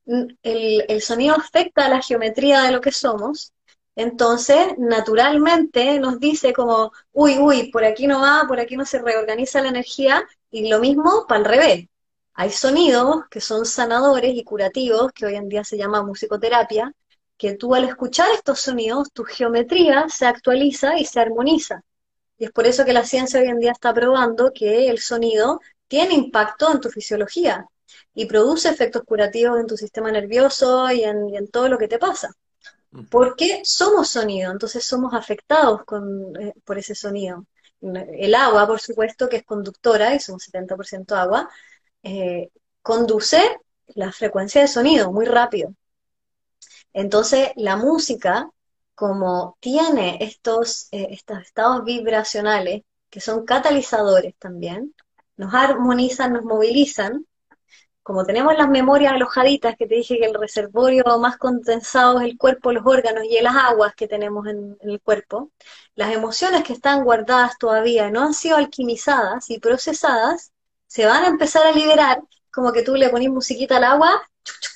el, 0.05 0.85
el 0.87 1.01
sonido 1.01 1.35
afecta 1.35 1.85
a 1.85 1.89
la 1.89 2.01
geometría 2.01 2.63
de 2.63 2.71
lo 2.71 2.81
que 2.81 2.91
somos, 2.91 3.53
entonces, 3.97 4.77
naturalmente 4.77 5.99
nos 5.99 6.19
dice 6.19 6.53
como, 6.53 6.91
uy, 7.13 7.39
uy, 7.39 7.71
por 7.71 7.83
aquí 7.83 8.05
no 8.05 8.21
va, 8.21 8.45
por 8.47 8.59
aquí 8.59 8.77
no 8.77 8.85
se 8.85 8.99
reorganiza 8.99 9.61
la 9.61 9.69
energía, 9.69 10.23
y 10.51 10.69
lo 10.69 10.79
mismo 10.79 11.25
para 11.27 11.39
el 11.39 11.45
revés. 11.45 11.87
Hay 12.35 12.51
sonidos 12.51 13.25
que 13.31 13.41
son 13.41 13.65
sanadores 13.65 14.35
y 14.35 14.43
curativos, 14.43 15.11
que 15.13 15.25
hoy 15.25 15.35
en 15.35 15.49
día 15.49 15.63
se 15.63 15.77
llama 15.77 16.03
musicoterapia, 16.03 16.93
que 17.37 17.55
tú 17.55 17.73
al 17.73 17.85
escuchar 17.85 18.27
estos 18.35 18.59
sonidos, 18.61 19.11
tu 19.11 19.23
geometría 19.23 20.05
se 20.09 20.27
actualiza 20.27 20.99
y 20.99 21.05
se 21.05 21.19
armoniza. 21.19 21.81
Y 22.37 22.45
es 22.45 22.51
por 22.51 22.67
eso 22.67 22.85
que 22.85 22.93
la 22.93 23.03
ciencia 23.03 23.39
hoy 23.39 23.47
en 23.47 23.59
día 23.59 23.71
está 23.71 23.93
probando 23.95 24.51
que 24.53 24.89
el 24.89 24.99
sonido 24.99 25.59
tiene 25.87 26.13
impacto 26.13 26.71
en 26.71 26.81
tu 26.81 26.89
fisiología 26.89 27.65
y 28.13 28.27
produce 28.27 28.69
efectos 28.69 29.03
curativos 29.03 29.59
en 29.59 29.65
tu 29.65 29.75
sistema 29.75 30.11
nervioso 30.11 30.91
y 30.91 31.03
en, 31.03 31.47
todo 31.49 31.67
lo 31.69 31.79
que 31.79 31.87
te 31.87 31.97
pasa. 31.97 32.29
Porque 33.11 33.61
somos 33.63 34.09
sonido, 34.09 34.51
entonces 34.51 34.83
somos 34.85 35.13
afectados 35.13 35.81
eh, 36.39 36.53
por 36.63 36.77
ese 36.77 36.95
sonido. 36.95 37.45
El 37.81 38.33
agua, 38.33 38.65
por 38.65 38.79
supuesto, 38.79 39.29
que 39.29 39.37
es 39.37 39.45
conductora, 39.45 40.15
y 40.15 40.19
somos 40.19 40.43
70% 40.43 41.15
agua, 41.15 41.49
eh, 42.03 42.49
conduce 42.81 43.59
la 43.87 44.11
frecuencia 44.11 44.61
de 44.61 44.67
sonido 44.67 45.11
muy 45.11 45.25
rápido. 45.25 45.73
Entonces, 46.93 47.51
la 47.55 47.75
música, 47.75 48.49
como 48.95 49.57
tiene 49.59 50.17
estos, 50.21 50.87
eh, 50.91 51.07
estos 51.11 51.39
estados 51.41 51.83
vibracionales, 51.85 52.83
que 53.09 53.21
son 53.21 53.45
catalizadores 53.45 54.35
también, 54.37 54.93
nos 55.37 55.53
armonizan, 55.53 56.33
nos 56.33 56.43
movilizan, 56.43 57.25
como 58.07 58.23
tenemos 58.23 58.57
las 58.57 58.69
memorias 58.69 59.11
alojaditas, 59.11 59.75
que 59.75 59.85
te 59.85 59.95
dije 59.95 60.17
que 60.17 60.27
el 60.27 60.33
reservorio 60.33 61.03
más 61.19 61.35
condensado 61.35 62.21
es 62.21 62.25
el 62.25 62.37
cuerpo, 62.37 62.71
los 62.71 62.85
órganos 62.85 63.25
y 63.25 63.37
las 63.41 63.53
aguas 63.53 63.95
que 63.95 64.07
tenemos 64.07 64.47
en, 64.47 64.77
en, 64.79 64.89
el 64.91 65.01
cuerpo, 65.01 65.51
las 65.93 66.13
emociones 66.13 66.63
que 66.63 66.71
están 66.71 67.03
guardadas 67.03 67.57
todavía 67.57 68.09
no 68.09 68.21
han 68.21 68.33
sido 68.33 68.55
alquimizadas 68.55 69.49
y 69.49 69.59
procesadas, 69.59 70.53
se 70.87 71.05
van 71.05 71.25
a 71.25 71.27
empezar 71.27 71.67
a 71.67 71.73
liberar, 71.73 72.21
como 72.49 72.71
que 72.71 72.81
tú 72.81 72.95
le 72.95 73.09
pones 73.09 73.27
musiquita 73.27 73.75
al 73.75 73.83
agua 73.83 74.21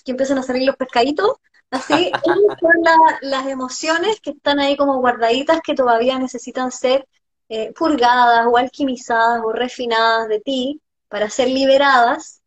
y 0.03 0.11
empiezan 0.11 0.37
a 0.37 0.43
salir 0.43 0.65
los 0.65 0.75
pescaditos, 0.75 1.37
Así 1.69 2.11
son 2.59 2.83
las 3.21 3.47
emociones 3.47 4.19
que 4.19 4.31
están 4.31 4.59
ahí 4.59 4.75
como 4.75 4.99
guardaditas 4.99 5.61
que 5.63 5.73
todavía 5.73 6.19
necesitan 6.19 6.69
ser 6.69 7.07
eh, 7.47 7.71
purgadas 7.71 8.45
o 8.51 8.57
alquimizadas 8.57 9.41
o 9.41 9.53
refinadas 9.53 10.27
de 10.27 10.41
ti 10.41 10.81
para 11.07 11.29
ser 11.29 11.47
liberadas 11.47 12.40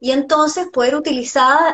y 0.00 0.12
entonces 0.12 0.68
poder 0.72 0.94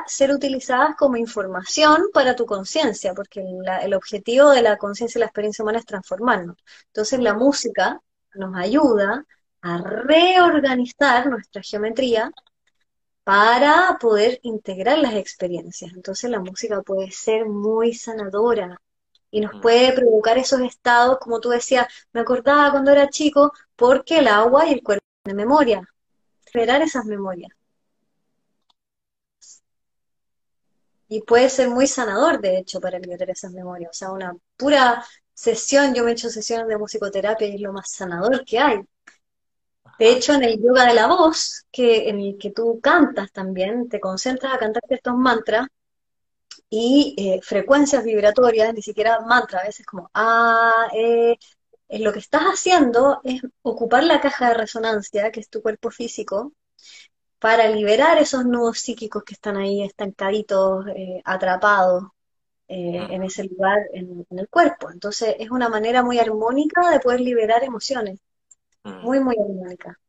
ser 0.07 0.31
utilizadas 0.33 0.97
como 0.97 1.17
información 1.17 2.09
para 2.13 2.35
tu 2.37 2.47
conciencia, 2.47 3.15
porque 3.15 3.45
el 3.83 3.95
objetivo 3.95 4.51
de 4.51 4.63
la 4.63 4.79
conciencia 4.79 5.19
y 5.19 5.21
la 5.21 5.27
experiencia 5.27 5.63
humana 5.63 5.79
es 5.79 5.87
transformarnos. 5.87 6.57
Entonces 6.87 7.21
la 7.21 7.35
música 7.35 8.01
nos 8.35 8.57
ayuda 8.57 9.25
a 9.63 9.79
reorganizar 9.79 11.29
nuestra 11.29 11.63
geometría 11.63 12.33
para 13.25 13.99
poder 14.01 14.41
integrar 14.43 14.99
las 14.99 15.15
experiencias. 15.15 15.93
Entonces 15.95 16.31
la 16.31 16.41
música 16.41 16.83
puede 16.83 17.11
ser 17.11 17.47
muy 17.47 17.95
sanadora 17.95 18.81
y 19.31 19.41
nos 19.41 19.61
puede 19.61 19.93
provocar 19.93 20.39
esos 20.39 20.61
estados, 20.61 21.19
como 21.19 21.41
tú 21.41 21.51
decías, 21.51 21.87
me 22.13 22.21
acordaba 22.21 22.71
cuando 22.71 22.93
era 22.93 23.09
chico, 23.09 23.53
porque 23.77 24.19
el 24.19 24.29
agua 24.29 24.67
y 24.69 24.75
el 24.75 24.83
cuerpo 24.83 25.05
de 25.25 25.35
memoria, 25.35 25.83
liberar 26.53 26.83
esas 26.83 27.05
memorias. 27.07 27.51
Y 31.15 31.23
puede 31.23 31.49
ser 31.49 31.69
muy 31.71 31.87
sanador, 31.87 32.41
de 32.41 32.59
hecho, 32.59 32.81
para 32.81 32.99
liberar 32.99 33.31
esas 33.31 33.53
memorias. 33.53 33.91
O 33.93 33.95
sea, 33.95 34.11
una 34.11 34.35
pura 34.57 35.05
sesión, 35.33 35.95
yo 35.95 36.03
me 36.03 36.11
he 36.11 36.13
hecho 36.15 36.29
sesiones 36.29 36.67
de 36.67 36.77
musicoterapia 36.77 37.47
y 37.47 37.55
es 37.55 37.61
lo 37.61 37.73
más 37.73 37.89
sanador 37.93 38.45
que 38.45 38.59
hay. 38.59 38.81
De 39.97 40.11
hecho, 40.11 40.33
en 40.35 40.43
el 40.43 40.61
yoga 40.61 40.87
de 40.87 40.95
la 40.95 41.07
voz, 41.07 41.67
que, 41.71 42.09
en 42.09 42.19
el 42.21 42.37
que 42.37 42.51
tú 42.51 42.81
cantas 42.83 43.31
también, 43.31 43.89
te 43.89 44.01
concentras 44.01 44.55
a 44.55 44.59
cantar 44.59 44.83
estos 44.89 45.15
mantras 45.15 45.69
y 46.69 47.15
eh, 47.17 47.41
frecuencias 47.43 48.03
vibratorias, 48.03 48.75
ni 48.75 48.83
siquiera 48.83 49.21
mantras, 49.21 49.63
a 49.63 49.67
veces 49.67 49.87
como 49.87 50.11
ah, 50.15 50.89
eh, 50.93 51.37
lo 51.91 52.13
que 52.13 52.19
estás 52.19 52.43
haciendo 52.43 53.21
es 53.23 53.41
ocupar 53.63 54.03
la 54.03 54.21
caja 54.21 54.49
de 54.49 54.55
resonancia, 54.55 55.31
que 55.31 55.39
es 55.39 55.49
tu 55.49 55.63
cuerpo 55.63 55.93
físico, 55.93 56.53
para 57.45 57.69
liberar 57.69 58.17
esos 58.17 58.47
nudos 58.47 58.79
psíquicos 58.79 59.23
que 59.23 59.35
están 59.35 59.59
ahí 59.59 59.83
estancaditos, 59.83 60.87
eh, 60.97 61.21
atrapados 61.27 62.05
en 62.67 63.23
ese 63.23 63.45
lugar, 63.45 63.81
en, 63.93 64.27
el 64.31 64.49
cuerpo. 64.49 64.91
Entonces 64.91 65.37
es 65.39 65.51
una 65.51 65.69
manera 65.69 66.03
muy 66.03 66.19
armónica 66.19 66.89
de 66.89 67.01
poder 67.01 67.21
liberar 67.21 67.63
emociones. 67.63 68.19
Mm. 68.83 69.03
Muy, 69.03 69.21
muy 69.21 69.37
armónica. 69.39 70.01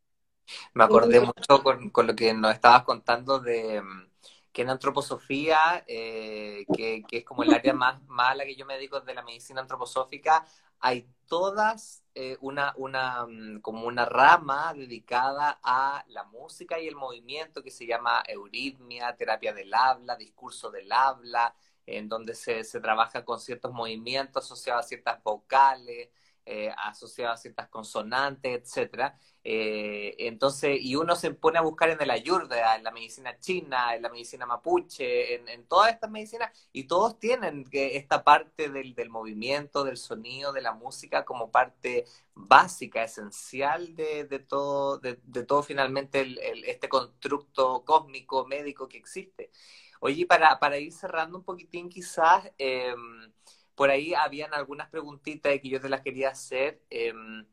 Me 0.74 0.86
acordé 0.86 1.20
mucho 1.20 1.62
con, 1.62 1.90
con, 1.90 2.08
lo 2.08 2.16
que 2.16 2.34
nos 2.34 2.54
estabas 2.54 2.84
contando 2.84 3.42
de 3.42 3.82
mm, 3.82 4.10
que 4.54 4.62
en 4.62 4.70
antroposofía, 4.70 5.84
eh, 5.88 6.64
que, 6.74 7.04
que, 7.06 7.18
es 7.18 7.26
como 7.26 7.44
el 7.44 7.54
área 7.54 7.74
más 7.74 8.02
mala 8.08 8.46
que 8.46 8.56
yo 8.56 8.66
me 8.66 8.76
dedico 8.76 9.02
de 9.02 9.14
la 9.14 9.24
medicina 9.24 9.60
antroposófica, 9.60 10.46
hay 10.80 11.06
todas 11.28 12.05
eh, 12.16 12.38
una, 12.42 12.74
una, 12.78 13.26
mm, 13.28 13.60
como 13.62 13.88
una 13.88 14.06
rama 14.06 14.74
dedicada 14.74 15.60
a 15.62 16.04
la 16.08 16.24
música 16.24 16.80
y 16.80 16.88
el 16.88 16.96
movimiento 16.96 17.62
que 17.62 17.72
se 17.72 17.86
llama 17.86 18.24
euritmia, 18.28 19.16
terapia 19.18 19.54
del 19.54 19.74
habla, 19.74 20.16
discurso 20.16 20.72
del 20.72 20.92
habla, 20.92 21.54
en 21.86 22.08
donde 22.10 22.34
se, 22.34 22.64
se 22.64 22.80
trabaja 22.80 23.26
con 23.26 23.40
ciertos 23.40 23.74
movimientos 23.74 24.46
asociados 24.46 24.86
a 24.86 24.88
ciertas 24.88 25.22
vocales, 25.24 26.10
eh, 26.48 26.72
asociado 26.78 27.34
a 27.34 27.38
ciertas 27.38 27.70
consonantes, 27.70 28.62
etcétera. 28.62 29.18
Eh, 29.44 30.16
entonces, 30.20 30.78
y 30.80 30.96
uno 30.96 31.16
se 31.16 31.32
pone 31.32 31.58
a 31.58 31.62
buscar 31.62 31.90
en 31.90 32.02
el 32.02 32.12
ayurveda, 32.12 32.76
en 32.76 32.84
la 32.84 32.92
medicina 32.92 33.40
china, 33.40 33.96
en 33.96 34.02
la 34.04 34.10
medicina 34.10 34.46
mapuche, 34.46 35.36
en, 35.36 35.66
todas 35.68 35.92
estas 35.94 36.10
medicinas, 36.12 36.52
y 36.72 36.84
todos 36.86 37.20
tienen 37.20 37.64
que 37.66 37.98
esta 37.98 38.24
parte 38.24 38.70
del, 38.70 38.94
del, 38.96 39.10
movimiento, 39.10 39.84
del 39.84 39.98
sonido, 39.98 40.54
de 40.54 40.62
la 40.62 40.74
música 40.74 41.26
como 41.26 41.52
parte 41.52 42.06
básica, 42.36 43.04
esencial 43.04 43.96
de, 43.96 44.26
de 44.26 44.40
todo, 44.40 45.00
de, 45.00 45.16
todo 45.48 45.64
finalmente 45.64 46.26
este 46.70 46.90
constructo 46.90 47.84
cósmico, 47.86 48.46
médico 48.46 48.88
que 48.88 48.98
existe. 48.98 49.50
Oye, 50.00 50.26
para, 50.26 50.60
para 50.60 50.78
ir 50.78 50.92
cerrando 50.92 51.38
un 51.38 51.44
poquitín 51.44 51.90
quizás, 51.90 52.52
eh, 52.58 52.94
por 53.76 53.90
ahí 53.90 54.14
habían 54.14 54.54
algunas 54.54 54.90
preguntitas 54.90 55.54
que 55.62 55.70
yo 55.70 55.82
te 55.82 55.90
las 55.90 56.02
quería 56.02 56.30
hacer. 56.30 56.82
Em, 56.90 57.46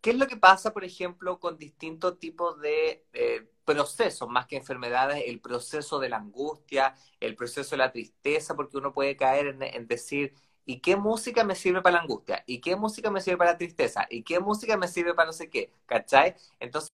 ¿Qué 0.00 0.10
es 0.10 0.16
lo 0.18 0.26
que 0.28 0.36
pasa, 0.36 0.72
por 0.72 0.84
ejemplo, 0.84 1.40
con 1.40 1.58
distintos 1.58 2.18
tipos 2.18 2.60
de 2.60 3.04
eh, 3.12 3.48
procesos, 3.64 4.28
más 4.28 4.46
que 4.46 4.56
enfermedades, 4.56 5.24
el 5.26 5.40
proceso 5.40 5.98
de 5.98 6.08
la 6.08 6.18
angustia, 6.18 6.94
el 7.20 7.34
proceso 7.34 7.70
de 7.72 7.78
la 7.78 7.92
tristeza, 7.92 8.54
porque 8.54 8.76
uno 8.78 8.92
puede 8.92 9.16
caer 9.16 9.48
en, 9.48 9.62
en 9.62 9.86
decir, 9.88 10.34
¿y 10.64 10.80
qué 10.80 10.96
música 10.96 11.42
me 11.44 11.54
sirve 11.56 11.82
para 11.82 11.96
la 11.96 12.02
angustia? 12.02 12.44
¿Y 12.46 12.60
qué 12.60 12.76
música 12.76 13.10
me 13.10 13.20
sirve 13.20 13.38
para 13.38 13.52
la 13.52 13.58
tristeza? 13.58 14.06
¿Y 14.10 14.22
qué 14.22 14.38
música 14.40 14.76
me 14.76 14.86
sirve 14.88 15.14
para 15.14 15.26
no 15.26 15.32
sé 15.32 15.50
qué? 15.50 15.72
¿Cachai? 15.86 16.36
Entonces, 16.60 16.90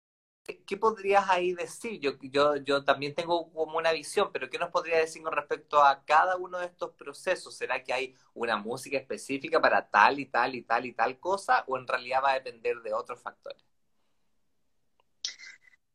¿qué 0.57 0.77
podrías 0.77 1.29
ahí 1.29 1.53
decir? 1.55 2.01
Yo, 2.01 2.13
yo, 2.21 2.57
yo 2.57 2.85
también 2.85 3.15
tengo 3.15 3.51
como 3.53 3.79
una 3.79 3.93
visión, 3.93 4.31
pero 4.33 4.49
¿qué 4.49 4.59
nos 4.59 4.71
podría 4.71 4.99
decir 4.99 5.23
con 5.23 5.33
respecto 5.33 5.83
a 5.83 6.03
cada 6.05 6.37
uno 6.37 6.59
de 6.59 6.67
estos 6.67 6.93
procesos? 6.93 7.55
¿Será 7.55 7.83
que 7.83 7.93
hay 7.93 8.15
una 8.35 8.57
música 8.57 8.97
específica 8.97 9.61
para 9.61 9.89
tal 9.89 10.19
y 10.21 10.27
tal 10.27 10.55
y 10.55 10.63
tal 10.63 10.87
y 10.87 10.93
tal 10.93 11.19
cosa? 11.19 11.65
¿O 11.67 11.77
en 11.77 11.87
realidad 11.87 12.23
va 12.25 12.31
a 12.33 12.35
depender 12.35 12.81
de 12.83 12.95
otros 12.95 13.21
factores? 13.21 13.63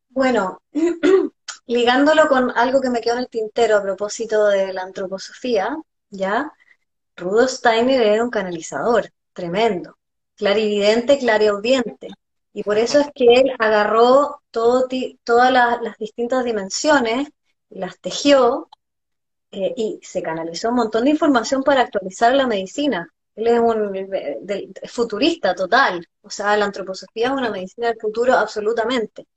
Bueno, 0.10 0.62
ligándolo 1.66 2.28
con 2.28 2.52
algo 2.52 2.82
que 2.82 2.90
me 2.90 3.02
quedó 3.02 3.16
en 3.16 3.22
el 3.22 3.30
tintero 3.30 3.78
a 3.78 3.82
propósito 3.82 4.46
de 4.48 4.72
la 4.74 4.84
antroposofía, 4.84 5.76
¿ya? 6.10 6.54
Rudolf 7.16 7.52
Steiner 7.52 8.02
era 8.02 8.24
un 8.24 8.30
canalizador 8.30 9.12
tremendo, 9.34 9.98
clarividente, 10.36 11.18
clariaudiente. 11.18 12.10
Y 12.54 12.64
por 12.64 12.78
eso 12.78 13.00
es 13.00 13.08
que 13.14 13.26
él 13.26 13.52
agarró 13.60 14.42
todas 14.52 15.52
las, 15.52 15.98
distintas 15.98 16.46
dimensiones, 16.46 17.30
las 17.70 18.00
tejió 18.00 18.70
eh, 19.52 19.74
y 19.76 20.00
se 20.04 20.22
canalizó 20.22 20.70
un 20.70 20.76
montón 20.76 21.06
de 21.06 21.12
información 21.12 21.64
para 21.64 21.82
actualizar 21.82 22.36
la 22.36 22.48
medicina. 22.48 23.10
Él 23.36 23.48
es 23.48 23.60
un 23.60 23.92
futurista 24.88 25.56
total, 25.56 26.08
o 26.22 26.30
sea, 26.30 26.56
la 26.56 26.66
antroposofía 26.66 27.28
es 27.28 27.34
una 27.34 27.50
medicina 27.50 27.88
del 27.88 28.00
futuro 28.00 28.34
absolutamente. 28.34 29.28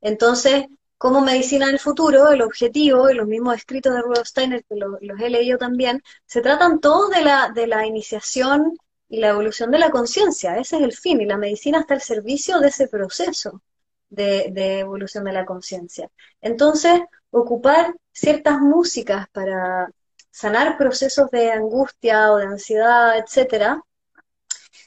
Entonces, 0.00 0.66
como 0.98 1.20
medicina 1.20 1.66
del 1.68 1.78
futuro, 1.78 2.30
el 2.30 2.42
objetivo, 2.42 3.10
y 3.10 3.14
los 3.14 3.26
mismos 3.28 3.56
escritos 3.56 3.94
de 3.94 4.02
Rudolf 4.02 4.26
Steiner, 4.26 4.64
que 4.64 4.74
los, 4.76 4.98
los 5.00 5.20
he 5.20 5.30
leído 5.30 5.58
también, 5.58 6.02
se 6.26 6.40
tratan 6.40 6.80
todos 6.80 7.10
de 7.10 7.22
la, 7.22 7.50
de 7.54 7.66
la 7.68 7.86
iniciación 7.86 8.76
y 9.14 9.18
la 9.18 9.28
evolución 9.28 9.70
de 9.70 9.78
la 9.78 9.90
conciencia, 9.90 10.56
ese 10.58 10.76
es 10.76 10.82
el 10.82 10.92
fin, 10.92 11.20
y 11.20 11.26
la 11.26 11.36
medicina 11.36 11.80
está 11.80 11.94
al 11.94 12.00
servicio 12.00 12.58
de 12.58 12.68
ese 12.68 12.88
proceso 12.88 13.62
de, 14.10 14.80
evolución 14.80 15.24
de 15.24 15.32
la 15.32 15.44
conciencia. 15.44 16.10
Entonces, 16.40 17.00
ocupar 17.30 17.94
ciertas 18.12 18.58
músicas 18.60 19.28
para 19.30 19.88
sanar 20.30 20.76
procesos 20.76 21.30
de 21.30 21.52
angustia 21.52 22.32
o 22.32 22.38
de 22.38 22.46
ansiedad, 22.46 23.16
etcétera, 23.16 23.80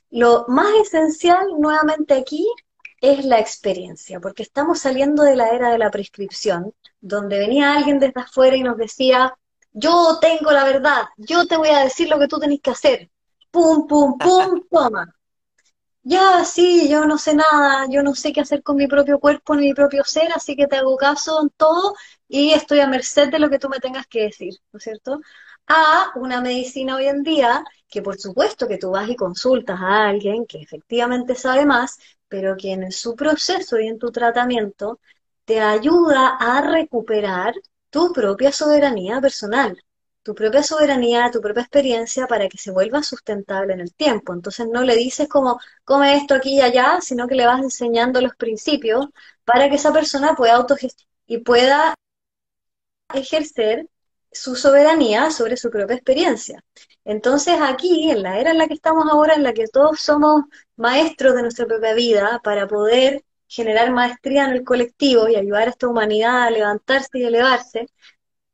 lo 0.09 0.45
más 0.49 0.73
esencial 0.82 1.47
nuevamente 1.57 2.13
aquí 2.13 2.45
es 2.99 3.23
la 3.23 3.39
experiencia, 3.39 4.19
porque 4.19 4.43
estamos 4.43 4.80
saliendo 4.80 5.23
de 5.23 5.38
la 5.38 5.49
era 5.49 5.71
de 5.71 5.78
la 5.78 5.89
prescripción, 5.89 6.73
donde 6.99 7.39
venía 7.39 7.75
alguien 7.75 7.99
desde 7.99 8.19
afuera 8.21 8.57
y 8.57 8.63
nos 8.63 8.75
decía, 8.75 9.34
yo 9.71 10.17
tengo 10.19 10.51
la 10.51 10.65
verdad, 10.65 11.03
yo 11.15 11.47
te 11.47 11.55
voy 11.55 11.69
a 11.69 11.84
decir 11.84 12.09
lo 12.09 12.19
que 12.19 12.28
tú 12.28 12.39
tenés 12.39 12.59
que 12.61 12.71
hacer, 12.71 13.09
pum, 13.51 13.87
pum, 13.87 14.17
pum, 14.23 14.61
toma. 14.71 15.05
Ya, 16.03 16.45
sí, 16.45 16.89
yo 16.89 17.05
no 17.05 17.17
sé 17.17 17.35
nada, 17.35 17.85
yo 17.89 18.01
no 18.01 18.15
sé 18.15 18.31
qué 18.31 18.39
hacer 18.41 18.63
con 18.63 18.77
mi 18.77 18.87
propio 18.87 19.19
cuerpo 19.19 19.55
ni 19.55 19.63
mi 19.67 19.73
propio 19.73 20.03
ser, 20.05 20.29
así 20.33 20.55
que 20.55 20.65
te 20.67 20.77
hago 20.77 20.95
caso 20.97 21.41
en 21.41 21.49
todo 21.51 21.95
y 22.29 22.53
estoy 22.53 22.79
a 22.79 22.87
merced 22.87 23.29
de 23.29 23.39
lo 23.39 23.49
que 23.49 23.59
tú 23.59 23.67
me 23.69 23.79
tengas 23.79 24.07
que 24.07 24.23
decir, 24.23 24.53
¿no 24.71 24.77
es 24.77 24.83
cierto? 24.83 25.19
A 25.67 26.11
una 26.15 26.39
medicina 26.41 26.95
hoy 26.95 27.07
en 27.07 27.23
día 27.23 27.63
que 27.89 28.01
por 28.01 28.17
supuesto 28.17 28.67
que 28.67 28.77
tú 28.77 28.91
vas 28.91 29.09
y 29.09 29.15
consultas 29.17 29.79
a 29.81 30.07
alguien 30.07 30.45
que 30.45 30.59
efectivamente 30.61 31.35
sabe 31.35 31.65
más, 31.65 31.97
pero 32.29 32.55
que 32.57 32.71
en 32.71 32.91
su 32.91 33.15
proceso 33.15 33.77
y 33.79 33.87
en 33.87 33.99
tu 33.99 34.09
tratamiento 34.11 34.99
te 35.45 35.59
ayuda 35.61 36.37
a 36.39 36.61
recuperar 36.61 37.53
tu 37.89 38.13
propia 38.13 38.51
soberanía 38.53 39.19
personal 39.21 39.77
tu 40.28 40.36
propia 40.36 40.61
soberanía, 40.61 41.32
tu 41.32 41.39
propia 41.39 41.61
experiencia 41.61 42.28
para 42.28 42.49
que 42.49 42.57
se 42.57 42.71
vuelva 42.71 43.01
sustentable 43.01 43.71
en 43.73 43.80
el 43.80 43.93
tiempo. 43.93 44.34
Entonces 44.34 44.67
no 44.67 44.82
le 44.84 44.97
dices 44.97 45.30
como, 45.30 45.57
come 45.86 46.17
esto 46.17 46.34
aquí 46.36 46.55
y 46.55 46.61
allá, 46.61 46.99
sino 46.99 47.30
que 47.30 47.36
le 47.36 47.45
vas 47.45 47.61
enseñando 47.61 48.19
los 48.19 48.36
principios 48.36 49.07
para 49.45 49.69
que 49.69 49.75
esa 49.75 49.93
persona 49.93 50.36
pueda 50.36 50.55
autogestionar 50.55 51.07
y 51.28 51.38
pueda 51.38 51.95
ejercer 53.13 53.88
su 54.30 54.57
soberanía 54.57 55.32
sobre 55.32 55.55
su 55.55 55.69
propia 55.69 55.95
experiencia. 55.95 56.61
Entonces 57.05 57.55
aquí, 57.61 58.11
en 58.11 58.21
la 58.21 58.38
era 58.38 58.51
en 58.51 58.57
la 58.57 58.67
que 58.67 58.73
estamos 58.73 59.05
ahora, 59.09 59.34
en 59.36 59.43
la 59.43 59.53
que 59.53 59.67
todos 59.67 60.01
somos 60.01 60.43
maestros 60.75 61.36
de 61.36 61.43
nuestra 61.43 61.65
propia 61.67 61.93
vida, 61.93 62.41
para 62.43 62.67
poder 62.67 63.23
generar 63.47 63.91
maestría 63.91 64.43
en 64.43 64.51
el 64.51 64.65
colectivo 64.65 65.30
y 65.30 65.38
ayudar 65.38 65.69
a 65.69 65.71
esta 65.71 65.88
humanidad 65.88 66.43
a 66.43 66.51
levantarse 66.51 67.17
y 67.19 67.23
elevarse, 67.23 67.88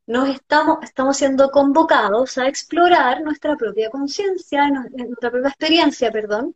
nos 0.05 0.29
estamos, 0.29 0.79
estamos 0.83 1.17
siendo 1.17 1.49
convocados 1.51 2.37
a 2.37 2.47
explorar 2.47 3.21
nuestra 3.21 3.55
propia 3.55 3.89
conciencia, 3.89 4.69
nuestra 4.69 5.31
propia 5.31 5.49
experiencia, 5.49 6.11
perdón, 6.11 6.55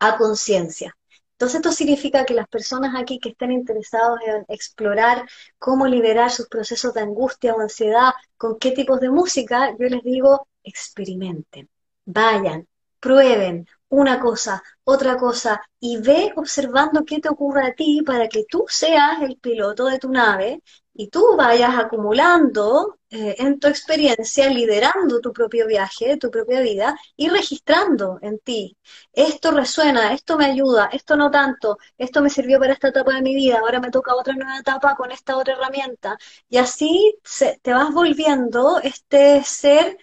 a 0.00 0.16
conciencia. 0.16 0.96
Entonces 1.32 1.56
esto 1.56 1.70
significa 1.72 2.24
que 2.24 2.34
las 2.34 2.48
personas 2.48 2.94
aquí 2.96 3.20
que 3.20 3.28
estén 3.28 3.52
interesados 3.52 4.18
en 4.26 4.44
explorar 4.48 5.24
cómo 5.58 5.86
liberar 5.86 6.32
sus 6.32 6.48
procesos 6.48 6.92
de 6.94 7.02
angustia 7.02 7.54
o 7.54 7.60
ansiedad, 7.60 8.10
con 8.36 8.58
qué 8.58 8.72
tipos 8.72 8.98
de 9.00 9.10
música, 9.10 9.70
yo 9.78 9.86
les 9.88 10.02
digo, 10.02 10.48
experimenten, 10.64 11.68
vayan, 12.04 12.66
prueben 12.98 13.68
una 13.88 14.18
cosa, 14.18 14.62
otra 14.84 15.16
cosa, 15.16 15.62
y 15.78 15.98
ve 15.98 16.32
observando 16.36 17.04
qué 17.04 17.20
te 17.20 17.28
ocurre 17.28 17.68
a 17.68 17.74
ti 17.74 18.02
para 18.04 18.28
que 18.28 18.44
tú 18.48 18.64
seas 18.68 19.22
el 19.22 19.36
piloto 19.38 19.86
de 19.86 19.98
tu 20.00 20.10
nave 20.10 20.62
y 21.00 21.08
tú 21.10 21.36
vayas 21.36 21.76
acumulando 21.78 22.98
eh, 23.10 23.36
en 23.38 23.60
tu 23.60 23.68
experiencia, 23.68 24.50
liderando 24.50 25.20
tu 25.20 25.32
propio 25.32 25.66
viaje, 25.68 26.16
tu 26.16 26.28
propia 26.30 26.60
vida 26.60 26.98
y 27.16 27.28
registrando 27.28 28.18
en 28.20 28.40
ti. 28.40 28.76
Esto 29.12 29.52
resuena, 29.52 30.12
esto 30.12 30.36
me 30.36 30.46
ayuda, 30.46 30.90
esto 30.92 31.16
no 31.16 31.30
tanto, 31.30 31.78
esto 31.96 32.20
me 32.20 32.30
sirvió 32.30 32.58
para 32.58 32.72
esta 32.72 32.88
etapa 32.88 33.14
de 33.14 33.22
mi 33.22 33.34
vida, 33.36 33.60
ahora 33.60 33.78
me 33.80 33.92
toca 33.92 34.14
otra 34.16 34.34
nueva 34.34 34.58
etapa 34.58 34.96
con 34.96 35.12
esta 35.12 35.36
otra 35.36 35.54
herramienta. 35.54 36.18
Y 36.48 36.58
así 36.58 37.16
te 37.62 37.72
vas 37.72 37.92
volviendo 37.94 38.80
este 38.82 39.44
ser 39.44 39.96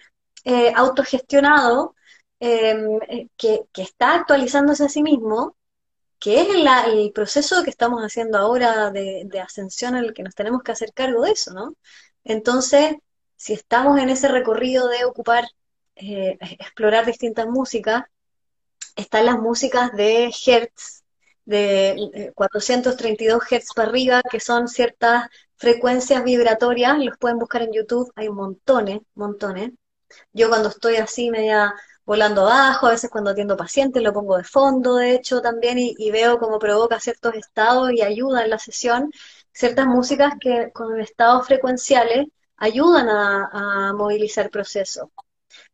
eh, 0.44 0.72
autogestionado 0.74 1.94
em, 2.40 2.98
eh, 3.08 3.28
que, 3.36 3.64
que 3.72 3.82
está 3.82 4.14
actualizándose 4.14 4.84
a 4.84 4.88
sí 4.88 5.02
mismo 5.02 5.56
que 6.18 6.40
es 6.40 6.48
el 6.48 7.12
proceso 7.12 7.62
que 7.62 7.70
estamos 7.70 8.02
haciendo 8.02 8.38
ahora 8.38 8.90
de, 8.90 9.28
ascensión 9.40 9.96
en 9.96 10.04
el 10.04 10.14
que 10.14 10.22
nos 10.22 10.34
tenemos 10.34 10.62
que 10.62 10.72
hacer 10.72 10.92
cargo 10.92 11.22
de 11.22 11.32
eso, 11.32 11.52
¿no? 11.52 11.74
Entonces, 12.24 12.96
si 13.36 13.52
estamos 13.52 13.98
en 14.00 14.08
ese 14.10 14.28
recorrido 14.28 14.88
de 14.88 15.04
ocupar, 15.04 15.44
eh, 15.96 16.38
explorar 16.58 17.06
distintas 17.06 17.46
músicas, 17.46 18.04
están 18.96 19.26
las 19.26 19.38
músicas 19.38 19.92
de 19.92 20.32
Hertz, 20.46 21.04
de 21.44 22.32
432 22.34 23.42
eh, 23.52 23.60
Hz 23.60 23.74
para 23.74 23.88
arriba, 23.88 24.22
que 24.30 24.40
son 24.40 24.68
ciertas 24.68 25.28
frecuencias 25.56 26.24
vibratorias, 26.24 26.98
los 26.98 27.16
pueden 27.18 27.38
buscar 27.38 27.62
en 27.62 27.72
YouTube, 27.72 28.12
hay 28.16 28.28
montones, 28.30 29.00
montones. 29.14 29.72
Yo 30.32 30.48
cuando 30.48 30.68
estoy 30.68 30.96
así 30.96 31.30
media 31.30 31.74
volando 32.06 32.42
abajo, 32.42 32.86
a 32.86 32.90
veces 32.92 33.10
cuando 33.10 33.30
atiendo 33.30 33.56
pacientes 33.56 34.02
lo 34.02 34.12
pongo 34.12 34.36
de 34.38 34.44
fondo, 34.44 34.96
de 34.96 35.14
hecho, 35.14 35.42
también, 35.42 35.78
y, 35.78 36.10
veo 36.10 36.38
cómo 36.38 36.58
provoca 36.58 37.00
ciertos 37.00 37.34
estados 37.34 37.92
y 37.92 38.02
ayuda 38.02 38.44
en 38.44 38.50
la 38.50 38.58
sesión, 38.58 39.10
ciertas 39.52 39.86
músicas 39.86 40.34
que 40.40 40.70
con 40.72 41.00
estados 41.00 41.46
frecuenciales 41.46 42.28
ayudan 42.58 43.08
a, 43.10 43.92
movilizar 43.94 44.50
procesos, 44.50 45.08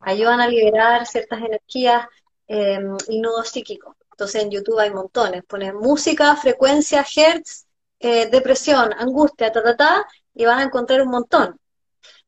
ayudan 0.00 0.40
a 0.40 0.48
liberar 0.48 1.06
ciertas 1.06 1.40
energías 1.40 2.06
em, 2.46 2.96
y 3.08 3.20
nudos 3.20 3.48
psíquicos. 3.50 3.96
Entonces 4.12 4.42
en 4.42 4.50
YouTube 4.50 4.78
hay 4.78 4.90
montones, 4.90 5.44
pones 5.44 5.74
música, 5.74 6.36
frecuencia, 6.36 7.04
hertz, 7.16 7.66
eh, 8.00 8.28
depresión, 8.30 8.92
angustia, 8.98 9.52
ta, 9.52 9.62
ta, 9.62 9.76
ta, 9.76 10.06
y 10.34 10.44
van 10.44 10.58
a 10.60 10.62
encontrar 10.64 11.02
un 11.02 11.10
montón. 11.10 11.58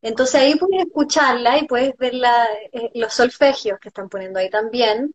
Entonces 0.04 0.34
ahí 0.34 0.54
puedes 0.56 0.86
escucharla 0.86 1.58
y 1.58 1.66
puedes 1.66 1.96
ver 1.96 2.12
eh, 2.14 2.90
los 2.94 3.14
solfegios 3.14 3.78
que 3.80 3.88
están 3.88 4.10
poniendo 4.10 4.38
ahí 4.38 4.50
también, 4.50 5.14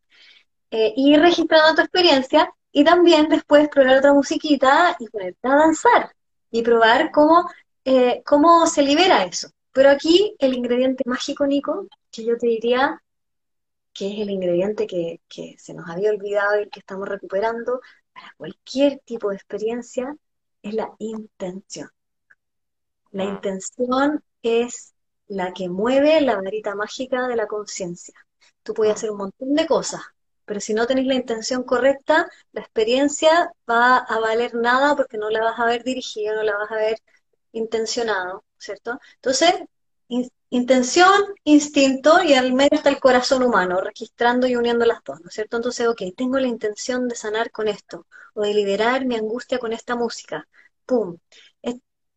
eh, 0.72 0.94
y 0.96 1.14
ir 1.14 1.22
registrando 1.22 1.76
tu 1.76 1.82
experiencia, 1.82 2.52
y 2.72 2.84
también 2.84 3.30
después 3.30 3.70
probar 3.70 3.98
otra 3.98 4.14
musiquita 4.14 4.96
y 5.00 5.08
ponerte 5.10 5.48
a 5.48 5.56
danzar, 5.56 6.12
y 6.50 6.64
probar 6.64 7.12
cómo, 7.12 7.50
cómo 8.26 8.66
se 8.68 8.82
libera 8.82 9.24
eso. 9.26 9.50
Pero 9.74 9.92
aquí 9.92 10.36
el 10.40 10.56
ingrediente 10.56 11.04
mágico, 11.06 11.46
Nico, 11.46 11.88
que 12.12 12.26
yo 12.26 12.38
te 12.38 12.48
diría 12.48 13.00
que 13.94 14.08
es 14.14 14.20
el 14.22 14.32
ingrediente 14.32 14.88
que, 14.88 15.22
se 15.60 15.74
nos 15.76 15.88
había 15.88 16.10
olvidado 16.10 16.62
y 16.62 16.70
que 16.70 16.80
estamos 16.80 17.08
recuperando 17.08 17.80
para 18.12 18.34
cualquier 18.38 19.00
tipo 19.06 19.30
de 19.30 19.36
experiencia, 19.36 20.16
es 20.64 20.74
la 20.74 20.92
intención. 20.98 21.90
La 23.12 23.24
ah. 23.24 23.28
intención 23.28 24.24
es 24.42 24.94
la 25.28 25.54
que 25.54 25.70
mueve 25.70 26.22
la 26.22 26.36
varita 26.36 26.76
mágica 26.76 27.28
de 27.28 27.36
la 27.36 27.48
conciencia. 27.48 28.16
Tú 28.64 28.74
puedes 28.74 28.94
ah. 28.94 28.96
hacer 28.96 29.12
un 29.12 29.18
montón 29.18 29.54
de 29.54 29.68
cosas, 29.68 30.02
pero 30.46 30.60
si 30.60 30.74
no 30.74 30.88
tenés 30.88 31.06
la 31.06 31.16
intención 31.16 31.64
correcta, 31.64 32.28
la 32.52 32.62
experiencia 32.62 33.52
va 33.70 33.98
a 33.98 34.20
valer 34.20 34.56
nada 34.56 34.96
porque 34.96 35.18
no 35.18 35.30
la 35.30 35.44
vas 35.44 35.60
a 35.60 35.66
ver 35.66 35.84
dirigida, 35.84 36.34
no 36.34 36.44
la 36.44 36.58
vas 36.58 36.72
a 36.72 36.76
ver 36.76 36.98
intencionado, 37.52 38.44
¿cierto? 38.58 39.00
Entonces, 39.16 39.54
intención, 40.50 41.14
instinto 41.44 42.24
y 42.24 42.34
al 42.34 42.54
medio 42.54 42.78
está 42.78 42.90
el 42.90 43.00
corazón 43.00 43.44
humano, 43.44 43.82
registrando 43.82 44.48
y 44.48 44.56
uniendo 44.56 44.86
las 44.86 45.04
dos, 45.04 45.22
¿no 45.22 45.28
es 45.30 45.36
cierto? 45.36 45.58
Entonces, 45.58 45.88
ok, 45.88 46.02
tengo 46.18 46.40
la 46.40 46.48
intención 46.48 47.08
de 47.08 47.16
sanar 47.16 47.52
con 47.52 47.68
esto, 47.68 48.08
o 48.34 48.42
de 48.42 48.54
liberar 48.54 49.06
mi 49.06 49.16
angustia 49.16 49.60
con 49.60 49.74
esta 49.74 49.96
música. 49.96 50.48
¡Pum! 50.86 51.18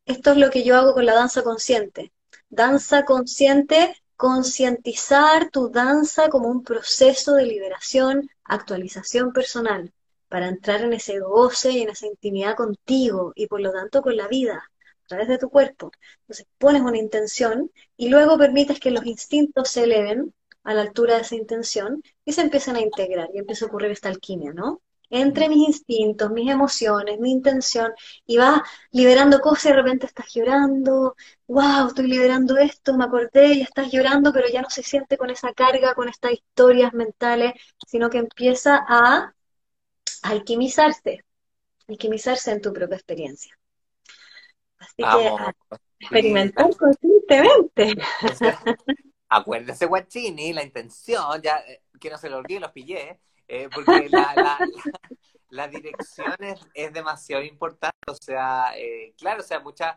Esto 0.06 0.32
es 0.32 0.36
lo 0.36 0.50
que 0.50 0.64
yo 0.64 0.76
hago 0.76 0.94
con 0.94 1.06
la 1.06 1.14
danza 1.14 1.42
consciente. 1.42 2.12
Danza 2.48 3.04
consciente, 3.04 3.96
concientizar 4.16 5.50
tu 5.50 5.70
danza 5.70 6.28
como 6.28 6.48
un 6.48 6.62
proceso 6.62 7.34
de 7.34 7.46
liberación, 7.46 8.28
actualización 8.44 9.32
personal, 9.32 9.92
para 10.28 10.48
entrar 10.48 10.82
en 10.82 10.92
ese 10.92 11.18
goce 11.20 11.72
y 11.72 11.82
en 11.82 11.90
esa 11.90 12.06
intimidad 12.06 12.56
contigo 12.56 13.32
y 13.34 13.46
por 13.46 13.60
lo 13.60 13.72
tanto 13.72 14.02
con 14.02 14.16
la 14.16 14.28
vida 14.28 14.70
través 15.12 15.28
de 15.28 15.38
tu 15.38 15.50
cuerpo. 15.50 15.92
Entonces 16.22 16.46
pones 16.58 16.80
una 16.82 16.96
intención 16.96 17.70
y 17.98 18.08
luego 18.08 18.38
permites 18.38 18.80
que 18.80 18.90
los 18.90 19.04
instintos 19.04 19.68
se 19.68 19.84
eleven 19.84 20.32
a 20.64 20.72
la 20.74 20.82
altura 20.82 21.16
de 21.16 21.22
esa 21.22 21.34
intención 21.36 22.02
y 22.24 22.32
se 22.32 22.40
empiezan 22.40 22.76
a 22.76 22.80
integrar 22.80 23.28
y 23.34 23.38
empieza 23.38 23.66
a 23.66 23.68
ocurrir 23.68 23.90
esta 23.90 24.08
alquimia, 24.08 24.54
¿no? 24.54 24.80
Entre 25.14 25.46
mis 25.50 25.68
instintos, 25.68 26.30
mis 26.30 26.50
emociones, 26.50 27.20
mi 27.20 27.30
intención, 27.30 27.92
y 28.24 28.38
vas 28.38 28.62
liberando 28.92 29.40
cosas 29.40 29.66
y 29.66 29.68
de 29.68 29.74
repente 29.74 30.06
estás 30.06 30.32
llorando, 30.32 31.16
wow, 31.46 31.88
estoy 31.88 32.06
liberando 32.06 32.56
esto, 32.56 32.96
me 32.96 33.04
acordé 33.04 33.54
y 33.54 33.60
estás 33.60 33.92
llorando, 33.92 34.32
pero 34.32 34.48
ya 34.48 34.62
no 34.62 34.70
se 34.70 34.82
siente 34.82 35.18
con 35.18 35.28
esa 35.28 35.52
carga, 35.52 35.94
con 35.94 36.08
estas 36.08 36.32
historias 36.32 36.94
mentales, 36.94 37.52
sino 37.86 38.08
que 38.08 38.18
empieza 38.18 38.82
a 38.88 39.34
alquimizarse, 40.22 41.24
alquimizarse 41.88 42.50
en 42.50 42.62
tu 42.62 42.72
propia 42.72 42.96
experiencia. 42.96 43.54
Así 44.78 45.02
que 45.02 45.30
experimentar 46.00 46.74
constantemente. 46.74 47.94
acuérdese, 49.28 49.84
Guachini, 49.84 50.54
la 50.54 50.62
intención, 50.62 51.42
ya 51.42 51.58
eh, 51.66 51.82
que 52.00 52.08
no 52.08 52.16
se 52.16 52.30
lo 52.30 52.38
olvide, 52.38 52.60
los 52.60 52.72
pillé, 52.72 53.20
eh, 53.52 53.68
porque 53.72 54.08
la, 54.08 54.58
la, 55.50 55.68
dirección 55.68 56.34
es, 56.74 56.92
demasiado 56.92 57.42
importante. 57.42 57.96
O 58.06 58.14
sea, 58.14 58.72
eh, 58.76 59.14
claro, 59.18 59.40
o 59.40 59.44
sea, 59.44 59.60
muchas, 59.60 59.96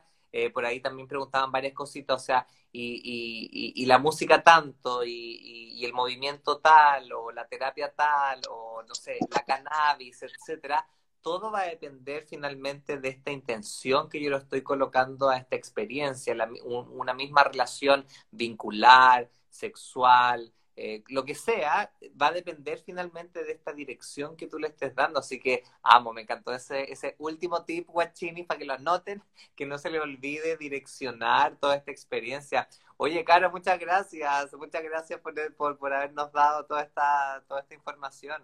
por 0.54 0.66
ahí 0.66 0.82
también 0.82 1.08
preguntaban 1.08 1.52
varias 1.52 1.74
cositas, 1.74 2.22
o 2.22 2.26
sea, 2.26 2.46
y, 2.72 3.74
y, 3.74 3.86
la 3.86 3.98
música 3.98 4.44
tanto, 4.44 5.06
y, 5.06 5.72
y, 5.78 5.86
el 5.86 5.94
movimiento 5.94 6.58
tal, 6.58 7.14
o 7.14 7.32
la 7.32 7.48
terapia 7.48 7.94
tal, 7.96 8.42
o 8.50 8.84
no 8.84 8.94
sé, 8.94 9.18
la 9.32 9.46
cannabis, 9.46 10.24
etcétera 10.24 10.86
todo 11.26 11.50
va 11.50 11.62
a 11.62 11.70
depender 11.70 12.24
finalmente 12.28 13.00
de 13.00 13.10
esta 13.10 13.32
intención 13.32 14.10
que 14.10 14.22
yo 14.22 14.30
lo 14.30 14.38
estoy 14.38 14.62
colocando 14.62 15.28
a 15.30 15.38
esta 15.38 15.56
experiencia, 15.56 16.38
una 16.64 17.16
misma 17.16 17.44
relación 17.44 18.06
vincular, 18.30 19.28
sexual, 19.50 20.54
eh, 20.78 21.04
lo 21.08 21.24
que 21.24 21.36
sea, 21.36 21.92
va 22.22 22.28
a 22.28 22.32
depender 22.32 22.80
finalmente 22.86 23.44
de 23.44 23.54
esta 23.54 23.72
dirección 23.74 24.36
que 24.36 24.48
tú 24.48 24.60
le 24.60 24.68
estés 24.68 24.94
dando. 24.96 25.20
Así 25.20 25.40
que 25.40 25.64
amo, 25.82 26.14
me 26.14 26.22
encantó 26.22 26.54
ese, 26.54 26.92
ese 26.92 27.16
último 27.20 27.64
tip, 27.64 27.88
Guachini, 27.88 28.44
para 28.44 28.60
que 28.60 28.66
lo 28.66 28.74
anoten, 28.74 29.24
que 29.56 29.66
no 29.66 29.78
se 29.78 29.90
le 29.90 30.00
olvide 30.00 30.58
direccionar 30.58 31.58
toda 31.58 31.76
esta 31.76 31.92
experiencia. 31.92 32.68
Oye, 32.98 33.24
Caro, 33.24 33.52
muchas 33.52 33.80
gracias, 33.80 34.54
muchas 34.54 34.84
gracias 34.84 35.20
por, 35.20 35.34
por, 35.56 35.78
por 35.78 35.94
habernos 35.94 36.32
dado 36.32 36.66
toda 36.66 36.84
esta, 36.84 37.44
toda 37.48 37.62
esta 37.62 37.74
información. 37.74 38.44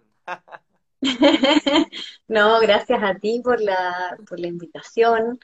no, 2.28 2.60
gracias 2.60 3.02
a 3.02 3.14
ti 3.16 3.40
por 3.42 3.60
la, 3.60 4.16
por 4.28 4.38
la 4.38 4.46
invitación, 4.46 5.40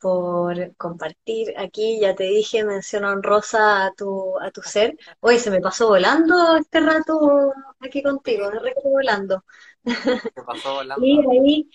por 0.00 0.74
compartir 0.76 1.54
aquí. 1.58 2.00
Ya 2.00 2.14
te 2.14 2.24
dije, 2.24 2.64
mención 2.64 3.04
honrosa 3.04 3.86
a 3.86 3.92
tu, 3.92 4.38
a 4.40 4.50
tu 4.50 4.62
ser. 4.62 4.96
Hoy 5.20 5.38
se 5.38 5.50
me 5.50 5.60
pasó 5.60 5.88
volando 5.88 6.56
este 6.56 6.80
rato 6.80 7.52
aquí 7.80 8.02
contigo, 8.02 8.50
me 8.50 8.58
recuerdo 8.58 8.90
volando. 8.90 9.44
Se 9.84 10.42
pasó 10.46 10.74
volando. 10.74 11.04
y 11.04 11.20
ahí 11.20 11.70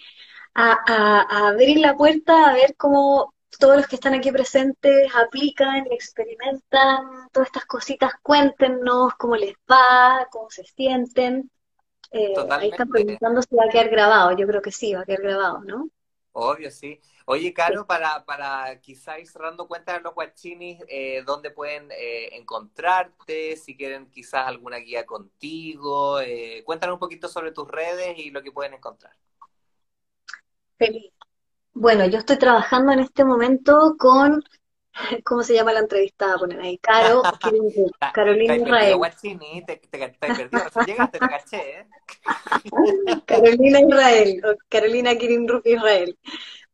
a, 0.56 0.80
a, 0.88 1.48
abrir 1.48 1.80
la 1.80 1.96
puerta, 1.96 2.50
a 2.50 2.54
ver 2.54 2.76
cómo 2.78 3.34
todos 3.60 3.78
los 3.78 3.88
que 3.88 3.96
están 3.96 4.14
aquí 4.14 4.32
presentes 4.32 5.14
aplican, 5.16 5.86
experimentan 5.92 7.30
todas 7.32 7.48
estas 7.48 7.66
cositas, 7.66 8.12
cuéntenos 8.22 9.14
cómo 9.18 9.36
les 9.36 9.56
va, 9.70 10.28
cómo 10.32 10.50
se 10.50 10.64
sienten. 10.64 11.50
Eh, 12.12 12.34
ahí 12.52 12.70
están 12.70 12.90
preguntando 12.90 13.42
si 13.42 13.56
va 13.56 13.66
a 13.66 13.70
quedar 13.70 13.90
grabado. 13.90 14.38
Yo 14.38 14.46
creo 14.46 14.62
que 14.62 14.72
sí, 14.72 14.94
va 14.94 15.02
a 15.02 15.06
quedar 15.06 15.22
grabado, 15.22 15.64
¿no? 15.64 15.90
Obvio, 16.34 16.70
sí. 16.70 17.00
Oye, 17.26 17.54
Caro, 17.54 17.86
para, 17.86 18.26
para 18.26 18.80
quizá 18.80 19.20
ir 19.20 19.28
cerrando 19.28 19.68
cuentas 19.68 19.98
de 19.98 20.02
los 20.02 20.14
guachinis, 20.14 20.80
eh, 20.88 21.24
¿dónde 21.26 21.52
pueden 21.52 21.90
eh, 21.92 22.36
encontrarte? 22.36 23.56
Si 23.56 23.78
quieren 23.78 24.10
quizás 24.10 24.48
alguna 24.48 24.78
guía 24.78 25.06
contigo. 25.06 26.20
Eh, 26.20 26.64
cuéntanos 26.66 26.96
un 26.96 27.00
poquito 27.00 27.28
sobre 27.28 27.52
tus 27.52 27.68
redes 27.68 28.18
y 28.18 28.30
lo 28.32 28.42
que 28.42 28.52
pueden 28.52 28.74
encontrar. 28.74 29.16
Feliz. 30.78 31.12
Bueno, 31.74 32.06
yo 32.06 32.20
estoy 32.20 32.38
trabajando 32.38 32.92
en 32.92 33.00
este 33.00 33.24
momento 33.24 33.96
con 33.98 34.44
¿Cómo 35.24 35.44
se 35.44 35.54
llama 35.54 35.74
la 35.74 35.80
entrevistada? 35.80 36.38
Ponen 36.38 36.62
ahí, 36.62 36.78
Caro, 36.78 37.24
Carolina 38.14 38.56
Israel. 38.56 39.00
Carolina 43.26 43.80
Israel, 43.80 44.42
Carolina 44.70 45.16
Kirin 45.16 45.48
Israel. 45.64 46.18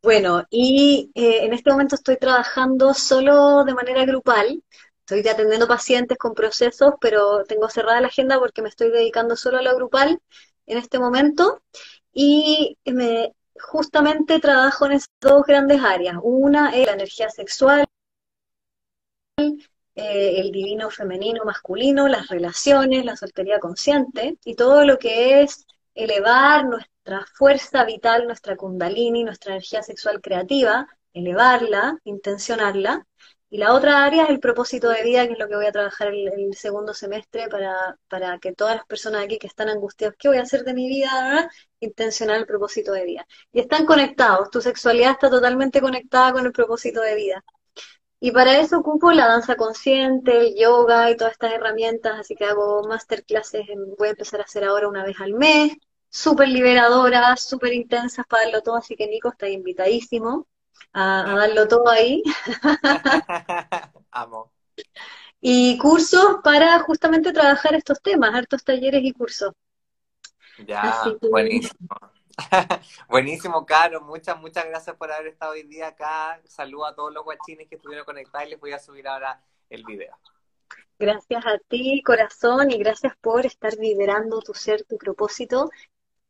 Bueno, 0.01 0.45
y 0.49 1.11
eh, 1.15 1.45
en 1.45 1.53
este 1.53 1.71
momento 1.71 1.95
estoy 1.95 2.17
trabajando 2.17 2.93
solo 2.93 3.63
de 3.65 3.73
manera 3.73 4.05
grupal. 4.05 4.63
Estoy 5.01 5.27
atendiendo 5.27 5.67
pacientes 5.67 6.17
con 6.17 6.33
procesos, 6.33 6.93
pero 7.01 7.43
tengo 7.45 7.69
cerrada 7.69 7.99
la 8.01 8.07
agenda 8.07 8.39
porque 8.39 8.61
me 8.61 8.69
estoy 8.69 8.91
dedicando 8.91 9.35
solo 9.35 9.57
a 9.57 9.61
lo 9.61 9.75
grupal 9.75 10.21
en 10.67 10.77
este 10.77 10.99
momento. 10.99 11.61
Y 12.13 12.77
me, 12.85 13.33
justamente 13.59 14.39
trabajo 14.39 14.85
en 14.85 14.93
esas 14.93 15.11
dos 15.19 15.43
grandes 15.45 15.81
áreas. 15.83 16.17
Una 16.23 16.71
es 16.71 16.85
la 16.87 16.93
energía 16.93 17.29
sexual, 17.29 17.85
eh, 19.95 20.39
el 20.39 20.51
divino 20.51 20.89
femenino 20.89 21.43
masculino, 21.45 22.07
las 22.07 22.29
relaciones, 22.29 23.05
la 23.05 23.17
soltería 23.17 23.59
consciente 23.59 24.37
y 24.45 24.55
todo 24.55 24.85
lo 24.85 24.97
que 24.97 25.41
es 25.41 25.65
elevar 26.03 26.65
nuestra 26.65 27.25
fuerza 27.35 27.83
vital, 27.85 28.25
nuestra 28.25 28.55
kundalini, 28.55 29.23
nuestra 29.23 29.53
energía 29.53 29.83
sexual 29.83 30.21
creativa, 30.21 30.87
elevarla, 31.13 31.97
intencionarla. 32.03 33.05
Y 33.51 33.57
la 33.57 33.73
otra 33.73 34.05
área 34.05 34.25
es 34.25 34.29
el 34.29 34.39
propósito 34.39 34.89
de 34.89 35.03
vida, 35.03 35.25
que 35.25 35.33
es 35.33 35.39
lo 35.39 35.47
que 35.47 35.55
voy 35.55 35.65
a 35.65 35.71
trabajar 35.71 36.09
el, 36.09 36.27
el 36.27 36.55
segundo 36.55 36.93
semestre 36.93 37.47
para, 37.49 37.97
para, 38.07 38.37
que 38.37 38.53
todas 38.53 38.75
las 38.75 38.85
personas 38.85 39.23
aquí 39.23 39.39
que 39.39 39.47
están 39.47 39.69
angustiadas, 39.69 40.15
¿qué 40.19 40.27
voy 40.27 40.37
a 40.37 40.43
hacer 40.43 40.63
de 40.63 40.75
mi 40.75 40.87
vida? 40.87 41.49
Intencionar 41.79 42.37
el 42.37 42.45
propósito 42.45 42.91
de 42.91 43.05
vida. 43.05 43.25
Y 43.51 43.59
están 43.61 43.85
conectados, 43.87 44.51
tu 44.51 44.61
sexualidad 44.61 45.11
está 45.13 45.29
totalmente 45.31 45.81
conectada 45.81 46.31
con 46.33 46.45
el 46.45 46.51
propósito 46.51 47.01
de 47.01 47.15
vida. 47.15 47.43
Y 48.21 48.31
para 48.31 48.59
eso 48.59 48.79
ocupo 48.79 49.11
la 49.13 49.27
danza 49.27 49.55
consciente, 49.55 50.37
el 50.37 50.55
yoga 50.55 51.09
y 51.09 51.15
todas 51.15 51.33
estas 51.33 51.53
herramientas, 51.53 52.19
así 52.19 52.35
que 52.35 52.45
hago 52.45 52.83
masterclasses, 52.83 53.65
voy 53.97 54.09
a 54.09 54.11
empezar 54.11 54.41
a 54.41 54.43
hacer 54.43 54.65
ahora 54.65 54.89
una 54.89 55.05
vez 55.05 55.19
al 55.21 55.33
mes, 55.33 55.73
súper 56.09 56.49
liberadoras, 56.49 57.41
súper 57.41 57.73
intensas 57.73 58.25
para 58.27 58.43
darlo 58.43 58.61
todo, 58.61 58.77
así 58.77 58.95
que 58.95 59.07
Nico 59.07 59.29
está 59.29 59.47
invitadísimo 59.47 60.47
a, 60.93 61.35
darlo 61.37 61.67
todo 61.67 61.89
ahí. 61.89 62.23
Amo. 64.11 64.51
Y 65.41 65.77
cursos 65.77 66.37
para 66.43 66.79
justamente 66.79 67.31
trabajar 67.31 67.75
estos 67.75 68.01
temas, 68.01 68.33
hartos 68.33 68.63
talleres 68.63 69.01
y 69.03 69.13
cursos. 69.13 69.53
Ya, 70.65 71.05
buenísimo. 71.29 71.87
Buenísimo, 73.09 73.65
Caro. 73.65 74.01
Muchas, 74.01 74.39
muchas 74.39 74.65
gracias 74.65 74.95
por 74.95 75.11
haber 75.11 75.27
estado 75.27 75.53
hoy 75.53 75.63
día 75.63 75.87
acá. 75.87 76.39
Saludo 76.45 76.85
a 76.85 76.95
todos 76.95 77.13
los 77.13 77.23
guachines 77.23 77.67
que 77.67 77.75
estuvieron 77.75 78.05
conectados 78.05 78.47
y 78.47 78.51
les 78.51 78.59
voy 78.59 78.71
a 78.71 78.79
subir 78.79 79.07
ahora 79.07 79.41
el 79.69 79.83
video. 79.83 80.17
Gracias 80.97 81.45
a 81.45 81.57
ti, 81.67 82.01
corazón, 82.03 82.71
y 82.71 82.77
gracias 82.77 83.13
por 83.21 83.45
estar 83.45 83.73
liderando 83.75 84.41
tu 84.41 84.53
ser, 84.53 84.83
tu 84.83 84.97
propósito. 84.97 85.69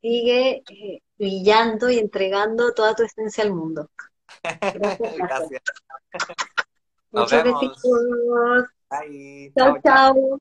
Sigue 0.01 0.63
eh, 0.69 1.01
brillando 1.17 1.89
y 1.89 1.99
entregando 1.99 2.73
toda 2.73 2.95
tu 2.95 3.03
esencia 3.03 3.43
al 3.43 3.53
mundo. 3.53 3.89
Gracias. 4.41 5.17
gracias. 5.17 5.61
Muchos 7.11 7.43
besitos. 7.43 7.83
Bye. 8.89 9.53
chao. 9.55 9.79
chao. 9.83 10.39